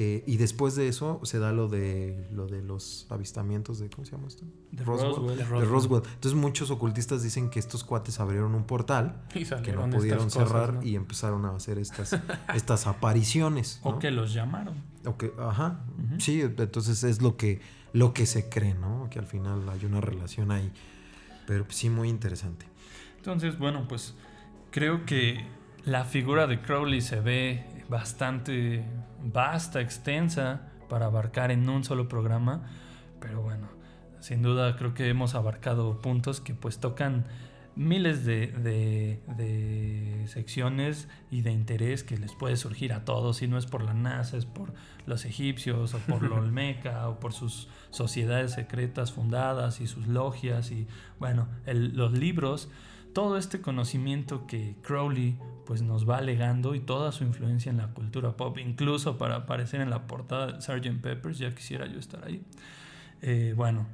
Eh, 0.00 0.22
y 0.28 0.36
después 0.36 0.76
de 0.76 0.86
eso 0.86 1.18
se 1.24 1.40
da 1.40 1.50
lo 1.50 1.66
de 1.66 2.28
lo 2.30 2.46
de 2.46 2.62
los 2.62 3.06
avistamientos 3.10 3.80
de 3.80 3.90
¿cómo 3.90 4.04
se 4.04 4.12
llama 4.12 4.28
esto? 4.28 4.44
De 4.70 4.84
Roswell. 4.84 5.10
Roswell. 5.10 5.36
De 5.38 5.44
Roswell. 5.44 5.68
Roswell. 5.68 6.02
Entonces 6.14 6.34
muchos 6.34 6.70
ocultistas 6.70 7.24
dicen 7.24 7.50
que 7.50 7.58
estos 7.58 7.82
cuates 7.82 8.20
abrieron 8.20 8.54
un 8.54 8.62
portal 8.64 9.24
Y 9.34 9.44
que 9.44 9.72
no 9.72 9.90
pudieron 9.90 10.24
cosas, 10.26 10.46
cerrar 10.48 10.74
¿no? 10.74 10.82
y 10.84 10.94
empezaron 10.94 11.44
a 11.46 11.56
hacer 11.56 11.78
estas 11.80 12.16
estas 12.54 12.86
apariciones. 12.86 13.80
O 13.82 13.98
que 13.98 14.12
los 14.12 14.32
llamaron. 14.32 14.76
O 15.04 15.16
que- 15.16 15.32
ajá. 15.40 15.80
Sí, 16.18 16.42
entonces 16.42 17.02
es 17.02 17.20
lo 17.20 17.36
que, 17.36 17.60
lo 17.92 18.12
que 18.14 18.24
se 18.26 18.48
cree, 18.48 18.74
¿no? 18.74 19.08
Que 19.10 19.18
al 19.18 19.26
final 19.26 19.68
hay 19.68 19.84
una 19.84 20.00
relación 20.00 20.52
ahí. 20.52 20.70
Pero 21.48 21.64
pues, 21.64 21.76
sí, 21.76 21.90
muy 21.90 22.08
interesante. 22.08 22.66
Entonces, 23.16 23.58
bueno, 23.58 23.88
pues 23.88 24.14
creo 24.70 25.04
que 25.06 25.44
la 25.84 26.04
figura 26.04 26.46
de 26.46 26.60
Crowley 26.62 27.00
se 27.00 27.20
ve 27.20 27.64
bastante 27.88 28.84
vasta, 29.22 29.80
extensa, 29.80 30.62
para 30.88 31.06
abarcar 31.06 31.50
en 31.50 31.68
un 31.68 31.84
solo 31.84 32.08
programa. 32.08 32.62
Pero 33.20 33.42
bueno, 33.42 33.68
sin 34.20 34.42
duda 34.42 34.76
creo 34.76 34.94
que 34.94 35.08
hemos 35.08 35.34
abarcado 35.34 36.00
puntos 36.00 36.40
que 36.40 36.54
pues 36.54 36.78
tocan 36.78 37.24
miles 37.74 38.24
de, 38.24 38.48
de- 38.48 39.22
de 39.36 40.24
secciones 40.26 41.08
y 41.30 41.42
de 41.42 41.52
interés 41.52 42.02
que 42.02 42.16
les 42.16 42.32
puede 42.34 42.56
surgir 42.56 42.92
a 42.92 43.04
todos, 43.04 43.36
si 43.36 43.46
no 43.46 43.56
es 43.56 43.66
por 43.66 43.82
la 43.82 43.94
NASA, 43.94 44.36
es 44.36 44.46
por 44.46 44.72
los 45.06 45.24
egipcios 45.24 45.94
o 45.94 45.98
por 45.98 46.28
la 46.28 46.36
Olmeca 46.40 47.08
o 47.08 47.20
por 47.20 47.32
sus 47.32 47.68
sociedades 47.90 48.52
secretas 48.52 49.12
fundadas 49.12 49.80
y 49.80 49.86
sus 49.86 50.08
logias 50.08 50.72
y 50.72 50.88
bueno, 51.20 51.46
el- 51.66 51.96
los 51.96 52.12
libros, 52.12 52.68
todo 53.12 53.36
este 53.36 53.60
conocimiento 53.60 54.46
que 54.46 54.76
Crowley 54.82 55.38
pues 55.66 55.82
nos 55.82 56.08
va 56.08 56.20
legando 56.20 56.74
y 56.74 56.80
toda 56.80 57.12
su 57.12 57.24
influencia 57.24 57.70
en 57.70 57.76
la 57.76 57.88
cultura 57.88 58.36
pop, 58.36 58.56
incluso 58.58 59.18
para 59.18 59.36
aparecer 59.36 59.80
en 59.80 59.90
la 59.90 60.06
portada 60.06 60.52
de 60.52 60.62
Sgt. 60.62 61.00
Peppers, 61.00 61.38
ya 61.38 61.54
quisiera 61.54 61.86
yo 61.86 61.98
estar 61.98 62.24
ahí. 62.24 62.42
Eh, 63.20 63.52
bueno, 63.56 63.86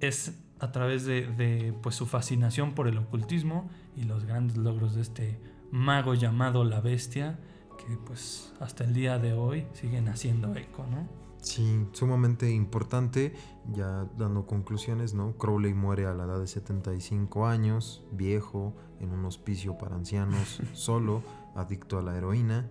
es 0.00 0.38
a 0.60 0.72
través 0.72 1.04
de, 1.06 1.26
de, 1.26 1.74
pues, 1.82 1.96
su 1.96 2.06
fascinación 2.06 2.74
por 2.74 2.86
el 2.86 2.98
ocultismo 2.98 3.70
y 3.96 4.04
los 4.04 4.24
grandes 4.24 4.56
logros 4.56 4.94
de 4.94 5.02
este 5.02 5.40
mago 5.70 6.14
llamado 6.14 6.64
la 6.64 6.80
bestia, 6.80 7.38
que 7.78 7.96
pues 7.96 8.52
hasta 8.60 8.84
el 8.84 8.92
día 8.92 9.18
de 9.18 9.32
hoy 9.32 9.66
siguen 9.72 10.08
haciendo 10.08 10.54
eco, 10.54 10.86
¿no? 10.86 11.08
Sí, 11.42 11.86
sumamente 11.92 12.50
importante. 12.50 13.34
Ya 13.72 14.08
dando 14.16 14.46
conclusiones, 14.46 15.14
¿no? 15.14 15.36
Crowley 15.36 15.74
muere 15.74 16.06
a 16.06 16.14
la 16.14 16.24
edad 16.24 16.40
de 16.40 16.46
75 16.46 17.46
años, 17.46 18.04
viejo, 18.12 18.74
en 18.98 19.12
un 19.12 19.24
hospicio 19.24 19.78
para 19.78 19.96
ancianos, 19.96 20.60
solo, 20.72 21.22
adicto 21.54 21.98
a 21.98 22.02
la 22.02 22.16
heroína, 22.16 22.68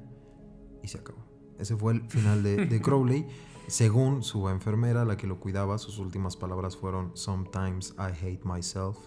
y 0.83 0.87
se 0.87 0.99
acabó. 0.99 1.19
Ese 1.57 1.75
fue 1.75 1.93
el 1.93 2.09
final 2.09 2.43
de, 2.43 2.65
de 2.65 2.81
Crowley. 2.81 3.27
Según 3.67 4.23
su 4.23 4.49
enfermera, 4.49 5.05
la 5.05 5.15
que 5.15 5.27
lo 5.27 5.39
cuidaba, 5.39 5.77
sus 5.77 5.99
últimas 5.99 6.35
palabras 6.35 6.75
fueron: 6.75 7.11
Sometimes 7.15 7.93
I 7.97 8.11
hate 8.25 8.43
myself. 8.43 8.97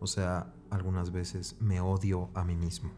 O 0.00 0.06
sea, 0.06 0.54
algunas 0.70 1.12
veces 1.12 1.56
me 1.60 1.80
odio 1.80 2.30
a 2.34 2.44
mí 2.44 2.56
mismo. 2.56 2.90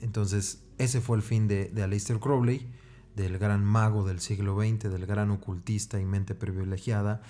Entonces, 0.00 0.64
ese 0.78 1.00
fue 1.00 1.16
el 1.16 1.22
fin 1.22 1.48
de, 1.48 1.70
de 1.70 1.82
Aleister 1.82 2.18
Crowley, 2.18 2.70
del 3.16 3.38
gran 3.38 3.64
mago 3.64 4.04
del 4.04 4.20
siglo 4.20 4.54
XX, 4.54 4.90
del 4.90 5.06
gran 5.06 5.30
ocultista 5.30 5.98
y 5.98 6.04
mente 6.04 6.34
privilegiada 6.34 7.22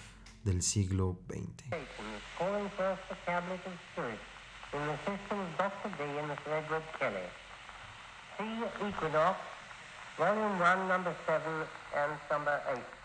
del 0.44 0.62
siglo 0.62 1.16
XX. 1.28 1.64
calling 2.38 2.68
for 2.76 2.84
us 2.92 2.98
the 3.08 3.16
cabinet 3.24 3.60
of 3.64 3.72
spirit 3.92 4.18
in 4.74 4.80
the 4.86 4.96
system's 5.06 5.48
Dr. 5.56 5.88
D 5.96 6.04
and 6.18 6.28
Mr. 6.28 6.52
Edward 6.52 6.82
Kelly. 6.98 7.28
See 8.36 8.86
Equinox, 8.86 9.38
volume 10.18 10.58
1, 10.58 10.88
number 10.88 11.14
7 11.26 11.42
and 11.96 12.12
number 12.30 12.60
8. 12.68 12.95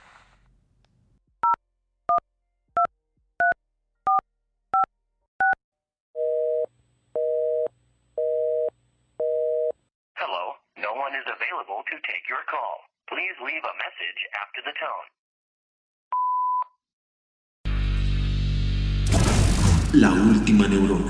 is 11.22 11.30
available 11.30 11.86
to 11.86 11.96
take 12.10 12.26
your 12.26 12.42
call. 12.50 12.82
Please 13.06 13.36
leave 13.46 13.62
a 13.62 13.76
message 13.78 14.22
after 14.42 14.62
the 14.66 14.74
tone. 14.82 15.08
La 19.94 20.10
última 20.10 20.68
neurona. 20.68 21.01